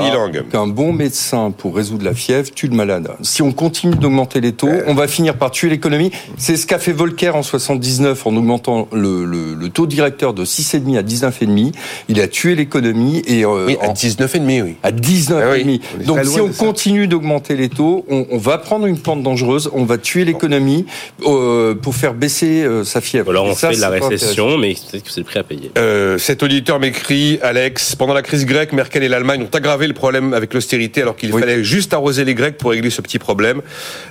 qu'un 0.51 0.67
bon 0.67 0.93
médecin 0.93 1.51
pour 1.51 1.75
résoudre 1.75 2.05
la 2.05 2.15
fièvre 2.15 2.51
tue 2.53 2.69
le 2.69 2.77
malade. 2.77 3.11
Si 3.23 3.43
on 3.43 3.53
continue 3.53 3.97
d'augmenter 3.97 4.41
les 4.41 4.53
taux, 4.53 4.69
euh. 4.69 4.85
on 4.87 4.95
va 4.95 5.09
finir 5.09 5.35
par 5.37 5.51
tuer 5.51 5.69
l'économie. 5.69 6.13
C'est 6.37 6.57
ce 6.57 6.67
qu'a 6.67 6.79
fait 6.79 6.93
Volcker 6.93 7.31
en 7.31 7.43
79 7.43 8.27
en 8.27 8.37
augmentant 8.37 8.78
le, 8.93 9.69
taux 9.69 9.87
directeur 9.87 10.35
de 10.35 10.45
6,5 10.45 10.99
à 10.99 11.03
19,5. 11.03 11.73
Il 12.09 12.21
a 12.21 12.29
tué 12.29 12.55
l'économie 12.55 13.23
et 13.27 13.45
euh, 13.45 13.67
oui, 13.67 13.77
à 13.81 13.89
19,5 13.89 14.63
oui. 14.63 14.77
À 14.83 14.93
19,5. 14.93 15.81
Ah 16.01 16.05
Donc 16.05 16.25
si 16.25 16.41
on 16.41 16.49
continue 16.49 17.07
d'augmenter 17.09 17.57
les 17.57 17.69
taux, 17.69 18.05
on, 18.09 18.39
va 18.39 18.59
prendre 18.59 18.87
une 18.87 18.99
pente 18.99 19.23
dangereuse, 19.23 19.71
on 19.73 19.85
va 19.85 19.99
tuer 19.99 20.25
l'économie 20.25 20.87
euh, 21.25 21.75
pour 21.75 21.95
faire 21.95 22.15
baisser 22.15 22.63
euh, 22.63 22.85
sa 22.85 23.01
fièvre. 23.01 23.31
Alors 23.31 23.47
on 23.47 23.55
fait 23.55 23.75
de 23.75 23.81
la 23.81 23.91
récession, 23.91 24.57
mais 24.59 24.75
peut-être 24.75 25.05
que 25.05 25.11
c'est 25.11 25.21
le 25.21 25.25
prix 25.25 25.39
à 25.39 25.45
payer. 25.45 25.71
cet 26.19 26.43
auditeur 26.43 26.81
m'écrit, 26.81 27.39
Alex, 27.43 27.97
pendant 27.97 28.15
la 28.15 28.23
crise 28.23 28.47
grecque, 28.47 28.73
Merkel 28.73 29.03
et 29.03 29.09
l'Allemagne 29.09 29.43
ont 29.43 29.57
aggravé 29.57 29.87
le 29.87 29.95
problème 29.95 30.35
avec 30.35 30.55
l'austérité 30.55 31.03
alors 31.03 31.17
qu'il 31.17 31.33
fallait 31.33 31.65
juste 31.65 31.93
arroser 31.93 32.25
les 32.25 32.35
Grecs 32.35 32.57
pour 32.57 32.71
régler 32.71 32.91
ce 32.91 33.01
petit 33.01 33.19
problème. 33.19 33.63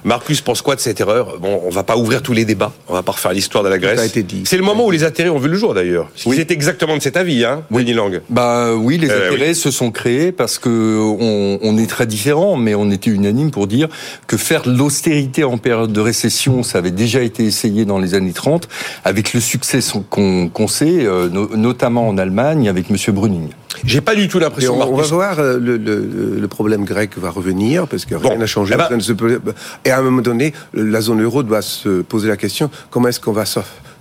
Marcus 0.04 0.42
pense 0.42 0.62
quoi 0.62 0.76
de 0.76 0.82
cette 0.82 1.00
erreur? 1.00 1.40
Bon, 1.40 1.62
on 1.66 1.70
va 1.70 1.84
pas 1.84 1.98
ouvrir 1.98 2.22
tous 2.22 2.34
les 2.34 2.46
débats, 2.46 2.74
on 2.88 2.94
va 2.94 3.04
pas 3.04 3.12
refaire 3.14 3.34
l'histoire 3.34 3.64
de 3.64 3.70
la 3.70 3.78
Grèce. 3.78 3.98
Ça 3.98 4.04
a 4.04 4.06
été 4.06 4.24
dit 4.24 4.44
le 4.58 4.64
moment 4.64 4.86
où 4.86 4.92
les 4.92 5.04
intérêts 5.04 5.30
ont 5.30 5.40
vu 5.40 5.50
le 5.50 5.58
jour 5.58 5.74
d'ailleurs. 5.74 6.10
Oui. 6.26 6.38
Ils 6.38 6.52
exactement 6.52 6.98
de 6.98 7.02
cet 7.02 7.18
avis, 7.18 7.46
hein, 7.46 7.64
oui. 7.72 7.86
Lang. 7.94 8.22
Bah 8.30 8.74
oui, 8.76 8.98
les 8.98 9.10
euh, 9.10 9.28
intérêts 9.28 9.54
se 9.54 9.72
sont 9.72 9.92
créés 9.92 10.32
parce 10.32 10.60
que 10.60 10.98
on, 11.00 11.60
on, 11.62 11.78
est 11.78 11.88
très 11.88 12.06
différents, 12.06 12.58
mais 12.58 12.76
on 12.76 12.92
était 12.92 13.10
unanime 13.10 13.52
pour 13.52 13.68
dire 13.68 13.88
que 14.28 14.38
faire 14.38 14.68
l'austérité 14.68 15.44
en 15.44 15.58
période 15.58 15.94
de 15.94 16.02
récession, 16.02 16.64
ça 16.64 16.80
avait 16.80 16.92
déjà 16.92 17.22
été 17.22 17.46
essayé 17.46 17.86
dans 17.86 18.00
les 18.00 18.14
années 18.14 18.34
30, 18.34 18.68
avec 19.06 19.34
le 19.34 19.40
succès 19.40 19.80
qu'on 20.10 20.68
sait, 20.68 21.06
euh, 21.06 21.30
notamment 21.56 22.08
en 22.08 22.18
Allemagne, 22.18 22.68
avec 22.70 22.90
Monsieur 22.90 23.12
Bruning. 23.12 23.50
J'ai 23.86 24.02
pas 24.02 24.16
du 24.16 24.28
tout 24.28 24.40
l'impression. 24.40 24.80
On, 24.80 24.94
on, 24.94 24.96
va 24.96 25.04
voir 25.04 25.40
euh, 25.40 25.60
le, 25.60 25.78
le, 25.78 26.38
le, 26.40 26.48
problème 26.48 26.84
grec 26.84 27.12
va 27.18 27.30
revenir 27.30 27.88
parce 27.88 28.06
que 28.06 28.16
rien 28.16 28.36
n'a 28.36 28.48
changé. 28.48 28.74
Eh 28.74 28.78
ben 28.78 29.54
et 29.86 29.92
à 29.92 30.00
un 30.00 30.02
moment 30.02 30.22
donné, 30.22 30.54
la 30.74 31.02
zone 31.02 31.22
euro 31.22 31.44
doit 31.44 31.62
se 31.62 32.02
poser 32.02 32.28
la 32.28 32.38
question 32.38 32.70
comment 32.90 33.08
est-ce 33.10 33.20
qu'on 33.20 33.34
va 33.34 33.46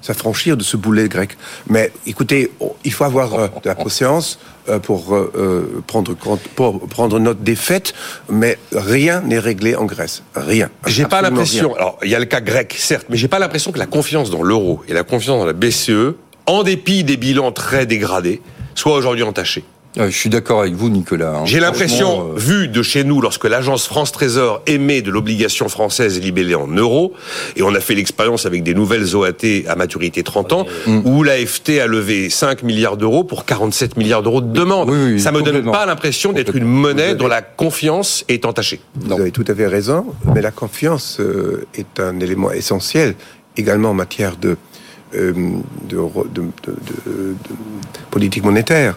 s'affranchir 0.07 0.57
de 0.57 0.62
ce 0.62 0.77
boulet 0.77 1.09
grec. 1.09 1.37
Mais 1.69 1.92
écoutez, 2.07 2.53
il 2.85 2.92
faut 2.92 3.05
avoir 3.05 3.35
euh, 3.35 3.49
de 3.62 3.69
la 3.69 3.75
conscience 3.75 4.38
euh, 4.69 4.79
pour 4.79 5.14
euh, 5.14 5.83
prendre 5.87 6.14
compte, 6.14 6.40
pour 6.55 6.87
prendre 6.88 7.19
note 7.19 7.42
des 7.42 7.57
faits, 7.57 7.92
mais 8.29 8.59
rien 8.73 9.21
n'est 9.21 9.38
réglé 9.38 9.75
en 9.75 9.85
Grèce. 9.85 10.23
Rien. 10.35 10.71
J'ai 10.87 11.07
pas 11.07 11.23
l'impression. 11.23 11.75
Alors, 11.75 11.99
il 12.03 12.11
y 12.11 12.14
a 12.14 12.19
le 12.19 12.25
cas 12.25 12.40
grec, 12.40 12.75
certes, 12.79 13.07
mais 13.11 13.16
j'ai 13.16 13.29
pas 13.29 13.38
l'impression 13.38 13.73
que 13.73 13.79
la 13.79 13.87
confiance 13.87 14.31
dans 14.31 14.42
l'euro 14.42 14.83
et 14.88 14.92
la 14.92 15.03
confiance 15.03 15.38
dans 15.38 15.47
la 15.47 15.53
BCE, 15.53 16.14
en 16.47 16.62
dépit 16.62 17.03
des 17.03 17.16
bilans 17.16 17.51
très 17.51 17.87
dégradés, 17.87 18.40
soit 18.75 18.95
aujourd'hui 18.95 19.25
entachée. 19.25 19.64
Je 19.97 20.11
suis 20.11 20.29
d'accord 20.29 20.61
avec 20.61 20.75
vous, 20.75 20.91
Nicolas. 20.91 21.39
Hein. 21.39 21.47
J'ai 21.47 21.59
l'impression, 21.59 22.33
euh, 22.33 22.39
vu 22.39 22.69
de 22.69 22.83
chez 22.83 23.03
nous, 23.03 23.21
lorsque 23.23 23.45
l'agence 23.45 23.87
France 23.87 24.13
Trésor 24.13 24.61
émet 24.67 25.01
de 25.01 25.11
l'obligation 25.11 25.69
française 25.69 26.21
libellée 26.21 26.55
en 26.55 26.67
euros, 26.67 27.15
et 27.57 27.63
on 27.63 27.75
a 27.75 27.81
fait 27.81 27.95
l'expérience 27.95 28.45
avec 28.45 28.63
des 28.63 28.75
nouvelles 28.75 29.17
OAT 29.17 29.65
à 29.67 29.75
maturité 29.75 30.23
30 30.23 30.53
ans, 30.53 30.67
où 31.05 31.23
l'AFT 31.23 31.81
a 31.81 31.87
levé 31.87 32.29
5 32.29 32.63
milliards 32.63 32.97
d'euros 32.97 33.25
pour 33.25 33.47
47 33.47 33.97
milliards 33.97 34.23
d'euros 34.23 34.43
de 34.43 34.53
demande. 34.53 34.91
Ça 35.19 35.33
me 35.33 35.43
donne 35.43 35.65
pas 35.65 35.87
l'impression 35.87 36.33
d'être 36.33 36.55
une 36.55 36.65
monnaie 36.65 37.15
dont 37.15 37.29
la 37.29 37.41
confiance 37.43 38.25
est 38.29 38.45
entachée. 38.45 38.81
Vous 38.97 39.13
avez 39.13 39.31
tout 39.31 39.45
à 39.49 39.55
fait 39.55 39.67
raison, 39.67 40.07
mais 40.35 40.43
la 40.43 40.51
confiance 40.51 41.19
euh, 41.21 41.67
est 41.75 42.01
un 42.01 42.21
élément 42.21 42.51
essentiel 42.53 43.15
également 43.57 43.91
en 43.91 43.95
matière 43.95 44.37
de, 44.37 44.57
euh, 45.15 45.33
de, 45.89 45.97
de 45.97 46.43
politique 48.11 48.45
monétaire. 48.45 48.97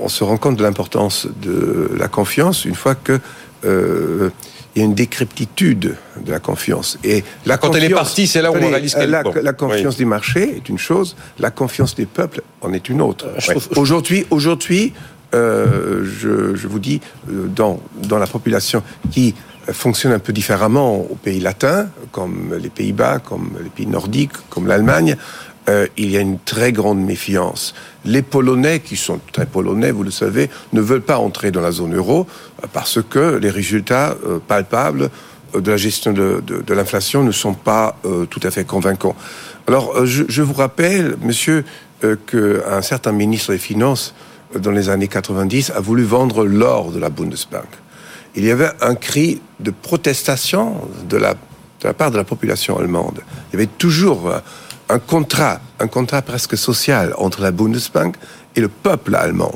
On 0.00 0.08
se 0.08 0.22
rend 0.22 0.36
compte 0.36 0.56
de 0.56 0.62
l'importance 0.62 1.26
de 1.42 1.90
la 1.96 2.08
confiance 2.08 2.64
une 2.64 2.74
fois 2.74 2.94
que 2.94 3.20
il 4.76 4.80
y 4.80 4.82
a 4.82 4.84
une 4.84 4.94
décréptitude 4.94 5.96
de 6.22 6.30
la 6.30 6.38
confiance. 6.38 6.98
Et 7.02 7.24
la 7.46 7.56
quand 7.56 7.74
elle 7.74 7.84
est 7.84 7.88
partie, 7.88 8.26
c'est 8.26 8.42
là 8.42 8.52
où 8.52 8.56
on 8.56 8.68
réalise 8.68 8.94
qu'elle 8.94 9.10
la, 9.10 9.22
la 9.42 9.52
confiance 9.54 9.96
des 9.96 10.04
marchés 10.04 10.58
est 10.58 10.68
une 10.68 10.78
chose, 10.78 11.16
la 11.38 11.50
confiance 11.50 11.94
des 11.94 12.04
peuples 12.04 12.42
en 12.60 12.74
est 12.74 12.90
une 12.90 13.00
autre. 13.00 13.26
Aujourd'hui, 13.74 14.26
aujourd'hui, 14.30 14.92
euh, 15.34 16.04
je, 16.04 16.54
je, 16.54 16.68
vous 16.68 16.78
dis, 16.78 17.00
euh, 17.30 17.46
dans, 17.46 17.80
dans 18.02 18.18
la 18.18 18.26
population 18.26 18.82
qui 19.10 19.34
fonctionne 19.72 20.12
un 20.12 20.18
peu 20.18 20.32
différemment 20.32 20.94
aux 20.96 21.16
pays 21.16 21.40
latins, 21.40 21.88
comme 22.12 22.54
les 22.60 22.68
Pays-Bas, 22.68 23.18
comme 23.18 23.52
les 23.62 23.70
pays 23.70 23.86
nordiques, 23.86 24.32
comme 24.50 24.66
l'Allemagne, 24.66 25.16
euh, 25.68 25.86
il 25.96 26.10
y 26.10 26.16
a 26.16 26.20
une 26.20 26.38
très 26.38 26.70
grande 26.70 27.00
méfiance. 27.00 27.74
Les 28.04 28.22
Polonais, 28.22 28.78
qui 28.78 28.96
sont 28.96 29.18
très 29.32 29.46
polonais, 29.46 29.90
vous 29.90 30.04
le 30.04 30.12
savez, 30.12 30.48
ne 30.72 30.80
veulent 30.80 31.02
pas 31.02 31.18
entrer 31.18 31.50
dans 31.50 31.60
la 31.60 31.72
zone 31.72 31.96
euro 31.96 32.26
euh, 32.62 32.66
parce 32.72 33.00
que 33.02 33.36
les 33.36 33.50
résultats 33.50 34.16
euh, 34.26 34.38
palpables 34.38 35.10
de 35.54 35.70
la 35.70 35.76
gestion 35.76 36.12
de, 36.12 36.42
de, 36.46 36.74
l'inflation 36.74 37.24
ne 37.24 37.32
sont 37.32 37.54
pas 37.54 37.96
tout 38.30 38.40
à 38.42 38.50
fait 38.50 38.64
convaincants. 38.64 39.16
Alors, 39.68 40.04
je, 40.04 40.24
je 40.28 40.42
vous 40.42 40.52
rappelle, 40.52 41.16
monsieur, 41.22 41.64
qu'un 42.00 42.82
certain 42.82 43.12
ministre 43.12 43.52
des 43.52 43.58
Finances, 43.58 44.12
dans 44.54 44.72
les 44.72 44.90
années 44.90 45.08
90, 45.08 45.70
a 45.70 45.80
voulu 45.80 46.02
vendre 46.02 46.44
l'or 46.44 46.90
de 46.90 46.98
la 46.98 47.08
Bundesbank. 47.08 47.68
Il 48.34 48.44
y 48.44 48.50
avait 48.50 48.70
un 48.82 48.96
cri 48.96 49.40
de 49.60 49.70
protestation 49.70 50.74
de 51.08 51.16
la, 51.16 51.34
de 51.34 51.38
la 51.84 51.94
part 51.94 52.10
de 52.10 52.18
la 52.18 52.24
population 52.24 52.76
allemande. 52.78 53.20
Il 53.48 53.52
y 53.54 53.56
avait 53.56 53.70
toujours 53.78 54.30
un 54.88 54.98
contrat, 54.98 55.60
un 55.80 55.88
contrat 55.88 56.22
presque 56.22 56.56
social 56.56 57.14
entre 57.18 57.42
la 57.42 57.50
Bundesbank 57.50 58.16
et 58.54 58.60
le 58.60 58.68
peuple 58.68 59.14
allemand. 59.14 59.54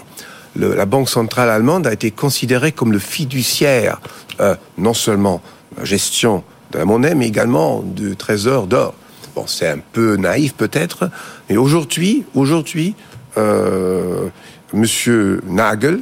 Le, 0.57 0.75
la 0.75 0.87
Banque 0.87 1.09
centrale 1.09 1.49
allemande 1.49 1.87
a 1.87 1.93
été 1.93 2.11
considérée 2.11 2.73
comme 2.73 2.93
le 2.93 2.99
fiduciaire, 2.99 4.01
euh, 4.41 4.57
non 4.79 4.95
seulement 4.95 5.41
la 5.77 5.85
gestion 5.85 6.43
de 6.73 6.79
la 6.79 6.85
monnaie, 6.85 7.15
mais 7.15 7.29
également 7.29 7.83
du 7.83 8.17
trésor 8.17 8.67
d'or. 8.67 8.95
Bon, 9.35 9.47
c'est 9.47 9.69
un 9.69 9.79
peu 9.79 10.17
naïf 10.17 10.55
peut-être, 10.55 11.09
mais 11.49 11.57
aujourd'hui, 11.57 12.25
aujourd'hui, 12.35 12.97
euh, 13.37 14.29
Monsieur 14.73 15.41
Nagel 15.47 16.01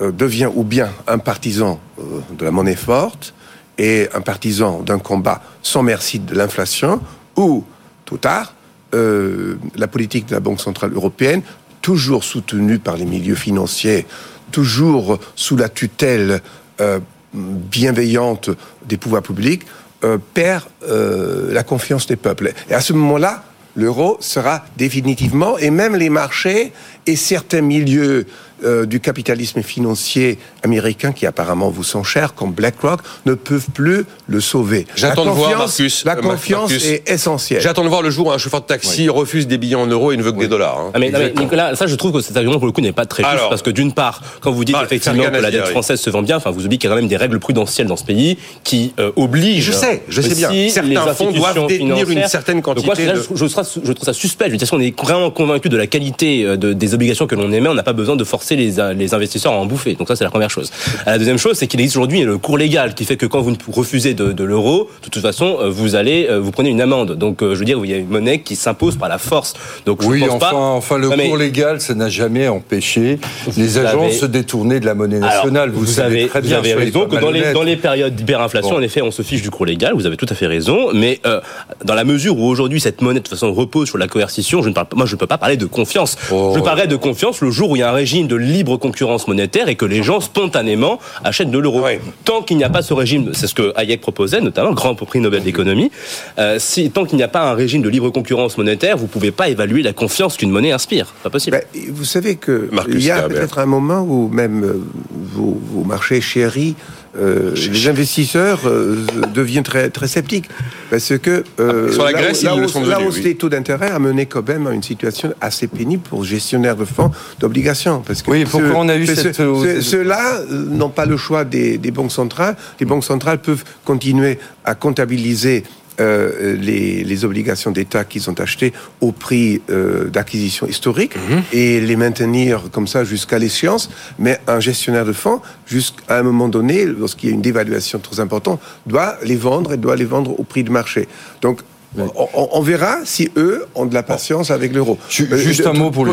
euh, 0.00 0.10
devient 0.10 0.48
ou 0.54 0.64
bien 0.64 0.90
un 1.06 1.18
partisan 1.18 1.80
euh, 1.98 2.20
de 2.36 2.44
la 2.44 2.50
monnaie 2.50 2.76
forte 2.76 3.34
et 3.78 4.08
un 4.14 4.20
partisan 4.20 4.80
d'un 4.80 4.98
combat 4.98 5.42
sans 5.62 5.82
merci 5.82 6.18
de 6.18 6.34
l'inflation, 6.34 7.00
ou 7.36 7.64
tout 8.04 8.18
tard, 8.18 8.54
euh, 8.94 9.56
la 9.76 9.88
politique 9.88 10.26
de 10.26 10.34
la 10.34 10.40
Banque 10.40 10.60
centrale 10.60 10.92
européenne, 10.92 11.42
toujours 11.80 12.24
soutenue 12.24 12.78
par 12.78 12.96
les 12.96 13.04
milieux 13.04 13.34
financiers, 13.34 14.06
toujours 14.50 15.18
sous 15.34 15.56
la 15.56 15.68
tutelle 15.68 16.42
euh, 16.80 17.00
bienveillante 17.32 18.50
des 18.86 18.96
pouvoirs 18.96 19.22
publics, 19.22 19.62
euh, 20.04 20.18
perd 20.34 20.64
la 20.82 21.62
confiance 21.62 22.06
des 22.06 22.16
peuples. 22.16 22.52
Et 22.68 22.74
à 22.74 22.80
ce 22.80 22.92
moment-là, 22.92 23.44
l'euro 23.76 24.18
sera 24.20 24.64
définitivement, 24.76 25.58
et 25.58 25.70
même 25.70 25.96
les 25.96 26.10
marchés 26.10 26.72
et 27.06 27.16
certains 27.16 27.60
milieux 27.60 28.26
euh, 28.64 28.86
du 28.86 29.00
capitalisme 29.00 29.60
financier 29.60 30.38
américain 30.62 31.10
qui 31.10 31.26
apparemment 31.26 31.68
vous 31.68 31.82
sont 31.82 32.04
chers, 32.04 32.32
comme 32.32 32.52
BlackRock, 32.52 33.00
ne 33.26 33.34
peuvent 33.34 33.70
plus 33.74 34.04
le 34.28 34.40
sauver. 34.40 34.86
J'attends 34.94 35.24
de 35.24 35.30
voir, 35.30 35.58
Marcus. 35.58 36.04
La 36.04 36.16
euh, 36.16 36.20
confiance 36.20 36.70
est 36.70 37.10
essentielle. 37.10 37.60
J'attends 37.60 37.82
de 37.82 37.88
voir 37.88 38.02
le 38.02 38.10
jour 38.10 38.28
où 38.28 38.30
un 38.30 38.38
chauffeur 38.38 38.60
de 38.60 38.66
taxi 38.66 39.08
refuse 39.08 39.48
des 39.48 39.58
billets 39.58 39.74
en 39.74 39.86
euros 39.86 40.12
et 40.12 40.16
ne 40.16 40.22
veut 40.22 40.30
que 40.30 40.38
des 40.38 40.46
dollars. 40.46 40.78
Hein. 40.78 40.90
Ah, 40.94 41.00
mais, 41.00 41.10
Nicolas, 41.36 41.74
ça 41.74 41.88
je 41.88 41.94
trouve 41.96 42.12
que 42.12 42.20
cet 42.20 42.36
argument 42.36 42.58
pour 42.58 42.66
le 42.66 42.72
coup 42.72 42.80
n'est 42.80 42.92
pas 42.92 43.06
très 43.06 43.24
juste 43.24 43.48
parce 43.48 43.62
que 43.62 43.70
d'une 43.70 43.92
part, 43.92 44.22
quand 44.40 44.52
vous 44.52 44.64
dites 44.64 44.76
bah, 44.76 44.84
effectivement 44.84 45.24
que 45.24 45.38
la 45.38 45.50
dette 45.50 45.66
française 45.66 46.00
se 46.00 46.10
vend 46.10 46.22
bien, 46.22 46.36
enfin 46.36 46.52
vous 46.52 46.64
oubliez 46.64 46.78
qu'il 46.78 46.88
y 46.88 46.92
a 46.92 46.94
quand 46.94 47.00
même 47.00 47.10
des 47.10 47.16
règles 47.16 47.40
prudentielles 47.40 47.88
dans 47.88 47.96
ce 47.96 48.04
pays 48.04 48.38
qui 48.62 48.94
euh, 49.00 49.10
obligent. 49.16 49.64
Je 49.64 49.72
sais, 49.72 50.04
je 50.08 50.22
sais 50.22 50.36
bien. 50.36 50.68
Certains 50.70 51.14
fonds 51.14 51.32
doivent 51.32 51.66
détenir 51.66 52.08
une 52.08 52.28
certaine 52.28 52.62
quantité. 52.62 52.86
Donc 52.86 52.96
moi, 52.96 53.16
je, 53.34 53.34
je, 53.34 53.92
trouve 53.92 54.04
ça 54.04 54.12
suspect. 54.12 54.46
Je 54.46 54.50
veux 54.52 54.56
dire, 54.56 54.68
si 54.68 54.74
on 54.74 54.80
est 54.80 54.96
vraiment 55.00 55.32
convaincu 55.32 55.68
de 55.68 55.76
la 55.76 55.88
qualité 55.88 56.56
des 56.56 56.91
obligations 56.94 57.26
que 57.26 57.34
l'on 57.34 57.50
émet, 57.52 57.68
on 57.68 57.74
n'a 57.74 57.82
pas 57.82 57.92
besoin 57.92 58.16
de 58.16 58.24
forcer 58.24 58.56
les, 58.56 58.72
les 58.94 59.14
investisseurs 59.14 59.22
investisseurs 59.22 59.52
en 59.52 59.66
bouffer. 59.66 59.94
Donc 59.94 60.08
ça, 60.08 60.16
c'est 60.16 60.24
la 60.24 60.30
première 60.30 60.50
chose. 60.50 60.70
La 61.06 61.18
deuxième 61.18 61.38
chose, 61.38 61.56
c'est 61.56 61.66
qu'il 61.66 61.80
existe 61.80 61.96
aujourd'hui 61.96 62.22
le 62.22 62.38
cours 62.38 62.58
légal 62.58 62.94
qui 62.94 63.04
fait 63.04 63.16
que 63.16 63.26
quand 63.26 63.40
vous 63.40 63.54
refusez 63.68 64.14
de, 64.14 64.32
de 64.32 64.44
l'euro, 64.44 64.90
de 65.04 65.08
toute 65.08 65.22
façon, 65.22 65.58
euh, 65.60 65.70
vous 65.70 65.94
allez, 65.94 66.26
euh, 66.28 66.40
vous 66.40 66.50
prenez 66.50 66.70
une 66.70 66.80
amende. 66.80 67.12
Donc, 67.12 67.42
euh, 67.42 67.54
je 67.54 67.60
veux 67.60 67.64
dire, 67.64 67.78
il 67.84 67.90
y 67.90 67.94
a 67.94 67.98
une 67.98 68.08
monnaie 68.08 68.40
qui 68.40 68.56
s'impose 68.56 68.96
par 68.96 69.08
la 69.08 69.18
force. 69.18 69.54
Donc, 69.86 70.02
oui, 70.02 70.20
pense 70.20 70.30
enfin, 70.30 70.50
pas... 70.50 70.56
enfin, 70.56 70.98
le 70.98 71.08
cours 71.08 71.36
légal, 71.36 71.80
ça 71.80 71.94
n'a 71.94 72.08
jamais 72.08 72.48
empêché 72.48 73.18
les 73.56 73.78
agents 73.78 74.08
de 74.08 74.12
se 74.12 74.26
détourner 74.26 74.80
de 74.80 74.86
la 74.86 74.94
monnaie 74.94 75.18
nationale. 75.18 75.70
vous, 75.70 75.86
savez 75.86 76.26
très 76.26 76.40
bien. 76.40 76.60
Vous 76.60 76.66
avez 76.66 76.74
raison 76.74 77.06
que 77.06 77.16
dans 77.16 77.30
les, 77.30 77.52
dans 77.52 77.62
les 77.62 77.76
périodes 77.76 78.14
d'hyperinflation, 78.14 78.76
en 78.76 78.82
effet, 78.82 79.02
on 79.02 79.10
se 79.10 79.22
fiche 79.22 79.42
du 79.42 79.50
cours 79.50 79.66
légal. 79.66 79.94
Vous 79.94 80.06
avez 80.06 80.16
tout 80.16 80.26
à 80.28 80.34
fait 80.34 80.46
raison. 80.46 80.92
Mais 80.94 81.20
euh, 81.26 81.40
dans 81.84 81.94
la 81.94 82.04
mesure 82.04 82.38
où 82.38 82.46
aujourd'hui 82.46 82.80
cette 82.80 83.00
monnaie 83.02 83.20
de 83.20 83.24
toute 83.24 83.34
façon 83.34 83.52
repose 83.52 83.88
sur 83.88 83.98
la 83.98 84.08
coercition, 84.08 84.62
je 84.62 84.68
ne 84.68 84.74
parle 84.74 84.86
moi, 84.94 85.06
je 85.06 85.14
ne 85.14 85.18
peux 85.18 85.26
pas 85.26 85.38
parler 85.38 85.56
de 85.56 85.66
confiance. 85.66 86.16
Oh. 86.30 86.52
Je 86.54 86.60
de 86.86 86.96
confiance 86.96 87.40
le 87.40 87.50
jour 87.50 87.70
où 87.70 87.76
il 87.76 87.80
y 87.80 87.82
a 87.82 87.90
un 87.90 87.94
régime 87.94 88.26
de 88.26 88.36
libre 88.36 88.76
concurrence 88.76 89.28
monétaire 89.28 89.68
et 89.68 89.74
que 89.74 89.84
les 89.84 90.02
gens 90.02 90.20
spontanément 90.20 90.98
achètent 91.24 91.50
de 91.50 91.58
l'euro. 91.58 91.82
Tant 92.24 92.42
qu'il 92.42 92.56
n'y 92.56 92.64
a 92.64 92.70
pas 92.70 92.82
ce 92.82 92.94
régime, 92.94 93.30
c'est 93.34 93.46
ce 93.46 93.54
que 93.54 93.72
Hayek 93.76 94.00
proposait, 94.00 94.40
notamment 94.40 94.70
le 94.70 94.74
grand 94.74 94.94
prix 94.94 95.20
Nobel 95.20 95.42
d'économie, 95.42 95.90
euh, 96.38 96.58
si, 96.58 96.90
tant 96.90 97.04
qu'il 97.04 97.16
n'y 97.16 97.22
a 97.22 97.28
pas 97.28 97.50
un 97.50 97.54
régime 97.54 97.82
de 97.82 97.88
libre 97.88 98.10
concurrence 98.10 98.56
monétaire, 98.56 98.96
vous 98.96 99.04
ne 99.04 99.08
pouvez 99.08 99.32
pas 99.32 99.48
évaluer 99.48 99.82
la 99.82 99.92
confiance 99.92 100.36
qu'une 100.36 100.50
monnaie 100.50 100.72
inspire. 100.72 101.14
Pas 101.22 101.30
possible. 101.30 101.60
Ben, 101.72 101.82
vous 101.92 102.04
savez 102.04 102.36
que 102.36 102.70
il 102.88 103.02
y 103.02 103.10
a 103.10 103.28
peut-être 103.28 103.58
un 103.58 103.66
moment 103.66 104.02
où 104.02 104.28
même 104.28 104.64
euh, 104.64 104.80
vos, 105.10 105.60
vos 105.72 105.84
marchés 105.84 106.20
chéris 106.20 106.74
euh, 107.14 107.54
les 107.54 107.88
investisseurs 107.88 108.60
euh, 108.64 109.04
deviennent 109.34 109.62
très, 109.62 109.90
très 109.90 110.08
sceptiques. 110.08 110.48
Parce 110.90 111.18
que 111.18 111.44
euh, 111.60 111.92
Sur 111.92 112.04
la, 112.04 112.12
Grèce, 112.12 112.42
la, 112.42 112.54
hausse, 112.54 112.74
la 112.76 113.00
hausse 113.00 113.20
des 113.20 113.34
taux 113.34 113.50
d'intérêt 113.50 113.90
a 113.90 113.98
mené 113.98 114.26
quand 114.26 114.46
même 114.46 114.66
à 114.66 114.72
une 114.72 114.82
situation 114.82 115.34
assez 115.40 115.66
pénible 115.66 116.02
pour 116.02 116.24
gestionnaires 116.24 116.76
de 116.76 116.86
fonds 116.86 117.10
d'obligations. 117.38 118.02
Parce 118.06 118.22
que 118.22 118.30
oui, 118.30 118.44
pourquoi 118.44 118.76
on 118.76 118.88
a 118.88 118.96
eu 118.96 119.06
cette 119.06 119.36
Ceux-là 119.36 120.42
n'ont 120.50 120.88
pas 120.88 121.04
le 121.04 121.16
choix 121.18 121.44
des, 121.44 121.76
des 121.76 121.90
banques 121.90 122.12
centrales. 122.12 122.56
Les 122.80 122.86
banques 122.86 123.04
centrales 123.04 123.38
peuvent 123.38 123.64
continuer 123.84 124.38
à 124.64 124.74
comptabiliser 124.74 125.64
euh, 126.00 126.56
les, 126.56 127.04
les, 127.04 127.24
obligations 127.24 127.70
d'État 127.70 128.04
qu'ils 128.04 128.30
ont 128.30 128.34
achetées 128.34 128.72
au 129.00 129.12
prix 129.12 129.60
euh, 129.70 130.08
d'acquisition 130.08 130.66
historique 130.66 131.16
mhm. 131.16 131.42
et 131.52 131.80
les 131.80 131.96
maintenir 131.96 132.70
comme 132.72 132.86
ça 132.86 133.04
jusqu'à 133.04 133.38
l'échéance. 133.38 133.90
Mais 134.18 134.40
un 134.46 134.60
gestionnaire 134.60 135.04
de 135.04 135.12
fonds, 135.12 135.40
jusqu'à 135.66 136.18
un 136.18 136.22
moment 136.22 136.48
donné, 136.48 136.86
lorsqu'il 136.86 137.28
y 137.28 137.32
a 137.32 137.34
une 137.34 137.42
dévaluation 137.42 137.98
très 137.98 138.20
importante, 138.20 138.60
doit 138.86 139.16
les 139.22 139.36
vendre 139.36 139.72
et 139.72 139.76
doit 139.76 139.96
les 139.96 140.04
vendre 140.04 140.38
au 140.38 140.44
prix 140.44 140.64
de 140.64 140.70
marché. 140.70 141.08
Donc 141.42 141.60
on, 141.96 142.60
verra 142.62 142.98
si 143.04 143.30
eux 143.36 143.66
ont 143.74 143.86
de 143.86 143.94
la 143.94 144.02
patience 144.02 144.50
avec 144.50 144.72
l'euro. 144.72 144.98
Euh, 145.20 145.36
juste 145.36 145.66
un 145.66 145.72
mot 145.72 145.90
pour 145.90 146.04
le. 146.04 146.12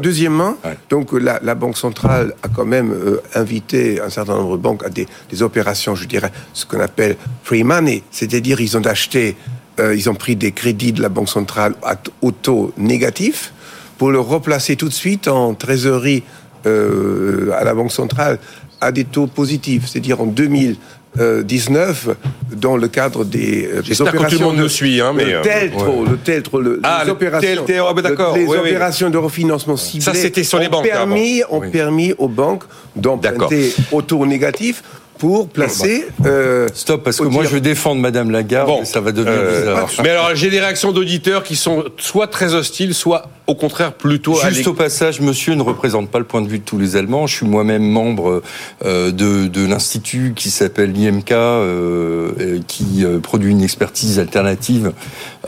deuxièmement, 0.00 0.56
donc 0.90 1.12
la, 1.12 1.54
Banque 1.54 1.78
centrale 1.78 2.34
a 2.42 2.48
quand 2.48 2.64
même 2.64 2.92
euh, 2.92 3.22
invité 3.34 4.00
un 4.00 4.10
certain 4.10 4.36
nombre 4.36 4.56
de 4.56 4.62
banques 4.62 4.84
à 4.84 4.90
des, 4.90 5.06
opérations, 5.42 5.94
je 5.94 6.06
dirais, 6.06 6.30
ce 6.52 6.66
qu'on 6.66 6.80
appelle 6.80 7.16
free 7.42 7.64
money, 7.64 8.02
c'est-à-dire 8.10 8.60
ils 8.60 8.76
ont 8.76 8.86
acheté, 8.86 9.36
euh, 9.80 9.94
ils 9.94 10.10
ont 10.10 10.14
pris 10.14 10.36
des 10.36 10.52
crédits 10.52 10.92
de 10.92 11.00
la 11.00 11.08
Banque 11.08 11.28
centrale 11.28 11.74
à, 11.82 11.96
au 12.22 12.32
taux 12.32 12.72
négatif 12.76 13.52
pour 13.96 14.10
le 14.10 14.20
replacer 14.20 14.76
tout 14.76 14.88
de 14.88 14.94
suite 14.94 15.28
en 15.28 15.54
trésorerie 15.54 16.22
à 16.64 17.64
la 17.64 17.72
Banque 17.72 17.92
centrale 17.92 18.38
à 18.80 18.92
des 18.92 19.04
taux 19.04 19.26
positifs, 19.26 19.86
c'est-à-dire 19.86 20.20
en 20.20 20.26
2000 20.26 20.76
19 21.18 22.08
dans 22.52 22.76
le 22.76 22.88
cadre 22.88 23.24
des, 23.24 23.66
euh, 23.66 23.82
des 23.82 24.00
opérations 24.00 24.28
que 24.28 24.34
tout 24.34 24.38
le 24.40 24.46
monde 24.46 24.62
de, 24.62 24.68
suit, 24.68 25.00
hein, 25.00 25.12
mais 25.14 25.24
le 25.24 25.40
teltro, 25.42 26.04
le 26.04 26.16
teltro, 26.16 26.60
le, 26.60 26.80
ah, 26.82 27.00
les 27.00 27.06
le 27.06 27.12
opérations, 27.12 27.64
oh, 27.68 28.00
d'accord, 28.00 28.36
les 28.36 28.46
oui, 28.46 28.56
opérations 28.56 29.06
oui. 29.06 29.12
de 29.12 29.18
refinancement 29.18 29.76
ciblé. 29.76 30.04
Ça, 30.04 30.14
c'était 30.14 30.44
sur 30.44 30.58
les 30.58 30.66
ont 30.66 30.70
banques. 30.70 30.84
Permis, 30.84 31.42
ont 31.50 31.60
oui. 31.60 31.70
permis 31.70 32.14
aux 32.18 32.28
banques 32.28 32.64
d'emprunter 32.96 33.72
au 33.92 34.02
taux 34.02 34.26
négatif 34.26 34.82
pour 35.18 35.48
placer. 35.48 36.06
Euh, 36.24 36.68
Stop, 36.72 37.02
parce 37.04 37.18
que 37.18 37.24
moi 37.24 37.44
je 37.44 37.50
veux 37.50 37.60
défendre 37.60 38.00
Madame 38.00 38.30
Lagarde, 38.30 38.68
bon, 38.68 38.84
ça 38.84 39.00
va 39.00 39.12
devenir 39.12 39.38
euh, 39.38 39.60
bizarre. 39.60 39.90
Mais 40.02 40.10
alors 40.10 40.34
j'ai 40.34 40.50
des 40.50 40.60
réactions 40.60 40.92
d'auditeurs 40.92 41.42
qui 41.42 41.56
sont 41.56 41.84
soit 41.96 42.28
très 42.28 42.54
hostiles, 42.54 42.94
soit 42.94 43.28
au 43.48 43.54
contraire 43.54 43.94
plutôt. 43.94 44.38
Juste 44.48 44.66
au 44.66 44.74
passage, 44.74 45.20
Monsieur 45.20 45.54
ne 45.54 45.62
représente 45.62 46.10
pas 46.10 46.18
le 46.18 46.26
point 46.26 46.42
de 46.42 46.48
vue 46.48 46.58
de 46.58 46.64
tous 46.64 46.78
les 46.78 46.96
Allemands. 46.96 47.26
Je 47.26 47.36
suis 47.36 47.46
moi-même 47.46 47.82
membre 47.82 48.42
euh, 48.84 49.10
de, 49.10 49.48
de 49.48 49.66
l'institut 49.66 50.34
qui 50.36 50.50
s'appelle 50.50 50.92
l'IMK, 50.92 51.32
euh, 51.32 52.60
qui 52.68 53.04
euh, 53.04 53.18
produit 53.20 53.50
une 53.50 53.62
expertise 53.62 54.18
alternative, 54.18 54.92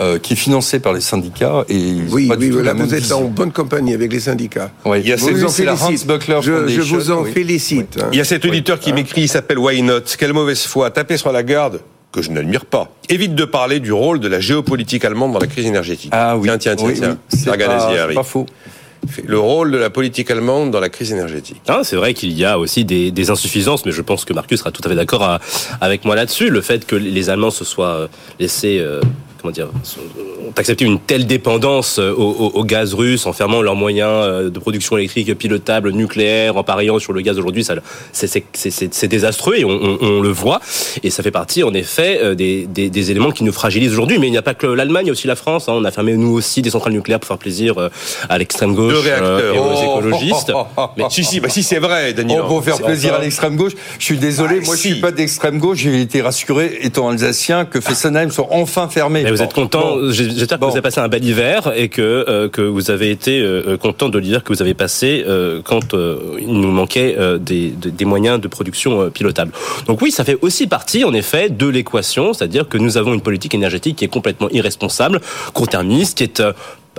euh, 0.01 0.19
qui 0.19 0.33
est 0.33 0.37
financée 0.37 0.81
par 0.81 0.95
les 0.95 1.03
syndicats. 1.03 1.65
Et 1.69 1.99
oui, 2.11 2.27
pas 2.27 2.37
oui, 2.37 2.49
voilà, 2.49 2.73
vous 2.73 2.95
êtes 2.95 3.01
vision. 3.03 3.27
en 3.27 3.29
bonne 3.29 3.53
compagnie 3.53 3.93
avec 3.93 4.11
les 4.11 4.21
syndicats. 4.21 4.71
Oui. 4.87 5.01
Il 5.05 5.09
y 5.09 5.13
a 5.13 5.17
vous 5.17 5.49
cette, 5.49 5.67
la 5.67 5.75
Hans 5.75 5.93
Buckler 6.07 6.39
je, 6.43 6.69
je 6.69 6.81
vous 6.81 7.11
en 7.11 7.23
oui. 7.23 7.33
félicite. 7.33 7.97
Oui. 7.99 8.09
Il 8.13 8.19
y 8.19 8.21
a 8.23 8.25
cet 8.25 8.47
auditeur 8.47 8.81
qui 8.81 8.95
m'écrit, 8.95 9.23
il 9.23 9.29
s'appelle 9.29 9.59
Why 9.59 9.83
Not? 9.83 10.01
Quelle 10.19 10.33
mauvaise 10.33 10.63
foi 10.63 10.91
Taper 10.91 11.19
sur 11.19 11.33
la 11.33 11.43
garde 11.43 11.81
que 12.13 12.23
je 12.23 12.31
n'admire 12.31 12.65
pas. 12.65 12.89
Évite 13.09 13.35
de 13.35 13.45
parler 13.45 13.81
du 13.81 13.93
rôle 13.93 14.21
de 14.21 14.29
la 14.29 14.41
géopolitique 14.41 15.05
allemande 15.05 15.33
dans 15.33 15.39
la 15.39 15.47
crise 15.47 15.67
énergétique. 15.67 16.11
Ah 16.13 16.37
oui. 16.37 16.49
Tiens, 16.49 16.59
tiens, 16.59 16.77
tiens, 16.77 16.87
oui, 16.87 16.95
tiens. 16.97 17.19
C'est 17.29 17.57
pas, 17.57 18.15
pas, 18.15 18.23
faux. 18.23 18.47
le 19.25 19.39
rôle 19.39 19.71
de 19.71 19.79
la 19.79 19.91
politique 19.91 20.31
allemande 20.31 20.71
dans 20.71 20.81
la 20.81 20.89
crise 20.89 21.13
énergétique. 21.13 21.63
Ah, 21.69 21.81
c'est 21.85 21.97
vrai 21.97 22.15
qu'il 22.15 22.33
y 22.33 22.45
a 22.45 22.59
aussi 22.59 22.85
des, 22.85 23.11
des, 23.11 23.31
insuffisances, 23.31 23.87
mais 23.87 23.93
je 23.93 24.03
pense 24.03 24.25
que 24.25 24.33
Marcus 24.33 24.59
sera 24.59 24.73
tout 24.73 24.83
à 24.85 24.89
fait 24.89 24.97
d'accord 24.97 25.39
avec 25.81 26.05
moi 26.05 26.17
là-dessus. 26.17 26.51
Le 26.51 26.61
fait 26.61 26.85
que 26.87 26.97
les 26.97 27.31
Allemands 27.31 27.51
se 27.51 27.65
soient 27.65 28.09
laissés 28.39 28.85
comment 29.41 29.53
dire, 29.53 29.69
ont 30.51 30.53
accepté 30.57 30.85
une 30.85 30.99
telle 30.99 31.27
dépendance 31.27 31.99
euh, 31.99 32.13
au, 32.13 32.65
gaz 32.65 32.95
russe 32.95 33.27
en 33.27 33.33
fermant 33.33 33.63
leurs 33.63 33.77
moyens 33.77 34.11
euh, 34.11 34.51
de 34.51 34.59
production 34.59 34.97
électrique 34.97 35.33
pilotable 35.35 35.93
nucléaire, 35.93 36.57
en 36.57 36.65
pariant 36.65 36.99
sur 36.99 37.13
le 37.13 37.21
gaz 37.21 37.39
aujourd'hui, 37.39 37.65
c'est 38.13 39.09
désastreux 39.09 39.57
et 39.57 39.65
on, 39.65 40.21
le 40.21 40.29
voit. 40.29 40.61
Et 41.03 41.11
ça 41.11 41.23
fait 41.23 41.31
partie, 41.31 41.63
en 41.63 41.73
effet, 41.73 42.21
euh, 42.23 42.35
des, 42.35 42.67
des, 42.67 43.11
éléments 43.11 43.31
qui 43.31 43.45
nous 43.45 43.53
fragilisent 43.53 43.93
aujourd'hui. 43.93 44.19
Mais 44.19 44.27
il 44.27 44.31
n'y 44.31 44.39
a 44.39 44.43
pas 44.43 44.55
que 44.55 44.67
l'Allemagne, 44.67 45.07
il 45.07 45.09
y 45.09 45.11
a 45.11 45.13
aussi 45.13 45.27
la 45.27 45.37
France. 45.37 45.69
Hein. 45.69 45.73
On 45.77 45.85
a 45.85 45.91
fermé 45.91 46.17
nous 46.17 46.33
aussi 46.33 46.63
des 46.63 46.71
centrales 46.71 46.93
nucléaires 46.93 47.21
pour 47.21 47.29
faire 47.29 47.39
plaisir 47.39 47.75
à 48.29 48.39
l'extrême 48.39 48.75
gauche 48.75 48.95
et 49.07 49.59
aux 49.59 49.63
oh. 49.63 49.99
écologistes. 49.99 50.53
Mais 50.97 51.05
si, 51.11 51.25
si, 51.25 51.41
bah, 51.41 51.49
si 51.49 51.63
c'est 51.63 51.79
vrai, 51.79 52.13
Daniel. 52.13 52.43
Oh, 52.45 52.49
pour 52.49 52.65
faire 52.65 52.79
plaisir 52.79 53.15
à 53.15 53.19
l'extrême 53.19 53.57
gauche, 53.57 53.73
je 53.99 54.05
suis 54.05 54.19
désolé, 54.19 54.59
ah, 54.63 54.67
moi 54.67 54.77
je 54.77 54.81
suis 54.81 55.01
pas 55.01 55.13
d'extrême 55.13 55.59
gauche. 55.59 55.79
J'ai 55.79 56.01
été 56.01 56.21
rassuré, 56.23 56.79
étant 56.83 57.09
alsacien, 57.09 57.65
que 57.65 57.81
Fessenheim 57.81 58.31
soit 58.31 58.49
enfin 58.51 58.89
fermé 58.89 59.25
vous 59.33 59.43
êtes 59.43 59.53
content, 59.53 59.97
j'espère 60.11 60.59
que 60.59 60.65
vous 60.65 60.71
avez 60.71 60.83
passé 60.83 61.01
un 61.01 61.09
bel 61.09 61.25
hiver 61.25 61.73
et 61.77 61.89
que, 61.89 62.01
euh, 62.01 62.49
que 62.49 62.63
vous 62.63 62.91
avez 62.91 63.11
été 63.11 63.41
euh, 63.41 63.77
content 63.77 64.09
de 64.09 64.19
l'hiver 64.19 64.45
que 64.45 64.53
vous 64.53 64.63
avez 64.63 64.75
passé 64.75 65.25
euh, 65.27 65.61
quand 65.63 65.95
il 66.39 66.53
nous 66.53 66.71
manquait 66.71 67.17
des, 67.39 67.71
des, 67.71 68.05
moyens 68.05 68.41
de 68.41 68.49
production 68.49 69.11
pilotables. 69.11 69.53
Donc 69.87 70.03
oui, 70.03 70.11
ça 70.11 70.25
fait 70.25 70.39
aussi 70.43 70.67
partie, 70.67 71.05
en 71.05 71.13
effet, 71.13 71.49
de 71.49 71.67
l'équation, 71.67 72.33
c'est-à-dire 72.33 72.69
que 72.69 72.79
nous 72.79 72.97
avons 72.97 73.15
une 73.15 73.21
politique 73.21 73.55
énergétique 73.55 73.97
qui 73.97 74.05
est 74.05 74.09
complètement 74.09 74.49
irresponsable, 74.51 75.21
court-termiste, 75.53 76.19
qui 76.19 76.25
est 76.25 76.43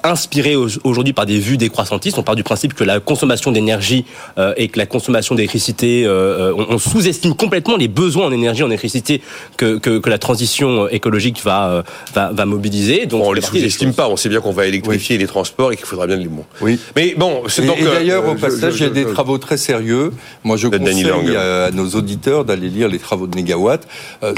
inspiré 0.04 0.56
aujourd'hui 0.56 1.14
par 1.14 1.26
des 1.26 1.40
vues 1.40 1.58
décroissantistes. 1.58 2.18
On 2.18 2.24
part 2.24 2.36
du 2.36 2.44
principe 2.44 2.74
que 2.74 2.84
la 2.84 3.00
consommation 3.00 3.52
d'énergie 3.52 4.06
euh, 4.38 4.54
et 4.58 4.68
que 4.68 4.80
la 4.80 4.86
consommation 4.86 5.36
d'électricité, 5.36 6.04
euh, 6.06 6.54
on, 6.56 6.78
sous-estime 6.78 7.36
complètement 7.36 7.78
les 7.78 7.88
besoins 7.88 8.28
en 8.28 8.32
énergie, 8.32 8.64
en 8.64 8.68
électricité 8.68 9.22
que, 9.58 9.78
que, 9.78 10.00
que 10.00 10.10
la 10.10 10.18
transition 10.18 10.88
écologique 10.88 11.42
va, 11.44 11.70
euh, 11.70 11.84
va, 12.14 12.32
va 12.32 12.46
mobiliser. 12.46 13.06
Donc, 13.06 13.22
bon, 13.22 13.30
on 13.30 13.34
les 13.34 13.42
sous-estime 13.42 13.94
pas. 13.94 14.10
On 14.10 14.18
sait 14.18 14.30
bien 14.30 14.42
qu'on 14.42 14.52
va 14.52 14.66
électrifier 14.66 15.18
les 15.18 15.28
transports 15.28 15.72
et 15.72 15.78
qu'il 15.78 15.86
faudra 15.86 16.08
bien 16.08 16.18
les 16.18 16.28
bons. 16.28 16.46
Oui. 16.62 16.80
Mais 16.96 17.14
bon, 17.18 17.44
c'est 17.48 17.66
donc. 17.66 17.80
Et 17.80 17.84
d'ailleurs, 17.84 18.28
au 18.28 18.36
passage, 18.36 18.76
il 18.78 18.84
y 18.84 18.86
a 18.86 18.90
des 18.90 19.06
travaux 19.06 19.38
très 19.38 19.58
sérieux. 19.58 20.12
Moi, 20.44 20.58
je 20.58 20.68
conseille 20.68 21.36
à 21.36 21.72
nos 21.72 21.90
auditeurs 21.90 22.46
d'aller 22.46 22.70
lire 22.70 22.88
les 22.88 23.00
travaux 23.00 23.28
de 23.28 23.36
Négawatt. 23.36 23.88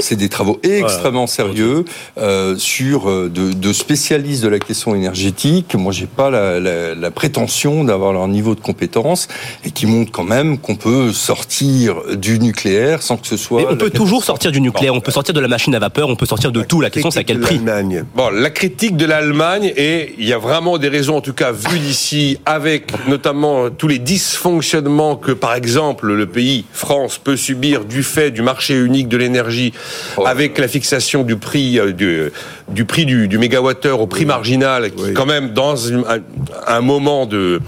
c'est 0.00 0.16
des 0.16 0.28
travaux 0.28 0.58
extrêmement 0.62 1.26
sérieux 1.26 1.84
sur 2.56 3.06
de, 3.06 3.28
de 3.52 3.72
spécialistes 3.72 4.42
de 4.42 4.48
la 4.48 4.58
question 4.58 4.94
énergétique 4.94 5.53
que 5.62 5.76
moi 5.76 5.92
j'ai 5.92 6.06
pas 6.06 6.30
la, 6.30 6.58
la, 6.60 6.94
la 6.94 7.10
prétention 7.10 7.84
d'avoir 7.84 8.12
leur 8.12 8.28
niveau 8.28 8.54
de 8.54 8.60
compétence 8.60 9.28
et 9.64 9.70
qui 9.70 9.86
montrent 9.86 10.12
quand 10.12 10.24
même 10.24 10.58
qu'on 10.58 10.76
peut 10.76 11.12
sortir 11.12 11.96
du 12.16 12.38
nucléaire 12.38 13.02
sans 13.02 13.16
que 13.16 13.26
ce 13.26 13.36
soit. 13.36 13.62
Mais 13.62 13.66
on 13.70 13.76
peut 13.76 13.90
toujours 13.90 14.24
sortir 14.24 14.52
du 14.52 14.60
nucléaire, 14.60 14.94
on 14.94 15.00
peut 15.00 15.12
sortir 15.12 15.34
de 15.34 15.40
la 15.40 15.48
machine 15.48 15.74
à 15.74 15.78
vapeur, 15.78 16.08
on 16.08 16.16
peut 16.16 16.26
sortir 16.26 16.52
de 16.52 16.62
tout. 16.62 16.80
La 16.80 16.90
question 16.90 17.10
c'est 17.10 17.20
à 17.20 17.24
quel 17.24 17.40
prix 17.40 17.60
Bon, 18.14 18.30
la 18.30 18.50
critique 18.50 18.96
de 18.96 19.06
l'Allemagne 19.06 19.72
et 19.76 20.14
il 20.18 20.26
y 20.26 20.32
a 20.32 20.38
vraiment 20.38 20.78
des 20.78 20.88
raisons 20.88 21.16
en 21.16 21.20
tout 21.20 21.32
cas 21.32 21.52
vues 21.52 21.78
d'ici 21.78 22.38
avec 22.46 22.92
notamment 23.08 23.70
tous 23.70 23.88
les 23.88 23.98
dysfonctionnements 23.98 25.16
que 25.16 25.32
par 25.32 25.54
exemple 25.54 26.12
le 26.12 26.26
pays 26.26 26.64
France 26.72 27.18
peut 27.18 27.36
subir 27.36 27.84
du 27.84 28.02
fait 28.02 28.30
du 28.30 28.42
marché 28.42 28.74
unique 28.74 29.08
de 29.08 29.16
l'énergie 29.16 29.72
oh. 30.16 30.26
avec 30.26 30.58
la 30.58 30.68
fixation 30.68 31.22
du 31.22 31.36
prix 31.36 31.78
euh, 31.78 31.92
du, 31.92 32.30
du 32.68 32.84
prix 32.84 33.04
du, 33.04 33.28
du 33.28 33.38
mégawattheure 33.38 34.00
au 34.00 34.06
prix 34.06 34.24
marginal 34.24 34.90
qui 34.90 35.12
quand 35.12 35.26
même 35.26 35.52
dans 35.52 35.92
un, 35.92 36.80
moment 36.80 37.26
de 37.26 37.60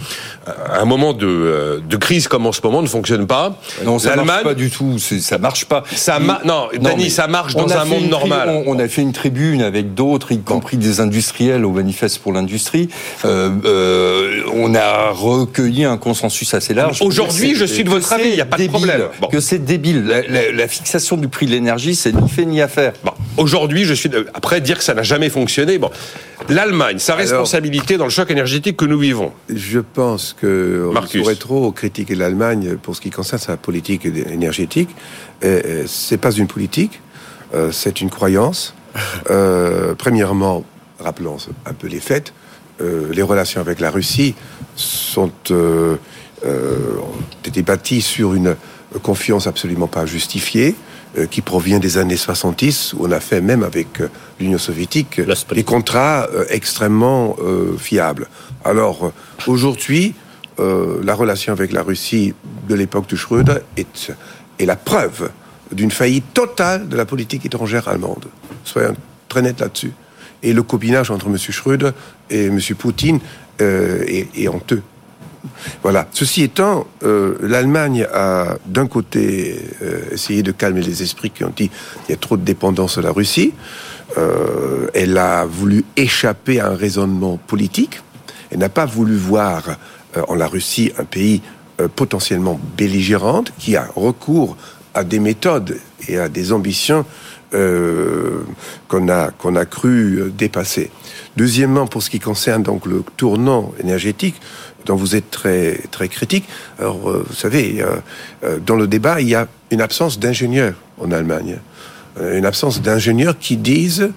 un 0.47 0.85
moment 0.85 1.13
de, 1.13 1.27
euh, 1.27 1.81
de, 1.81 1.97
crise 1.97 2.29
comme 2.29 2.47
en 2.47 2.53
ce 2.53 2.61
moment 2.63 2.83
ne 2.83 2.87
fonctionne 2.87 3.27
pas. 3.27 3.59
Non, 3.85 3.99
ça 3.99 4.15
marche 4.17 4.43
pas 4.45 4.55
du 4.55 4.71
tout. 4.71 4.99
Ça 4.99 5.39
marche 5.39 5.65
pas. 5.65 5.83
Ça 5.95 6.21
non, 6.45 6.69
Dani, 6.81 7.11
ça 7.11 7.27
marche 7.27 7.55
dans 7.55 7.73
un 7.73 7.85
monde 7.85 8.09
normal. 8.09 8.63
On, 8.67 8.79
a 8.79 8.89
fait 8.89 9.03
une 9.03 9.13
tribune 9.13 9.63
avec 9.63 9.95
d'autres, 9.95 10.33
y 10.33 10.39
compris 10.39 10.77
des 10.77 11.01
industriels 11.01 11.65
au 11.65 11.73
manifeste 11.73 12.19
pour 12.19 12.33
l'industrie. 12.33 12.89
Euh, 13.25 13.51
euh, 13.65 14.43
on 14.53 14.75
a 14.75 15.11
recueilli 15.11 15.85
un 15.85 15.97
consensus 15.97 16.53
assez 16.55 16.75
large. 16.75 17.01
Aujourd'hui, 17.03 17.55
je 17.55 17.65
suis 17.65 17.85
de 17.85 17.91
votre 17.91 18.13
avis. 18.13 18.29
Il 18.29 18.35
n'y 18.35 18.41
a 18.41 18.47
pas 18.47 18.59
de 18.59 18.69
problème. 18.69 19.03
Que 19.31 19.41
c'est 19.41 19.59
débile. 19.59 20.05
La, 20.07 20.69
fixation 20.69 21.17
du 21.17 21.29
prix 21.29 21.47
de 21.47 21.53
l'énergie, 21.53 21.95
c'est 21.95 22.13
ni 22.13 22.29
fait 22.29 22.45
ni 22.45 22.61
à 22.61 22.69
faire. 22.69 22.93
Bon. 23.05 23.13
Aujourd'hui, 23.37 23.85
je 23.85 23.95
suis 23.95 24.11
après 24.35 24.61
dire 24.61 24.79
que 24.79 24.85
ça 24.85 24.95
n'a 24.95 25.03
jamais 25.03 25.31
fonctionné. 25.31 25.79
Bon, 25.79 25.91
l'Allemagne, 26.49 26.99
sa 26.99 27.15
responsabilité 27.15 27.97
dans 27.97 28.05
le 28.05 28.11
choc 28.11 28.31
énergétique 28.31 28.77
que 28.77 28.85
nous 28.85 28.99
vivons. 28.99 29.33
Je 29.49 29.81
pense 29.81 30.35
que 30.39 30.91
on 30.95 31.19
pourrait 31.19 31.35
trop 31.37 31.73
critiquer 31.73 32.15
l'Allemagne 32.15 32.77
pour 32.77 32.95
ce 32.95 33.01
qui 33.01 33.11
concerne 33.11 33.41
sa 33.41 33.57
politique 33.57 34.05
énergétique. 34.05 34.91
C'est 35.87 36.19
pas 36.19 36.33
une 36.33 36.47
politique, 36.47 37.01
euh, 37.55 37.73
c'est 37.73 38.01
une 38.01 38.11
croyance. 38.11 38.75
Euh, 39.29 39.95
premièrement, 39.95 40.65
rappelons 40.99 41.37
un 41.67 41.75
peu 41.75 41.87
les 41.87 42.01
faits. 42.01 42.33
Euh, 42.81 43.13
les 43.13 43.21
relations 43.21 43.61
avec 43.61 43.79
la 43.79 43.91
Russie 43.91 44.35
sont 44.75 45.31
ont 45.53 45.99
été 47.45 47.61
bâties 47.63 48.01
sur 48.01 48.33
une 48.33 48.57
confiance 49.03 49.47
absolument 49.47 49.87
pas 49.87 50.07
justifiée. 50.07 50.75
Euh, 51.19 51.27
qui 51.27 51.41
provient 51.41 51.79
des 51.79 51.97
années 51.99 52.17
70, 52.17 52.95
où 52.95 53.07
on 53.07 53.13
a 53.13 53.21
fait 53.21 53.41
même 53.41 53.63
avec 53.63 54.01
euh, 54.01 54.09
l'Union 54.39 54.59
soviétique 54.59 55.21
des 55.53 55.65
contrats 55.65 56.29
euh, 56.35 56.45
extrêmement 56.51 57.37
fiables. 57.79 58.29
Alors 58.65 59.13
aujourd'hui, 59.47 60.15
la 60.59 61.15
relation 61.15 61.53
avec 61.53 61.73
la 61.73 61.83
Russie 61.83 62.35
de 62.69 62.75
l'époque 62.75 63.09
de 63.09 63.17
Schröder 63.17 63.59
est, 63.77 64.13
est 64.59 64.67
la 64.67 64.77
preuve 64.77 65.31
d'une 65.73 65.91
faillite 65.91 66.33
totale 66.35 66.89
de 66.89 66.97
la 66.97 67.05
politique 67.05 67.45
étrangère 67.47 67.89
allemande. 67.89 68.27
Soyons 68.65 68.97
très 69.29 69.43
nets 69.43 69.61
là-dessus. 69.61 69.93
Et 70.43 70.53
le 70.53 70.63
copinage 70.63 71.11
entre 71.11 71.27
M. 71.27 71.37
Schröder 71.39 71.91
et 72.31 72.47
M. 72.47 72.61
Poutine 72.79 73.21
est, 73.59 74.29
est 74.35 74.49
honteux. 74.49 74.83
Voilà. 75.83 76.07
Ceci 76.13 76.43
étant, 76.43 76.87
euh, 77.03 77.37
l'Allemagne 77.41 78.07
a 78.13 78.57
d'un 78.67 78.87
côté 78.87 79.61
euh, 79.83 80.03
essayé 80.13 80.43
de 80.43 80.53
calmer 80.53 80.83
les 80.83 81.03
esprits 81.03 81.31
qui 81.31 81.45
ont 81.45 81.53
dit 81.55 81.69
qu'il 81.69 82.11
y 82.11 82.13
a 82.13 82.17
trop 82.17 82.37
de 82.37 82.45
dépendance 82.45 82.99
à 82.99 83.03
la 83.03 83.13
Russie. 83.13 83.53
Euh, 84.19 84.89
elle 84.95 85.19
a 85.19 85.45
voulu 85.45 85.85
échapper 85.97 86.61
à 86.61 86.69
un 86.69 86.77
raisonnement 86.77 87.39
politique. 87.39 88.01
Elle 88.51 88.59
n'a 88.59 88.69
pas 88.69 88.87
voulu 88.87 89.17
voir 89.17 89.77
en 90.29 90.35
la 90.35 90.47
Russie 90.47 90.93
un 90.99 91.05
pays 91.05 91.43
potentiellement 91.95 92.59
belligérante 92.77 93.53
qui 93.59 93.77
a 93.77 93.89
recours 93.95 94.57
à 94.95 95.05
des 95.05 95.19
méthodes 95.19 95.79
et 96.09 96.19
à 96.19 96.29
des 96.29 96.53
ambitions 96.53 97.05
qu'on 97.51 99.09
a 99.09 99.31
qu'on 99.33 99.57
a 99.57 99.65
cru 99.67 100.33
dépasser. 100.37 100.91
Deuxièmement, 101.37 101.87
pour 101.87 102.03
ce 102.03 102.09
qui 102.09 102.19
concerne 102.19 102.63
donc 102.63 102.87
le 102.87 103.05
tournant 103.17 103.73
énergétique, 103.79 104.41
dont 104.87 104.97
vous 104.97 105.17
êtes 105.17 105.31
très, 105.31 105.81
très 105.91 106.09
critique. 106.09 106.45
Alors, 106.79 107.11
euh, 107.11 107.25
vous 107.29 107.35
savez, 107.35 107.83
euh, 107.83 108.59
dans 108.65 108.77
le 108.77 108.87
débat, 108.87 109.21
il 109.21 109.29
y 109.29 109.35
a 109.35 109.49
une 109.71 109.81
absence 109.81 110.19
d'ingénieurs 110.19 110.75
en 110.99 111.11
Allemagne. 111.11 111.59
Euh, 112.19 112.39
une 112.39 112.47
absence 112.47 112.81
d'ingénieurs 112.81 113.39
qui 113.39 113.57
disent, 113.57 114.11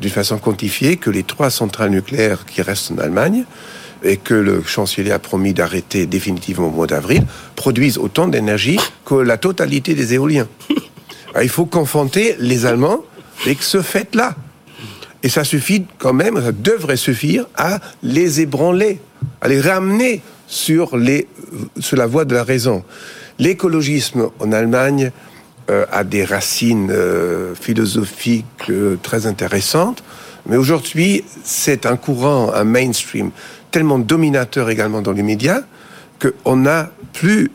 d'une 0.00 0.10
façon 0.10 0.38
quantifiée, 0.38 0.96
que 0.96 1.10
les 1.10 1.22
trois 1.22 1.50
centrales 1.50 1.90
nucléaires 1.90 2.44
qui 2.44 2.60
restent 2.60 2.90
en 2.90 2.98
Allemagne 2.98 3.44
et 4.04 4.16
que 4.16 4.34
le 4.34 4.62
chancelier 4.62 5.10
a 5.10 5.18
promis 5.18 5.54
d'arrêter 5.54 6.06
définitivement 6.06 6.68
au 6.68 6.70
mois 6.70 6.86
d'avril, 6.86 7.24
produisent 7.56 7.98
autant 7.98 8.28
d'énergie 8.28 8.78
que 9.04 9.14
la 9.14 9.38
totalité 9.38 9.94
des 9.94 10.14
éoliens. 10.14 10.46
il 11.42 11.48
faut 11.48 11.66
confronter 11.66 12.36
les 12.38 12.64
Allemands 12.64 13.00
avec 13.42 13.62
ce 13.62 13.82
fait-là. 13.82 14.36
Et 15.24 15.28
ça 15.28 15.42
suffit 15.42 15.84
quand 15.98 16.12
même, 16.12 16.40
ça 16.40 16.52
devrait 16.52 16.96
suffire 16.96 17.46
à 17.56 17.80
les 18.04 18.40
ébranler 18.40 19.00
à 19.40 19.48
les 19.48 19.60
ramener 19.60 20.22
sur, 20.46 20.96
la 20.96 22.06
voie 22.06 22.24
de 22.24 22.34
la 22.34 22.44
raison. 22.44 22.82
L'écologisme 23.38 24.30
en 24.40 24.52
Allemagne 24.52 25.12
euh, 25.70 25.84
a 25.92 26.02
des 26.02 26.24
racines 26.24 26.90
euh, 26.90 27.54
philosophiques 27.54 28.70
euh, 28.70 28.96
très 29.02 29.26
intéressantes, 29.26 30.02
mais 30.46 30.56
aujourd'hui, 30.56 31.24
c'est 31.44 31.84
un 31.84 31.96
courant, 31.96 32.52
un 32.54 32.64
mainstream 32.64 33.30
tellement 33.70 33.98
dominateur 33.98 34.70
également 34.70 35.02
dans 35.02 35.12
les 35.12 35.22
médias 35.22 35.60
qu'on 36.18 36.56
n'a 36.56 36.90
plus 37.12 37.50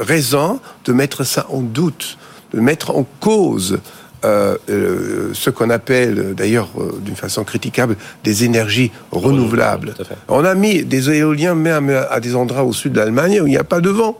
raison 0.00 0.58
de 0.84 0.92
mettre 0.92 1.22
ça 1.22 1.46
en 1.50 1.60
doute, 1.60 2.18
de 2.52 2.58
mettre 2.58 2.90
en 2.90 3.06
cause 3.20 3.78
euh, 4.24 4.56
euh, 4.68 5.30
ce 5.32 5.50
qu'on 5.50 5.70
appelle 5.70 6.34
d'ailleurs 6.34 6.70
euh, 6.76 6.98
d'une 7.00 7.14
façon 7.14 7.44
critiquable 7.44 7.96
des 8.24 8.44
énergies 8.44 8.90
renouvelables. 9.12 9.94
On 10.26 10.44
a 10.44 10.54
mis 10.54 10.84
des 10.84 11.10
éoliens 11.10 11.54
même 11.54 11.90
à 12.10 12.18
des 12.18 12.34
endroits 12.34 12.64
au 12.64 12.72
sud 12.72 12.92
de 12.94 12.98
l'Allemagne 12.98 13.40
où 13.40 13.46
il 13.46 13.50
n'y 13.50 13.56
a 13.56 13.64
pas 13.64 13.80
de 13.80 13.90
vent. 13.90 14.18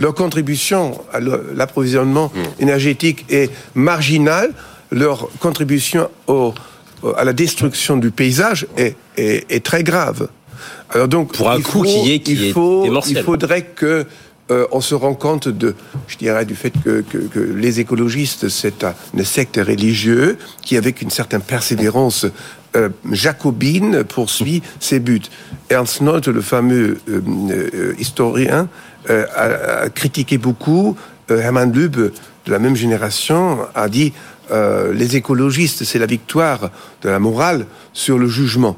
Leur 0.00 0.14
contribution 0.14 1.00
à 1.12 1.20
l'approvisionnement 1.20 2.32
hmm. 2.34 2.62
énergétique 2.62 3.24
est 3.30 3.50
marginale. 3.74 4.50
Leur 4.90 5.28
contribution 5.38 6.08
au, 6.26 6.52
à 7.16 7.24
la 7.24 7.32
destruction 7.32 7.96
du 7.96 8.10
paysage 8.10 8.66
est, 8.76 8.96
est, 9.16 9.50
est 9.50 9.64
très 9.64 9.84
grave. 9.84 10.28
Alors 10.90 11.08
donc, 11.08 11.32
pour 11.32 11.50
un 11.50 11.60
coût 11.60 11.82
qui 11.82 12.12
est 12.12 12.18
qui 12.20 12.32
il, 12.32 12.52
faut, 12.52 12.84
il 13.06 13.22
faudrait 13.22 13.62
que 13.62 14.06
euh, 14.50 14.66
on 14.72 14.82
se 14.82 14.94
rend 14.94 15.14
compte 15.14 15.48
de, 15.48 15.74
je 16.06 16.18
dirais, 16.18 16.44
du 16.44 16.54
fait 16.54 16.72
que, 16.84 17.02
les 17.54 17.80
écologistes, 17.80 18.50
c'est 18.50 18.84
un, 18.84 18.94
secte 19.24 19.56
religieux 19.56 20.36
qui, 20.60 20.76
avec 20.76 21.00
une 21.00 21.08
certaine 21.08 21.40
persévérance 21.40 22.26
euh, 22.76 22.90
jacobine, 23.10 24.04
poursuit 24.04 24.62
ses 24.80 25.00
buts. 25.00 25.22
Ernst 25.70 26.02
Nolte, 26.02 26.28
le 26.28 26.42
fameux 26.42 26.98
euh, 27.08 27.94
historien, 27.98 28.68
a, 29.08 29.88
critiqué 29.90 30.38
beaucoup. 30.38 30.96
Hermann 31.28 31.72
Lüb, 31.72 31.96
de 31.96 32.12
la 32.46 32.58
même 32.58 32.76
génération, 32.76 33.60
a 33.74 33.88
dit 33.88 34.12
les 34.50 35.16
écologistes, 35.16 35.84
c'est 35.84 35.98
la 35.98 36.06
victoire 36.06 36.70
de 37.02 37.08
la 37.08 37.18
morale 37.18 37.66
sur 37.94 38.18
le 38.18 38.28
jugement. 38.28 38.76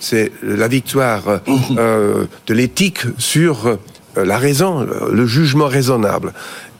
C'est 0.00 0.32
la 0.42 0.68
victoire 0.68 1.40
de 1.46 2.54
l'éthique 2.54 3.00
sur 3.18 3.78
la 4.16 4.38
raison, 4.38 4.86
le 5.10 5.26
jugement 5.26 5.66
raisonnable. 5.66 6.32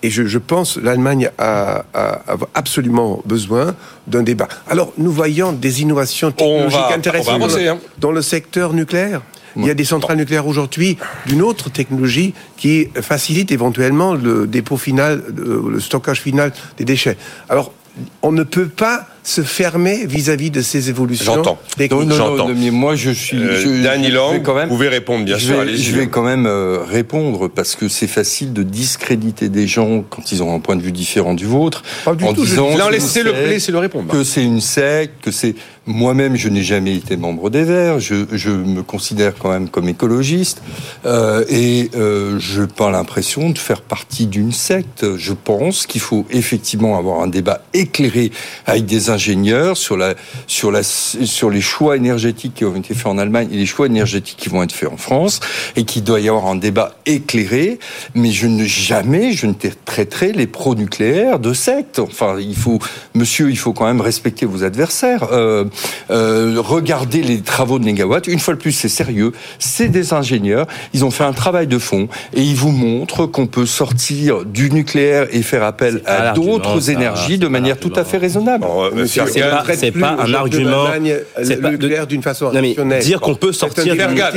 Et 0.03 0.11
je, 0.11 0.27
je 0.27 0.39
pense 0.39 0.77
l'Allemagne 0.77 1.31
a, 1.39 1.85
a, 1.95 2.33
a, 2.33 2.37
absolument 2.55 3.23
besoin 3.25 3.75
d'un 4.07 4.23
débat. 4.23 4.49
Alors, 4.69 4.93
nous 4.99 5.13
voyons 5.13 5.53
des 5.53 5.83
innovations 5.83 6.33
technologiques 6.33 6.93
intéressantes 6.93 7.43
hein. 7.43 7.79
dans 7.99 8.11
le 8.11 8.23
secteur 8.23 8.73
nucléaire. 8.73 9.23
Il 9.55 9.67
y 9.67 9.71
a 9.71 9.75
des 9.75 9.85
centrales 9.85 10.17
nucléaires 10.17 10.47
aujourd'hui 10.47 10.97
d'une 11.27 11.43
autre 11.43 11.71
technologie 11.71 12.33
qui 12.57 12.89
facilite 13.03 13.53
éventuellement 13.53 14.15
le 14.15 14.47
dépôt 14.47 14.79
final, 14.79 15.23
le 15.37 15.79
stockage 15.79 16.23
final 16.23 16.53
des 16.79 16.87
déchets. 16.87 17.19
Alors, 17.51 17.73
on 18.23 18.33
ne 18.33 18.45
peut 18.45 18.69
pas 18.69 19.07
se 19.23 19.43
fermer 19.43 20.05
vis-à-vis 20.07 20.51
de 20.51 20.63
ces 20.63 20.89
évolutions 20.89 21.35
J'entends. 21.37 21.59
J'entends. 21.79 22.49
mais 22.49 22.71
moi, 22.71 22.97
je 22.97 23.11
suis. 23.11 23.39
Euh, 23.39 23.61
je, 23.61 24.39
quand 24.39 24.55
même, 24.55 24.69
vous 24.69 24.75
pouvez 24.75 24.89
répondre, 24.89 25.25
bien 25.25 25.39
je 25.39 25.47
sûr. 25.47 25.63
Vais, 25.63 25.77
je 25.77 25.95
vais 25.95 26.09
quand 26.09 26.23
même 26.23 26.47
euh, 26.47 26.79
répondre 26.85 27.49
parce 27.49 27.77
que 27.77 27.89
c'est 27.89 28.07
facile 28.07 28.53
de 28.53 28.63
discréditer 28.63 29.49
des 29.49 29.67
gens 29.67 30.05
quand 30.09 30.33
ils 30.33 30.43
ont 30.43 30.55
un 30.55 30.61
point 30.61 30.77
de 30.77 30.83
vue 30.83 30.93
différent 30.93 31.35
du 31.35 31.47
vôtre. 31.47 31.83
Pas 32.05 32.15
du 32.15 32.25
en 32.25 32.33
tout. 32.33 32.45
Disant, 32.45 32.77
non, 32.77 32.89
laissez-le 32.89 33.33
laissez 33.49 33.73
le 33.73 33.79
répondre. 33.79 34.13
Que 34.13 34.25
c'est 34.25 34.45
une 34.45 34.61
secte, 34.61 35.25
que 35.25 35.31
c'est. 35.31 35.55
Moi-même, 35.85 36.37
je 36.37 36.49
n'ai 36.49 36.63
jamais 36.63 36.95
été 36.95 37.17
membre 37.17 37.51
des 37.51 37.65
Verts. 37.65 37.99
Je, 37.99 38.15
je, 38.31 38.51
me 38.51 38.83
considère 38.83 39.35
quand 39.37 39.51
même 39.51 39.69
comme 39.69 39.89
écologiste 39.89 40.63
euh, 41.07 41.45
et 41.49 41.91
euh, 41.97 42.39
je 42.39 42.63
n'ai 42.63 42.67
pas 42.69 42.91
l'impression 42.91 43.51
de 43.51 43.59
faire 43.59 43.81
partie 43.81 44.27
d'une 44.27 44.53
secte. 44.53 45.17
Je 45.17 45.33
pense 45.33 45.87
qu'il 45.87 46.01
faut 46.01 46.25
effectivement 46.31 46.97
avoir 46.97 47.21
un 47.21 47.27
débat 47.27 47.63
éclairé 47.75 48.31
avec 48.65 48.87
des 48.87 49.11
ingénieurs 49.13 49.77
sur 49.77 49.97
la 49.97 50.15
sur 50.47 50.71
la 50.71 50.83
sur 50.83 51.51
les 51.51 51.61
choix 51.61 51.97
énergétiques 51.97 52.55
qui 52.55 52.65
ont 52.65 52.75
été 52.75 52.95
faits 52.95 53.07
en 53.07 53.19
Allemagne 53.19 53.49
et 53.53 53.57
les 53.57 53.67
choix 53.67 53.87
énergétiques 53.87 54.37
qui 54.39 54.49
vont 54.49 54.63
être 54.63 54.73
faits 54.73 54.91
en 54.91 54.97
France 54.97 55.41
et 55.77 55.85
qu'il 55.85 56.03
doit 56.03 56.21
y 56.21 56.29
avoir 56.29 56.47
un 56.47 56.57
débat 56.57 56.95
éclairé. 57.07 57.79
Mais 58.15 58.31
je 58.31 58.47
ne 58.47 58.65
jamais 58.65 59.33
je 59.33 59.47
ne 59.47 59.55
traiterai 59.85 60.33
les 60.33 60.47
pro-nucléaires 60.47 61.39
de 61.39 61.53
secte. 61.53 61.99
Enfin, 61.99 62.37
il 62.41 62.57
faut, 62.57 62.79
monsieur, 63.15 63.51
il 63.51 63.59
faut 63.59 63.73
quand 63.73 63.87
même 63.87 64.01
respecter 64.01 64.47
vos 64.47 64.65
adversaires. 64.65 65.29
Euh, 65.33 65.65
euh, 66.11 66.57
regardez 66.59 67.23
les 67.23 67.41
travaux 67.41 67.79
de 67.79 67.85
Negawatt. 67.85 68.27
Une 68.27 68.39
fois 68.39 68.55
de 68.55 68.59
plus, 68.59 68.73
c'est 68.73 68.89
sérieux. 68.89 69.33
C'est 69.59 69.89
des 69.89 70.13
ingénieurs. 70.13 70.67
Ils 70.95 71.05
ont 71.05 71.11
fait 71.11 71.25
un 71.25 71.33
travail 71.33 71.67
de 71.67 71.79
fond 71.79 72.09
et 72.35 72.43
ils 72.43 72.57
vous 72.57 72.71
montrent 72.71 73.27
qu'on 73.27 73.47
peut 73.47 73.67
sortir 73.67 74.45
du 74.45 74.71
nucléaire 74.71 75.27
et 75.31 75.43
faire 75.43 75.63
appel 75.63 76.03
à 76.07 76.33
d'autres 76.33 76.91
énergies 76.91 77.39
de 77.39 77.49
manière 77.49 77.79
tout 77.79 77.93
à 77.97 78.05
fait 78.05 78.19
raisonnable. 78.19 78.67
C'est 79.07 79.91
pas, 79.93 80.17
un 80.19 80.35
argument. 80.35 80.87
C'est 81.43 81.61
pas 81.61 81.71
nucléaire 81.71 82.07
d'une 82.07 82.23
façon 82.23 82.51
rationnelle. 82.51 83.03
Dire 83.03 83.21
qu'on 83.21 83.35
peut 83.35 83.53
sortir 83.53 83.85
du 83.85 83.91
nucléaire, 83.91 84.33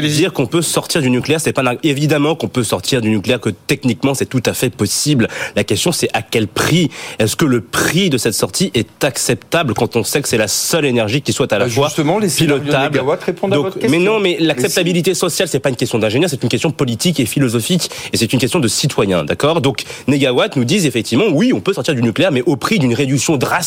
dire 0.00 0.32
qu'on 0.32 0.46
peut 0.46 0.62
sortir 0.62 1.02
du 1.02 1.10
nucléaire, 1.10 1.40
c'est 1.40 1.52
pas 1.52 1.62
évidemment 1.82 2.34
qu'on 2.34 2.48
peut 2.48 2.64
sortir 2.64 3.00
du 3.00 3.10
nucléaire, 3.10 3.40
que 3.40 3.50
techniquement 3.50 4.14
c'est 4.14 4.26
tout 4.26 4.42
à 4.46 4.54
fait 4.54 4.70
possible. 4.70 5.28
La 5.56 5.64
question 5.64 5.92
c'est 5.92 6.08
à 6.12 6.22
quel 6.22 6.48
prix? 6.48 6.90
Est-ce 7.18 7.36
que 7.36 7.44
le 7.44 7.60
prix 7.60 8.10
de 8.10 8.18
cette 8.18 8.34
sortie 8.34 8.70
est 8.74 9.04
acceptable 9.04 9.74
quand 9.74 9.96
on 9.96 10.04
sait 10.04 10.22
que 10.22 10.28
c'est 10.28 10.38
la 10.38 10.48
seule 10.48 10.84
énergie 10.84 11.22
qui 11.22 11.32
soit 11.32 11.52
à 11.52 11.58
la 11.58 11.66
bah, 11.66 11.70
fois 11.70 11.88
justement, 11.88 12.18
les 12.18 12.28
pilotable? 12.28 13.02
répondent 13.24 13.52
à 13.52 13.56
votre 13.58 13.78
question. 13.78 13.90
Mais 13.90 14.04
non, 14.04 14.20
mais 14.20 14.36
l'acceptabilité 14.40 15.14
sociale 15.14 15.48
c'est 15.48 15.60
pas 15.60 15.70
une 15.70 15.76
question 15.76 15.98
d'ingénieur, 15.98 16.30
c'est 16.30 16.42
une 16.42 16.48
question 16.48 16.70
politique 16.70 17.20
et 17.20 17.26
philosophique 17.26 17.90
et 18.12 18.16
c'est 18.16 18.32
une 18.32 18.38
question 18.38 18.60
de 18.60 18.68
citoyen, 18.68 19.24
d'accord? 19.24 19.60
Donc 19.60 19.84
Négawatt 20.06 20.56
nous 20.56 20.64
disent 20.64 20.86
effectivement 20.86 21.26
oui, 21.30 21.52
on 21.52 21.60
peut 21.60 21.72
sortir 21.72 21.94
du 21.94 22.02
nucléaire, 22.02 22.32
mais 22.32 22.42
au 22.42 22.56
prix 22.56 22.78
d'une 22.78 22.94
réduction 22.94 23.36
drastique 23.36 23.57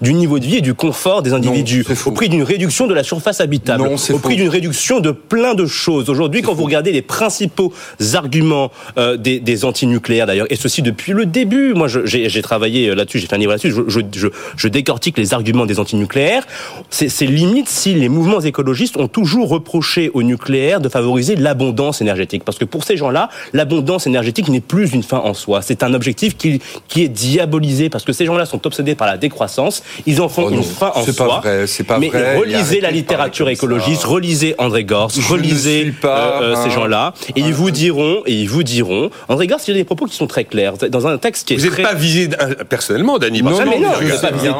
du 0.00 0.14
niveau 0.14 0.38
de 0.38 0.44
vie 0.44 0.56
et 0.56 0.60
du 0.60 0.74
confort 0.74 1.22
des 1.22 1.32
individus, 1.32 1.84
au 2.06 2.12
prix 2.12 2.28
d'une 2.28 2.42
réduction 2.42 2.86
de 2.86 2.94
la 2.94 3.02
surface 3.02 3.40
habitable, 3.40 3.88
au 4.12 4.18
prix 4.18 4.36
d'une 4.36 4.48
réduction 4.48 5.00
de 5.00 5.10
plein 5.10 5.54
de 5.54 5.66
choses. 5.66 6.10
Aujourd'hui, 6.10 6.42
quand 6.42 6.54
vous 6.54 6.64
regardez 6.64 6.92
les 6.92 7.02
principaux 7.02 7.72
arguments 8.14 8.70
euh, 8.96 9.16
des, 9.16 9.40
des 9.40 9.64
antinucléaires 9.64 10.26
d'ailleurs, 10.26 10.46
et 10.50 10.56
ceci 10.56 10.82
depuis 10.82 11.12
le 11.12 11.26
début, 11.26 11.74
moi 11.74 11.88
j'ai 11.88 12.42
travaillé 12.42 12.94
là-dessus, 12.94 13.18
j'ai 13.18 13.26
fait 13.26 13.34
un 13.34 13.38
livre 13.38 13.52
là-dessus, 13.52 13.70
je, 13.70 13.82
je, 13.88 14.00
je, 14.14 14.28
je, 14.56 14.68
décortique 14.68 15.18
les 15.18 15.34
arguments 15.34 15.66
des 15.66 15.80
antinucléaires. 15.80 16.46
C'est 16.90 17.26
limite 17.26 17.68
si 17.68 17.94
les 17.94 18.08
mouvements 18.08 18.40
écologistes 18.40 18.96
ont 18.96 19.08
toujours 19.08 19.48
reproché 19.48 20.10
au 20.14 20.22
nucléaire 20.22 20.80
de 20.80 20.88
favoriser 20.88 21.36
l'abondance 21.36 22.00
énergétique. 22.00 22.44
Parce 22.44 22.58
que 22.58 22.64
pour 22.64 22.84
ces 22.84 22.96
gens-là, 22.96 23.28
l'abondance 23.52 24.06
énergétique 24.06 24.48
n'est 24.48 24.60
plus 24.60 24.92
une 24.92 25.02
fin 25.02 25.18
en 25.18 25.34
soi. 25.34 25.62
C'est 25.62 25.82
un 25.82 25.94
objectif 25.94 26.36
qui, 26.36 26.60
qui 26.88 27.02
est 27.02 27.08
diabolisé 27.08 27.88
parce 27.88 28.04
que 28.04 28.12
ces 28.12 28.24
gens-là 28.26 28.46
sont 28.46 28.66
obsédés 28.66 28.94
par 28.94 29.07
la 29.12 29.18
décroissance. 29.18 29.82
Ils 30.06 30.20
en 30.20 30.28
font 30.28 30.46
oh 30.46 30.50
une 30.50 30.62
fin 30.62 30.92
en 30.94 31.04
soi. 31.04 31.26
Pas 31.26 31.40
vrai, 31.40 31.66
c'est 31.66 31.84
pas 31.84 31.98
mais 31.98 32.10
relisez 32.10 32.80
la 32.80 32.90
littérature 32.90 33.48
écologiste, 33.48 34.04
relisez 34.04 34.54
André 34.58 34.84
Gors, 34.84 35.10
relisez 35.28 35.92
euh, 36.04 36.08
euh, 36.08 36.56
ces 36.62 36.70
gens-là, 36.70 37.14
et 37.34 37.40
ils 37.40 37.54
vous 37.54 37.70
diront, 37.70 38.22
et 38.26 38.34
ils 38.34 38.48
vous 38.48 38.62
diront, 38.62 39.10
André 39.28 39.46
Gors, 39.46 39.60
il 39.66 39.70
y 39.72 39.74
a 39.74 39.76
des 39.80 39.84
propos 39.84 40.06
qui 40.06 40.16
sont 40.16 40.26
très 40.26 40.44
clairs 40.44 40.74
dans 40.90 41.06
un 41.06 41.18
texte 41.18 41.48
qui 41.48 41.54
est. 41.54 41.56
Vous 41.56 41.68
n'êtes 41.68 41.82
pas 41.82 41.94
visé 41.94 42.28
personnellement, 42.68 43.18
Dany. 43.18 43.42
Non, 43.42 43.50
non, 43.50 43.78
non, 43.80 43.92
je, 44.00 44.20
pas 44.20 44.30
visé, 44.30 44.50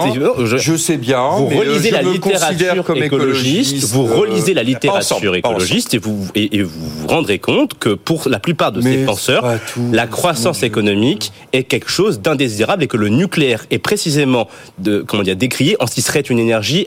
je, 0.59 0.77
sais 0.77 0.97
bien. 0.97 1.29
Vous 1.31 1.47
relisez 1.47 1.91
la 1.91 2.03
littérature 2.03 2.97
écologiste, 2.97 3.85
vous 3.85 4.07
relisez 4.07 4.55
la 4.55 4.63
littérature 4.63 5.35
écologiste 5.35 5.95
et 5.95 5.99
vous 5.99 6.27
et, 6.35 6.63
vous 6.63 6.89
vous 6.89 7.09
rendrez 7.09 7.39
compte 7.39 7.79
que 7.79 7.91
pour 7.91 8.29
la 8.29 8.39
plupart 8.39 8.73
de 8.73 8.81
ces 8.81 9.05
penseurs, 9.05 9.45
la 9.93 10.07
croissance 10.07 10.63
économique 10.63 11.33
est 11.53 11.65
quelque 11.65 11.91
chose 11.91 12.21
d'indésirable 12.21 12.85
et 12.85 12.87
que 12.87 12.97
le 12.97 13.09
nucléaire 13.09 13.65
est 13.71 13.79
précisément 13.79 14.38
de 14.79 15.01
comment 15.01 15.23
dire 15.23 15.37
décrié 15.37 15.77
en 15.81 15.87
ce 15.87 15.95
qui 15.95 16.03
serait 16.03 16.21
une 16.21 16.39
énergie 16.39 16.87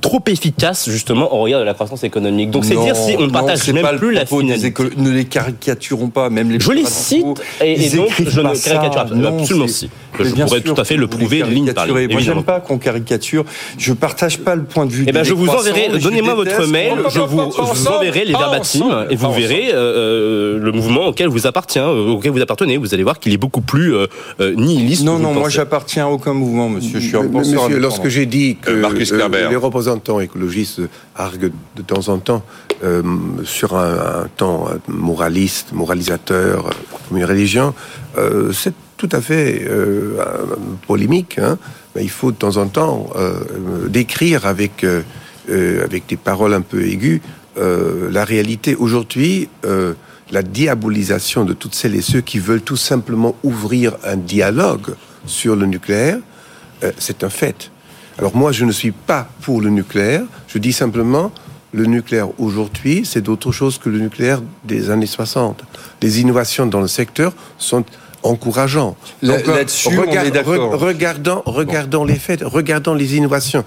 trop 0.00 0.22
efficace 0.26 0.88
justement 0.88 1.34
au 1.34 1.40
regard 1.40 1.60
de 1.60 1.64
la 1.64 1.74
croissance 1.74 2.04
économique. 2.04 2.50
Donc 2.50 2.64
c'est 2.64 2.76
dire 2.76 2.96
si 2.96 3.16
on 3.18 3.22
ne 3.22 3.30
partage 3.30 3.68
même 3.72 3.98
plus 3.98 4.12
la 4.12 4.26
finalité. 4.26 4.72
Ne 4.96 5.10
les 5.10 5.24
caricaturons 5.24 6.08
pas, 6.08 6.30
même 6.30 6.50
les. 6.50 6.60
Je 6.60 6.72
les 6.72 6.84
cite 6.84 7.26
et, 7.60 7.86
et 7.86 7.96
donc 7.96 8.10
je 8.18 8.40
ne 8.40 8.54
caricature 8.54 9.00
absolument 9.00 9.68
si. 9.68 9.90
Je 10.18 10.42
pourrais 10.44 10.60
tout 10.60 10.74
à 10.76 10.84
fait 10.84 10.96
le 10.96 11.06
prouver 11.06 11.42
ligne 11.42 11.72
par 11.72 11.86
ligne. 11.86 12.08
Moi 12.10 12.20
j'aime 12.20 12.42
pas 12.42 12.60
qu'on 12.60 12.78
caricature. 12.78 13.44
Je 13.78 13.92
partage 13.92 14.38
pas 14.38 14.54
le 14.54 14.64
point 14.64 14.86
de 14.86 14.92
vue. 14.92 15.04
Eh 15.06 15.12
ben 15.12 15.22
je 15.22 15.34
vous 15.34 15.48
enverrai. 15.48 15.98
Donnez-moi 15.98 16.34
votre 16.34 16.66
mail. 16.66 16.94
Je 17.10 17.20
vous, 17.20 17.86
enverrai 17.88 18.24
les 18.24 18.32
verbatims 18.32 19.06
et 19.10 19.16
vous 19.16 19.32
verrez 19.32 19.70
euh, 19.72 20.58
le 20.58 20.72
mouvement 20.72 21.06
auquel 21.06 21.28
vous 21.28 21.46
appartient, 21.46 21.78
euh, 21.78 22.10
auquel 22.10 22.32
vous 22.32 22.40
appartenez. 22.40 22.76
Vous 22.76 22.94
allez 22.94 23.02
voir 23.02 23.18
qu'il 23.18 23.32
est 23.32 23.38
beaucoup 23.38 23.60
plus 23.60 23.94
euh, 23.94 24.06
nihiliste. 24.40 25.04
Non 25.04 25.18
non, 25.18 25.32
moi 25.32 25.48
j'appartiens 25.48 26.06
à 26.06 26.08
aucun 26.08 26.32
mouvement, 26.32 26.68
monsieur. 26.68 27.00
Je 27.00 27.08
suis 27.08 27.16
un 27.16 27.28
penseur. 27.28 27.64
Monsieur, 27.64 27.78
lorsque 27.78 28.08
j'ai 28.08 28.26
dit 28.26 28.56
que 28.60 28.70
les 28.70 29.56
représentants 29.56 30.20
écologistes 30.20 30.80
arguent 31.16 31.52
de 31.76 31.82
temps 31.82 32.08
en 32.08 32.18
temps 32.18 32.42
sur 33.44 33.76
un, 33.76 34.28
temps 34.36 34.68
moraliste, 34.88 35.72
moralisateur, 35.72 36.70
comme 37.08 37.18
une 37.18 37.24
religion, 37.24 37.74
c'est 38.52 38.74
tout 39.00 39.08
à 39.12 39.22
fait 39.22 39.62
euh, 39.66 40.22
polémique. 40.86 41.38
Hein. 41.38 41.56
Mais 41.96 42.02
il 42.02 42.10
faut 42.10 42.32
de 42.32 42.36
temps 42.36 42.58
en 42.58 42.66
temps 42.66 43.08
euh, 43.16 43.88
décrire 43.88 44.44
avec, 44.44 44.84
euh, 44.84 45.02
avec 45.82 46.06
des 46.06 46.18
paroles 46.18 46.52
un 46.52 46.60
peu 46.60 46.84
aiguës 46.86 47.20
la 47.56 48.24
réalité. 48.24 48.74
Aujourd'hui, 48.74 49.50
la 50.30 50.42
diabolisation 50.42 51.44
de 51.44 51.52
toutes 51.52 51.74
celles 51.74 51.94
et 51.94 52.00
ceux 52.00 52.22
qui 52.22 52.38
veulent 52.38 52.62
tout 52.62 52.78
simplement 52.78 53.34
ouvrir 53.42 53.98
un 54.02 54.16
dialogue 54.16 54.94
sur 55.26 55.56
le 55.56 55.66
nucléaire, 55.66 56.20
c'est 56.96 57.22
un 57.22 57.28
fait. 57.28 57.70
Alors 58.16 58.34
moi, 58.34 58.52
je 58.52 58.64
ne 58.64 58.72
suis 58.72 58.92
pas 58.92 59.28
pour 59.42 59.60
le 59.60 59.68
nucléaire. 59.68 60.22
Je 60.48 60.56
dis 60.56 60.72
simplement, 60.72 61.32
le 61.72 61.84
nucléaire 61.84 62.28
aujourd'hui, 62.40 63.02
c'est 63.04 63.20
d'autre 63.20 63.52
chose 63.52 63.76
que 63.76 63.90
le 63.90 63.98
nucléaire 63.98 64.40
des 64.64 64.88
années 64.88 65.06
60. 65.06 65.62
Les 66.00 66.20
innovations 66.20 66.66
dans 66.66 66.80
le 66.80 66.88
secteur 66.88 67.34
sont 67.58 67.84
encourageant. 68.22 68.96
Donc, 69.22 69.46
Là-dessus, 69.46 69.88
regardons, 70.72 71.42
regardons 71.46 72.04
les 72.04 72.16
faits, 72.16 72.42
regardons 72.44 72.94
les 72.94 73.16
innovations. 73.16 73.64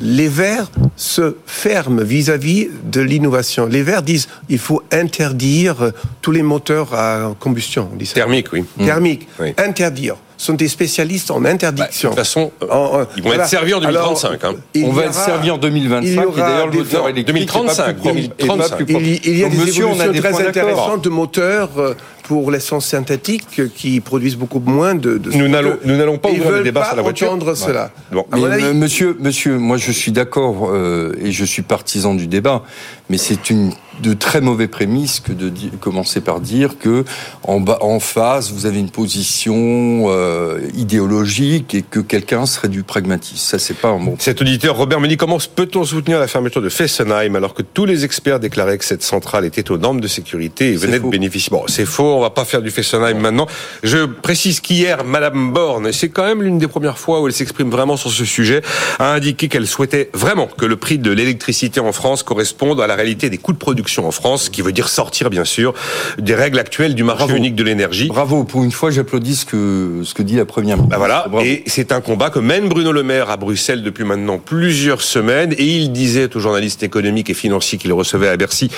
Les 0.00 0.28
Verts 0.28 0.70
se 0.96 1.36
ferment 1.46 2.02
vis-à-vis 2.02 2.68
de 2.84 3.00
l'innovation. 3.00 3.66
Les 3.66 3.82
Verts 3.82 4.02
disent 4.02 4.28
il 4.48 4.58
faut 4.58 4.82
interdire 4.90 5.92
tous 6.20 6.32
les 6.32 6.42
moteurs 6.42 6.92
à 6.94 7.34
combustion. 7.38 7.88
Thermique, 8.12 8.52
oui. 8.52 8.64
Thermique. 8.78 9.28
Interdire. 9.58 10.16
Sont 10.42 10.54
des 10.54 10.66
spécialistes 10.68 11.30
en 11.30 11.44
interdiction. 11.44 12.10
Bah, 12.10 12.16
de 12.16 12.20
toute 12.20 12.26
façon, 12.26 12.50
euh, 12.62 13.04
ils 13.16 13.22
vont 13.22 13.32
être 13.32 13.46
servis 13.46 13.74
en 13.74 13.80
2035. 13.80 14.44
hein. 14.44 14.54
On 14.84 14.90
va 14.92 15.04
être 15.04 15.14
servi 15.14 15.50
en 15.50 15.58
2025. 15.58 16.04
il 16.08 16.14
y 16.14 16.18
aura 16.18 16.36
et 16.36 16.40
d'ailleurs, 16.40 16.66
le 16.66 16.72
des 16.72 16.78
moteur 16.78 17.08
électrique 17.08 17.26
2035, 17.36 17.82
est 17.82 17.86
pas 17.86 17.92
plus 17.92 18.00
propre. 18.00 18.14
2035. 18.14 18.38
Et 18.38 18.46
pas 18.70 18.76
plus 18.76 18.86
propre. 18.86 19.04
Il, 19.06 19.20
il 19.26 19.38
y 19.38 19.44
a 19.44 19.48
Donc, 19.48 19.56
des 19.58 19.64
monsieur, 19.64 19.86
on 19.86 19.90
a 19.90 19.92
évolutions 20.06 20.12
des 20.12 20.20
très 20.34 20.48
intéressantes 20.48 21.04
de 21.04 21.08
moteurs 21.10 21.68
euh, 21.78 21.94
pour 22.24 22.50
l'essence 22.50 22.86
synthétique 22.86 23.46
euh, 23.60 23.68
qui 23.74 24.00
produisent 24.00 24.36
beaucoup 24.36 24.60
moins 24.60 24.94
de. 24.96 25.16
de 25.18 25.30
Nous 25.30 25.48
n'allons- 25.48 25.76
nous 25.84 25.96
n'allons 25.96 26.18
pas 26.18 26.30
ouvrir 26.30 26.50
le 26.50 26.62
débat 26.64 26.86
sur 26.86 26.96
la 26.96 27.02
voiture. 27.02 27.28
entendre 27.28 27.54
cela. 27.54 27.90
Bon. 28.10 28.26
À 28.32 28.36
mon 28.36 28.46
Mais, 28.48 28.54
avis, 28.54 28.74
monsieur, 28.76 29.16
monsieur, 29.20 29.58
moi 29.58 29.76
je 29.76 29.92
suis 29.92 30.10
d'accord 30.12 30.70
euh, 30.72 31.14
et 31.22 31.30
je 31.30 31.44
suis 31.44 31.62
partisan 31.62 32.14
du 32.14 32.26
débat, 32.26 32.62
mais 33.08 33.16
c'est 33.18 33.48
une 33.50 33.72
de 34.00 34.14
très 34.14 34.40
mauvais 34.40 34.68
prémices 34.68 35.20
que 35.20 35.32
de 35.32 35.52
commencer 35.80 36.20
par 36.20 36.40
dire 36.40 36.78
que 36.78 37.04
en, 37.42 37.60
bas, 37.60 37.78
en 37.80 38.00
face 38.00 38.50
vous 38.50 38.66
avez 38.66 38.78
une 38.78 38.90
position 38.90 40.06
euh, 40.08 40.60
idéologique 40.74 41.74
et 41.74 41.82
que 41.82 42.00
quelqu'un 42.00 42.46
serait 42.46 42.68
du 42.68 42.82
pragmatisme. 42.82 43.36
Ça 43.36 43.58
c'est 43.58 43.76
pas 43.76 43.88
un 43.88 43.98
bon. 43.98 44.16
Cet 44.18 44.40
auditeur, 44.40 44.76
Robert 44.76 45.00
me 45.00 45.08
dit 45.08 45.16
comment 45.16 45.38
peut-on 45.54 45.84
soutenir 45.84 46.18
la 46.18 46.28
fermeture 46.28 46.62
de 46.62 46.68
Fessenheim 46.68 47.36
alors 47.36 47.54
que 47.54 47.62
tous 47.62 47.84
les 47.84 48.04
experts 48.04 48.40
déclaraient 48.40 48.78
que 48.78 48.84
cette 48.84 49.02
centrale 49.02 49.44
était 49.44 49.70
aux 49.70 49.78
normes 49.78 50.00
de 50.00 50.08
sécurité 50.08 50.72
et 50.72 50.76
venait 50.76 50.98
de 50.98 51.08
bénéficier? 51.08 51.50
Bon, 51.50 51.64
c'est 51.66 51.86
faux, 51.86 52.14
on 52.16 52.20
va 52.20 52.30
pas 52.30 52.44
faire 52.44 52.62
du 52.62 52.70
Fessenheim 52.70 53.18
maintenant. 53.18 53.46
Je 53.82 54.06
précise 54.06 54.60
qu'hier, 54.60 55.04
Madame 55.04 55.52
Borne, 55.52 55.88
et 55.88 55.92
c'est 55.92 56.08
quand 56.08 56.24
même 56.24 56.42
l'une 56.42 56.58
des 56.58 56.68
premières 56.68 56.98
fois 56.98 57.20
où 57.20 57.26
elle 57.26 57.32
s'exprime 57.32 57.70
vraiment 57.70 57.96
sur 57.96 58.10
ce 58.10 58.24
sujet, 58.24 58.62
a 58.98 59.12
indiqué 59.12 59.48
qu'elle 59.48 59.66
souhaitait 59.66 60.10
vraiment 60.14 60.46
que 60.46 60.64
le 60.64 60.76
prix 60.76 60.98
de 60.98 61.10
l'électricité 61.10 61.80
en 61.80 61.92
France 61.92 62.22
corresponde 62.22 62.80
à 62.80 62.86
la 62.86 62.94
réalité 62.94 63.28
des 63.28 63.38
coûts 63.38 63.52
de 63.52 63.58
production 63.58 63.81
en 64.04 64.10
France, 64.10 64.44
ce 64.44 64.50
qui 64.50 64.62
veut 64.62 64.72
dire 64.72 64.88
sortir, 64.88 65.30
bien 65.30 65.44
sûr, 65.44 65.74
des 66.18 66.34
règles 66.34 66.58
actuelles 66.58 66.94
du 66.94 67.04
marché 67.04 67.24
Bravo. 67.24 67.36
unique 67.36 67.54
de 67.54 67.64
l'énergie. 67.64 68.08
Bravo, 68.08 68.44
pour 68.44 68.62
une 68.64 68.72
fois 68.72 68.90
j'applaudis 68.90 69.36
ce 69.36 69.44
que 69.46 70.00
ce 70.04 70.14
que 70.14 70.22
dit 70.22 70.36
la 70.36 70.44
première. 70.44 70.78
Bah 70.78 70.96
voilà, 70.98 71.26
Bravo. 71.28 71.44
et 71.46 71.62
c'est 71.66 71.92
un 71.92 72.00
combat 72.00 72.30
que 72.30 72.38
mène 72.38 72.68
Bruno 72.68 72.92
Le 72.92 73.02
Maire 73.02 73.30
à 73.30 73.36
Bruxelles 73.36 73.82
depuis 73.82 74.04
maintenant 74.04 74.38
plusieurs 74.38 75.02
semaines, 75.02 75.54
et 75.58 75.64
il 75.64 75.92
disait 75.92 76.34
aux 76.34 76.40
journalistes 76.40 76.82
économiques 76.82 77.30
et 77.30 77.34
financiers 77.34 77.78
qu'il 77.78 77.92
recevait 77.92 78.28
à 78.28 78.36
Bercy 78.36 78.70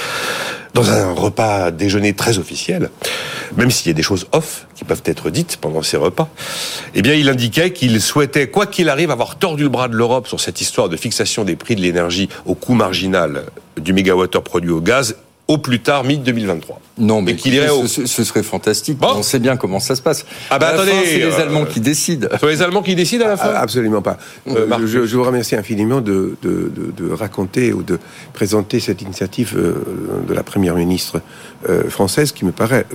dans 0.75 0.91
un 0.91 1.13
repas 1.13 1.71
déjeuner 1.71 2.13
très 2.15 2.39
officiel, 2.39 2.91
même 3.57 3.71
s'il 3.71 3.89
y 3.89 3.91
a 3.91 3.95
des 3.95 4.03
choses 4.03 4.27
off 4.33 4.67
qui 4.75 4.85
peuvent 4.85 5.03
être 5.05 5.31
dites 5.31 5.57
pendant 5.61 5.83
ces 5.83 5.97
repas, 5.97 6.29
eh 6.95 7.03
bien 7.03 7.15
il 7.15 7.29
indiquait 7.29 7.73
qu'il 7.73 8.01
souhaitait, 8.01 8.49
quoi 8.49 8.67
qu'il 8.67 8.89
arrive, 8.89 9.11
avoir 9.11 9.37
tordu 9.37 9.63
le 9.63 9.69
bras 9.69 9.89
de 9.89 9.95
l'Europe 9.95 10.27
sur 10.27 10.41
cette 10.41 10.61
histoire 10.61 10.89
de 10.89 10.97
fixation 10.97 11.45
des 11.45 11.57
prix 11.57 11.77
de 11.77 11.81
l'énergie 11.81 12.29
au 12.45 12.55
coût 12.55 12.75
marginal 12.75 13.45
du 13.81 13.93
mégawattheure 13.93 14.43
produit 14.43 14.71
au 14.71 14.81
gaz 14.81 15.17
au 15.47 15.59
plus 15.59 15.81
tard 15.81 16.05
mi-2023. 16.05 16.79
Non, 16.99 17.21
mais 17.21 17.33
Et 17.33 17.37
qu'il 17.37 17.53
irait 17.55 17.69
au- 17.69 17.87
ce, 17.87 18.07
ce 18.07 18.25
serait 18.25 18.43
fantastique. 18.43 18.97
Bon. 18.99 19.09
On 19.17 19.23
sait 19.23 19.39
bien 19.39 19.57
comment 19.59 19.79
ça 19.81 19.95
se 19.95 20.01
passe. 20.01 20.25
Ah 20.49 20.59
bah 20.59 20.69
attendez, 20.69 20.93
c'est 21.05 21.19
les 21.19 21.25
euh, 21.25 21.41
Allemands 21.41 21.67
qui 21.67 21.81
décident. 21.81 22.29
Ce 22.33 22.39
sont 22.39 22.47
les 22.47 22.63
Allemands 22.63 22.83
qui 22.83 22.95
décident 22.95 23.27
à 23.27 23.29
la 23.29 23.37
fin 23.37 23.51
Ah, 23.55 23.61
Absolument 23.61 24.01
pas. 24.01 24.17
Euh, 24.49 24.67
Marc. 24.67 24.87
je, 24.87 25.05
je 25.05 25.17
vous 25.17 25.25
remercie 25.25 25.55
infiniment 25.55 26.01
de, 26.01 26.37
de, 26.43 26.73
de, 26.75 26.93
de 27.07 27.13
raconter 27.13 27.73
ou 27.75 27.83
de 27.83 27.99
présenter 28.33 28.81
cette 28.81 29.03
initiative 29.03 29.55
euh, 29.57 29.75
de 30.27 30.33
la 30.33 30.43
première 30.43 30.77
ministre 30.77 31.21
euh, 31.69 31.91
française 31.91 32.33
qui 32.33 32.45
me 32.47 32.53
paraît 32.53 32.87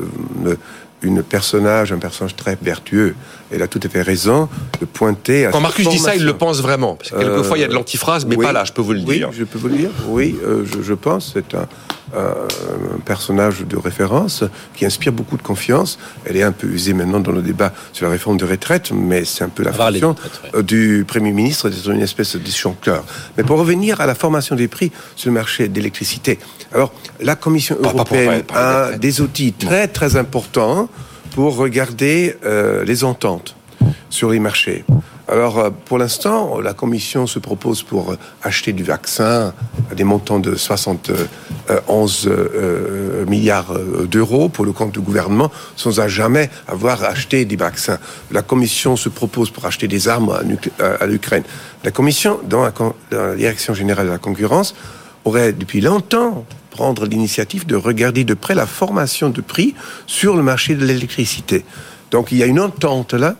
euh, 0.48 0.56
une 1.02 1.24
personnage, 1.24 1.92
un 1.94 1.98
personnage 1.98 2.36
très 2.36 2.58
vertueux. 2.62 3.16
Elle 3.52 3.62
a 3.64 3.68
tout 3.68 3.80
à 3.84 3.90
fait 3.90 4.02
raison 4.02 4.48
de 4.80 4.86
pointer 4.86 5.46
à 5.46 5.52
Quand 5.52 5.62
Marcus 5.62 5.88
dit 5.90 5.98
ça, 5.98 6.16
il 6.16 6.24
le 6.26 6.34
pense 6.38 6.62
vraiment. 6.62 6.96
Parce 6.96 7.12
que 7.12 7.16
quelquefois, 7.18 7.58
il 7.58 7.62
y 7.62 7.64
a 7.64 7.68
de 7.68 7.74
l'antiphrase, 7.74 8.26
mais 8.26 8.36
Oui. 8.36 8.46
pas 8.46 8.52
là, 8.52 8.64
je 8.66 8.74
peux 8.74 8.82
vous 8.82 8.94
le 8.94 9.00
oui, 9.00 9.18
dire. 9.18 9.30
je 9.32 9.44
peux 9.44 9.58
vous 9.58 9.70
le 9.70 9.78
dire. 9.78 9.90
Oui, 10.08 10.36
euh, 10.46 10.66
je, 10.66 10.82
je 10.84 10.94
pense. 10.94 11.32
C'est 11.34 11.56
un, 11.56 11.68
un- 12.16 12.96
un 12.96 13.00
personnage 13.06 13.62
de 13.62 13.78
référence 13.78 14.44
qui 14.76 14.86
inspire 14.86 15.12
beaucoup 15.14 15.38
de 15.38 15.42
confiance. 15.42 15.98
Elle 16.26 16.38
est 16.38 16.44
un 16.44 16.52
peu 16.52 16.68
usée 16.68 16.94
maintenant 16.94 17.20
dans 17.22 17.32
le 17.32 17.42
débat 17.42 17.72
sur 17.94 18.06
la 18.06 18.12
réforme 18.12 18.38
des 18.38 18.46
retraites, 18.46 18.92
mais 18.92 19.26
c'est 19.26 19.44
un 19.44 19.50
peu 19.50 19.64
la 19.64 19.72
les 19.72 19.78
fonction 19.78 20.10
ouais. 20.10 20.50
euh, 20.56 20.62
du 20.62 21.06
Premier 21.08 21.32
ministre 21.32 21.70
d'être 21.70 21.90
une 21.90 22.02
espèce 22.02 22.34
de 22.36 22.40
disjoncteur. 22.40 23.04
Mais 23.38 23.44
pour 23.44 23.58
revenir 23.58 24.02
à 24.02 24.06
la 24.06 24.16
formation 24.16 24.56
des 24.56 24.68
prix 24.68 24.92
sur 25.16 25.30
le 25.30 25.34
marché 25.36 25.68
d'électricité, 25.70 26.40
alors 26.74 26.92
la 27.22 27.36
Commission 27.36 27.76
Pas- 27.76 27.84
pas 27.84 27.90
pour- 27.90 28.00
européenne 28.00 28.44
pas- 28.44 28.54
pas 28.54 28.90
les 28.90 28.96
a 28.96 28.98
des 28.98 29.22
outils 29.22 29.54
très 29.54 29.88
très 29.88 30.16
importants 30.18 30.89
pour 31.34 31.56
regarder 31.56 32.36
euh, 32.46 32.84
les 32.84 33.04
ententes 33.04 33.56
sur 34.10 34.30
les 34.32 34.40
marchés. 34.40 34.84
Alors, 35.30 35.60
euh, 35.60 35.70
pour 35.86 36.00
l'instant, 36.00 36.60
la 36.60 36.74
Commission 36.74 37.28
se 37.28 37.38
propose 37.38 37.84
pour 37.84 38.12
euh, 38.12 38.18
acheter 38.42 38.74
du 38.74 38.84
vaccin 38.84 39.54
à 39.92 39.96
des 39.96 40.04
montants 40.04 40.40
de 40.40 40.56
71 40.56 42.28
euh, 42.28 43.26
milliards 43.28 43.78
d'euros 44.10 44.50
pour 44.50 44.66
le 44.66 44.72
compte 44.72 44.92
du 44.92 45.00
gouvernement, 45.00 45.52
sans 45.76 46.00
à 46.00 46.08
jamais 46.08 46.50
avoir 46.68 47.04
acheté 47.04 47.46
des 47.46 47.58
vaccins. 47.58 48.00
La 48.32 48.42
Commission 48.42 48.96
se 48.96 49.08
propose 49.08 49.52
pour 49.52 49.66
acheter 49.66 49.88
des 49.88 50.08
armes 50.08 50.36
à, 50.80 51.06
l'Ukraine. 51.06 51.44
La 51.84 51.92
Commission, 51.92 52.40
dans 52.44 52.64
la 52.64 53.36
Direction 53.36 53.76
générale 53.76 54.08
de 54.08 54.12
la 54.12 54.18
concurrence, 54.18 54.74
aurait 55.26 55.54
depuis 55.54 55.82
longtemps 55.82 56.46
prendre 56.80 57.06
l'initiative 57.06 57.66
de 57.66 57.76
regarder 57.76 58.24
de 58.24 58.34
près 58.34 58.56
la 58.56 58.66
formation 58.66 59.30
de 59.30 59.42
prix 59.42 59.76
sur 60.08 60.38
le 60.38 60.44
marché 60.44 60.76
de 60.76 60.86
l'électricité. 60.86 61.66
Donc 62.10 62.32
il 62.32 62.38
y 62.38 62.44
a 62.44 62.46
une 62.46 62.62
entente 62.62 63.14
là, 63.14 63.36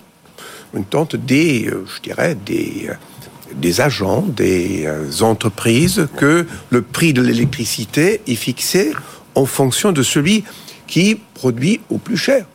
une 0.74 0.82
entente 0.82 1.16
des, 1.16 1.68
euh, 1.68 1.86
je 1.96 2.02
dirais, 2.02 2.36
des, 2.46 2.88
euh, 2.90 2.94
des 3.56 3.80
agents, 3.80 4.26
des 4.28 4.84
euh, 4.86 5.22
entreprises, 5.22 6.10
que 6.18 6.46
le 6.70 6.82
prix 6.82 7.14
de 7.14 7.22
l'électricité 7.22 8.20
est 8.28 8.36
fixé 8.36 8.92
en 9.36 9.46
fonction 9.46 9.94
de 9.94 10.04
celui 10.04 10.44
qui 10.86 11.18
produit 11.34 11.80
au 11.90 11.98
plus 11.98 12.18
cher. 12.18 12.46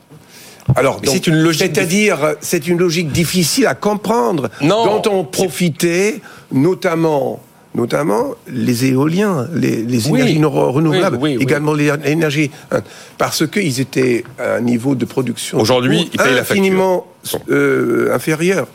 Alors, 0.77 1.01
c'est 1.03 1.27
une 1.27 1.41
logique 1.41 1.63
c'est-à-dire, 1.63 2.19
c'est 2.43 2.69
une 2.69 2.77
logique 2.77 3.11
difficile 3.11 3.67
à 3.69 3.75
comprendre, 3.75 4.51
Non. 4.61 5.01
dont 5.01 5.11
ont 5.11 5.25
profité 5.25 6.21
notamment, 6.53 7.41
notamment 7.75 8.35
les 8.49 8.87
éoliens, 8.87 9.49
les, 9.55 9.83
les 9.83 10.09
Oui. 10.09 10.21
énergies 10.21 10.45
renouvelables, 10.45 11.19
Oui, 11.21 11.37
oui, 11.37 11.43
également 11.43 11.73
les 11.75 11.91
énergies, 12.05 12.51
hein, 12.71 12.81
parce 13.19 13.47
qu'ils 13.47 13.81
étaient 13.81 14.25
à 14.39 14.55
un 14.57 14.61
niveau 14.61 14.95
de 14.95 15.05
production 15.05 15.59
Aujourd'hui, 15.61 16.11
payent 16.17 16.35
la 16.35 16.41
infiniment 16.43 17.07
euh, 17.51 18.15
inférieur. 18.15 18.69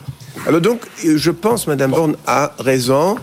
Alors 0.46 0.60
donc, 0.60 0.80
je 1.04 1.30
pense, 1.30 1.66
Madame 1.66 1.90
Borne 1.92 2.16
a 2.26 2.52
raison 2.58 3.16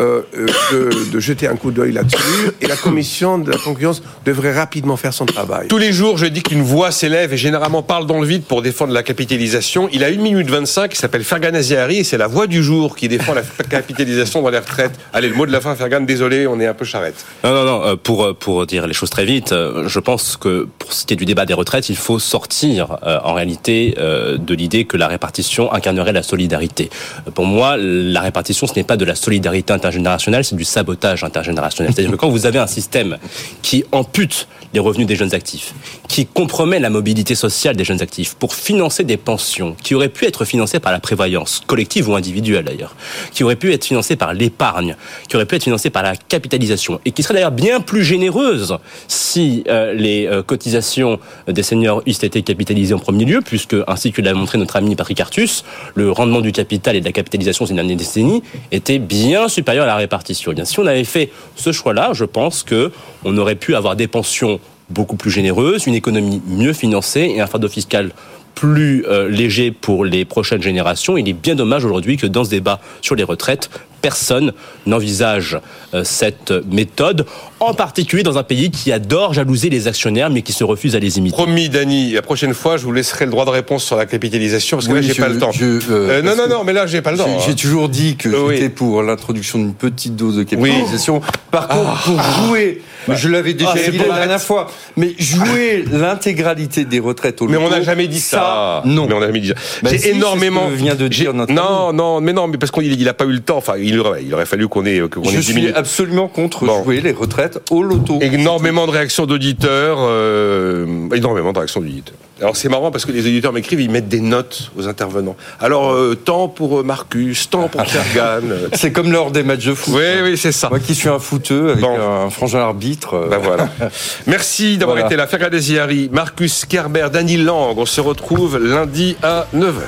euh, 0.00 0.22
euh, 0.36 0.46
de, 0.72 1.10
de 1.12 1.20
jeter 1.20 1.46
un 1.48 1.56
coup 1.56 1.70
d'œil 1.70 1.92
là-dessus, 1.92 2.50
et 2.60 2.66
la 2.66 2.76
commission 2.76 3.38
de 3.38 3.50
la 3.50 3.58
concurrence 3.58 4.02
devrait 4.24 4.52
rapidement 4.52 4.96
faire 4.96 5.14
son 5.14 5.26
travail. 5.26 5.68
Tous 5.68 5.78
les 5.78 5.92
jours, 5.92 6.18
je 6.18 6.26
dis 6.26 6.42
qu'une 6.42 6.62
voix 6.62 6.90
s'élève 6.90 7.32
et 7.32 7.36
généralement 7.36 7.82
parle 7.82 8.06
dans 8.06 8.20
le 8.20 8.26
vide 8.26 8.42
pour 8.44 8.62
défendre 8.62 8.92
la 8.92 9.02
capitalisation. 9.02 9.88
Il 9.92 10.04
a 10.04 10.08
1 10.08 10.16
minute 10.16 10.50
25, 10.50 10.92
il 10.94 10.96
s'appelle 10.98 11.24
Fergan 11.24 11.54
Aziari 11.54 11.98
et 11.98 12.04
c'est 12.04 12.18
la 12.18 12.26
voix 12.26 12.46
du 12.46 12.62
jour 12.62 12.96
qui 12.96 13.08
défend 13.08 13.34
la 13.34 13.42
capitalisation 13.70 14.42
dans 14.42 14.50
les 14.50 14.58
retraites. 14.58 14.92
Allez, 15.12 15.28
le 15.28 15.34
mot 15.34 15.46
de 15.46 15.52
la 15.52 15.60
fin, 15.60 15.74
Fergan, 15.74 16.00
désolé, 16.02 16.46
on 16.46 16.60
est 16.60 16.66
un 16.66 16.74
peu 16.74 16.84
charrette. 16.84 17.24
Non, 17.44 17.52
non, 17.54 17.64
non. 17.64 17.84
euh, 17.86 17.96
Pour 17.96 18.34
pour 18.38 18.66
dire 18.66 18.86
les 18.86 18.94
choses 18.94 19.10
très 19.10 19.24
vite, 19.24 19.54
je 19.86 19.98
pense 20.00 20.36
que 20.36 20.66
pour 20.78 20.92
ce 20.92 21.06
qui 21.06 21.14
est 21.14 21.16
du 21.16 21.24
débat 21.24 21.46
des 21.46 21.54
retraites, 21.54 21.88
il 21.88 21.96
faut 21.96 22.18
sortir 22.18 22.98
euh, 23.02 23.18
en 23.24 23.32
réalité 23.34 23.94
euh, 23.98 24.36
de 24.38 24.54
l'idée 24.54 24.84
que 24.84 24.96
la 24.96 25.08
répartition 25.08 25.72
incarnerait 25.72 26.12
la 26.12 26.22
solidarité. 26.22 26.90
Pour 27.34 27.46
moi, 27.46 27.76
la 27.78 28.20
répartition, 28.20 28.66
ce 28.66 28.74
n'est 28.76 28.84
pas 28.84 28.96
de 28.96 29.04
la 29.04 29.14
solidarité 29.14 29.72
intergénérationnelle, 29.86 30.44
c'est 30.44 30.56
du 30.56 30.64
sabotage 30.64 31.24
intergénérationnel. 31.24 31.92
C'est-à-dire 31.94 32.12
que 32.12 32.16
quand 32.16 32.28
vous 32.28 32.46
avez 32.46 32.58
un 32.58 32.66
système 32.66 33.18
qui 33.62 33.84
ampute 33.92 34.48
les 34.74 34.80
revenus 34.80 35.06
des 35.06 35.16
jeunes 35.16 35.34
actifs, 35.34 35.72
qui 36.08 36.26
compromet 36.26 36.78
la 36.80 36.90
mobilité 36.90 37.34
sociale 37.34 37.76
des 37.76 37.84
jeunes 37.84 38.02
actifs 38.02 38.34
pour 38.34 38.54
financer 38.54 39.04
des 39.04 39.16
pensions 39.16 39.76
qui 39.82 39.94
auraient 39.94 40.08
pu 40.08 40.26
être 40.26 40.44
financées 40.44 40.80
par 40.80 40.92
la 40.92 41.00
prévoyance 41.00 41.62
collective 41.66 42.08
ou 42.08 42.14
individuelle 42.14 42.64
d'ailleurs, 42.64 42.94
qui 43.32 43.44
auraient 43.44 43.56
pu 43.56 43.72
être 43.72 43.84
financées 43.84 44.16
par 44.16 44.34
l'épargne, 44.34 44.96
qui 45.28 45.36
auraient 45.36 45.46
pu 45.46 45.56
être 45.56 45.64
financées 45.64 45.90
par 45.90 46.02
la 46.02 46.16
capitalisation 46.16 47.00
et 47.04 47.12
qui 47.12 47.22
seraient 47.22 47.34
d'ailleurs 47.34 47.52
bien 47.52 47.80
plus 47.80 48.04
généreuses 48.04 48.76
si 49.08 49.64
euh, 49.68 49.92
les 49.92 50.26
euh, 50.26 50.42
cotisations 50.42 51.18
des 51.48 51.62
seniors 51.62 52.02
eussent 52.06 52.24
été 52.24 52.42
capitalisées 52.42 52.94
en 52.94 52.98
premier 52.98 53.24
lieu, 53.24 53.40
puisque 53.44 53.76
ainsi 53.86 54.12
que 54.12 54.20
l'a 54.20 54.34
montré 54.34 54.58
notre 54.58 54.76
ami 54.76 54.96
Patrick 54.96 55.20
Artus, 55.20 55.64
le 55.94 56.10
rendement 56.10 56.40
du 56.40 56.52
capital 56.52 56.96
et 56.96 57.00
de 57.00 57.04
la 57.04 57.12
capitalisation 57.12 57.66
ces 57.66 57.74
dernières 57.74 57.96
décennies 57.96 58.42
était 58.72 58.98
bien 58.98 59.48
supérieur 59.48 59.75
la 59.84 59.96
répartition. 59.96 60.52
Eh 60.56 60.64
si 60.64 60.80
on 60.80 60.86
avait 60.86 61.04
fait 61.04 61.30
ce 61.56 61.72
choix-là, 61.72 62.12
je 62.14 62.24
pense 62.24 62.62
que 62.62 62.92
on 63.24 63.36
aurait 63.36 63.56
pu 63.56 63.74
avoir 63.74 63.96
des 63.96 64.06
pensions 64.06 64.60
beaucoup 64.88 65.16
plus 65.16 65.30
généreuses, 65.30 65.86
une 65.86 65.94
économie 65.94 66.40
mieux 66.46 66.72
financée 66.72 67.32
et 67.34 67.40
un 67.40 67.46
fardeau 67.46 67.68
fiscal 67.68 68.12
plus 68.54 69.04
euh, 69.06 69.28
léger 69.28 69.70
pour 69.70 70.04
les 70.04 70.24
prochaines 70.24 70.62
générations. 70.62 71.16
Il 71.18 71.28
est 71.28 71.34
bien 71.34 71.54
dommage 71.54 71.84
aujourd'hui 71.84 72.16
que 72.16 72.26
dans 72.26 72.44
ce 72.44 72.50
débat 72.50 72.80
sur 73.02 73.14
les 73.14 73.22
retraites, 73.22 73.70
personne 74.00 74.52
n'envisage 74.86 75.58
euh, 75.94 76.04
cette 76.04 76.52
méthode, 76.70 77.26
en 77.60 77.74
particulier 77.74 78.22
dans 78.22 78.38
un 78.38 78.42
pays 78.42 78.70
qui 78.70 78.92
adore 78.92 79.32
jalouser 79.32 79.70
les 79.70 79.88
actionnaires, 79.88 80.30
mais 80.30 80.42
qui 80.42 80.52
se 80.52 80.64
refuse 80.64 80.94
à 80.94 80.98
les 80.98 81.18
imiter. 81.18 81.34
Promis, 81.34 81.68
Dany, 81.68 82.12
la 82.12 82.22
prochaine 82.22 82.54
fois, 82.54 82.76
je 82.76 82.84
vous 82.84 82.92
laisserai 82.92 83.24
le 83.24 83.30
droit 83.30 83.44
de 83.44 83.50
réponse 83.50 83.84
sur 83.84 83.96
la 83.96 84.06
capitalisation, 84.06 84.76
parce 84.76 84.88
que 84.88 84.94
là, 84.94 85.02
j'ai 85.02 85.14
pas 85.14 85.28
le 85.28 85.38
temps. 85.38 85.50
Euh, 85.62 86.22
non, 86.22 86.36
non, 86.36 86.48
non, 86.48 86.64
mais 86.64 86.72
là, 86.72 86.86
j'ai 86.86 87.02
pas 87.02 87.12
le 87.12 87.18
temps. 87.18 87.38
J'ai 87.44 87.52
hein. 87.52 87.56
toujours 87.56 87.88
dit 87.88 88.16
que 88.16 88.30
j'étais 88.50 88.68
pour 88.68 89.02
l'introduction 89.02 89.58
d'une 89.58 89.74
petite 89.74 90.16
dose 90.16 90.36
de 90.36 90.42
capitalisation. 90.42 91.20
Par 91.50 91.68
contre, 91.68 92.02
pour 92.04 92.20
ah. 92.20 92.46
jouer 92.46 92.82
je 93.14 93.28
l'avais 93.28 93.54
déjà 93.54 93.74
ah, 93.74 93.90
dit 93.90 93.98
la 93.98 94.14
dernière 94.14 94.40
fois. 94.40 94.68
Mais 94.96 95.14
jouer 95.18 95.84
l'intégralité 95.90 96.84
des 96.84 96.98
retraites 96.98 97.40
au 97.42 97.46
Mais 97.46 97.56
on 97.56 97.70
n'a 97.70 97.82
jamais 97.82 98.08
dit 98.08 98.20
ça. 98.20 98.82
Non. 98.84 99.06
Mais 99.06 99.14
on 99.14 99.20
n'a 99.20 99.26
jamais 99.26 99.40
dit 99.40 99.48
ça. 99.48 99.54
Bah, 99.82 99.90
J'ai 99.92 100.10
énormément. 100.10 100.68
vient 100.68 100.94
de 100.94 101.08
dire 101.08 101.32
notre 101.32 101.52
non, 101.52 101.92
non, 101.92 102.20
mais 102.20 102.32
non, 102.32 102.48
mais 102.48 102.58
parce 102.58 102.72
qu'il 102.72 103.04
n'a 103.04 103.14
pas 103.14 103.24
eu 103.24 103.32
le 103.32 103.40
temps. 103.40 103.58
Enfin, 103.58 103.74
il 103.78 103.98
aurait, 103.98 104.24
il 104.24 104.34
aurait 104.34 104.46
fallu 104.46 104.68
qu'on 104.68 104.84
ait, 104.84 105.00
qu'on 105.08 105.24
Je 105.24 105.40
suis 105.40 105.72
absolument 105.72 106.28
contre 106.28 106.66
jouer 106.66 107.00
les 107.00 107.12
retraites 107.12 107.45
au 107.70 107.82
loto. 107.82 108.18
Énormément 108.20 108.86
de 108.86 108.92
réactions 108.92 109.26
d'auditeurs. 109.26 109.98
Euh, 110.00 111.08
énormément 111.14 111.52
de 111.52 111.58
réactions 111.58 111.80
d'auditeurs. 111.80 112.16
Alors 112.40 112.54
c'est 112.54 112.68
marrant 112.68 112.90
parce 112.90 113.06
que 113.06 113.12
les 113.12 113.20
auditeurs 113.20 113.52
m'écrivent, 113.52 113.80
ils 113.80 113.90
mettent 113.90 114.08
des 114.08 114.20
notes 114.20 114.70
aux 114.76 114.88
intervenants. 114.88 115.36
Alors 115.58 115.92
euh, 115.92 116.14
temps 116.14 116.48
pour 116.48 116.80
euh, 116.80 116.82
Marcus, 116.82 117.48
temps 117.48 117.68
pour 117.68 117.86
Sergan. 117.88 118.46
c'est 118.74 118.92
comme 118.92 119.10
lors 119.10 119.30
des 119.30 119.42
matchs 119.42 119.64
de 119.64 119.74
foot. 119.74 119.94
Oui, 119.96 120.22
oui, 120.22 120.36
c'est 120.36 120.52
ça. 120.52 120.68
Moi 120.68 120.78
qui 120.78 120.94
suis 120.94 121.08
un 121.08 121.18
footeux 121.18 121.70
avec 121.70 121.84
un 121.84 122.28
frangin 122.28 122.58
arbitre. 122.58 123.14
Euh. 123.14 123.28
Ben 123.30 123.38
voilà. 123.38 123.70
Merci 124.26 124.76
d'avoir 124.76 124.98
été 124.98 125.16
là. 125.16 125.26
Fergal 125.26 125.50
Desiari, 125.50 126.10
Marcus 126.12 126.66
Kerber, 126.66 127.08
Dany 127.10 127.38
Lang. 127.38 127.74
On 127.78 127.86
se 127.86 128.02
retrouve 128.02 128.58
lundi 128.58 129.16
à 129.22 129.46
9h. 129.54 129.80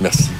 Merci. 0.00 0.30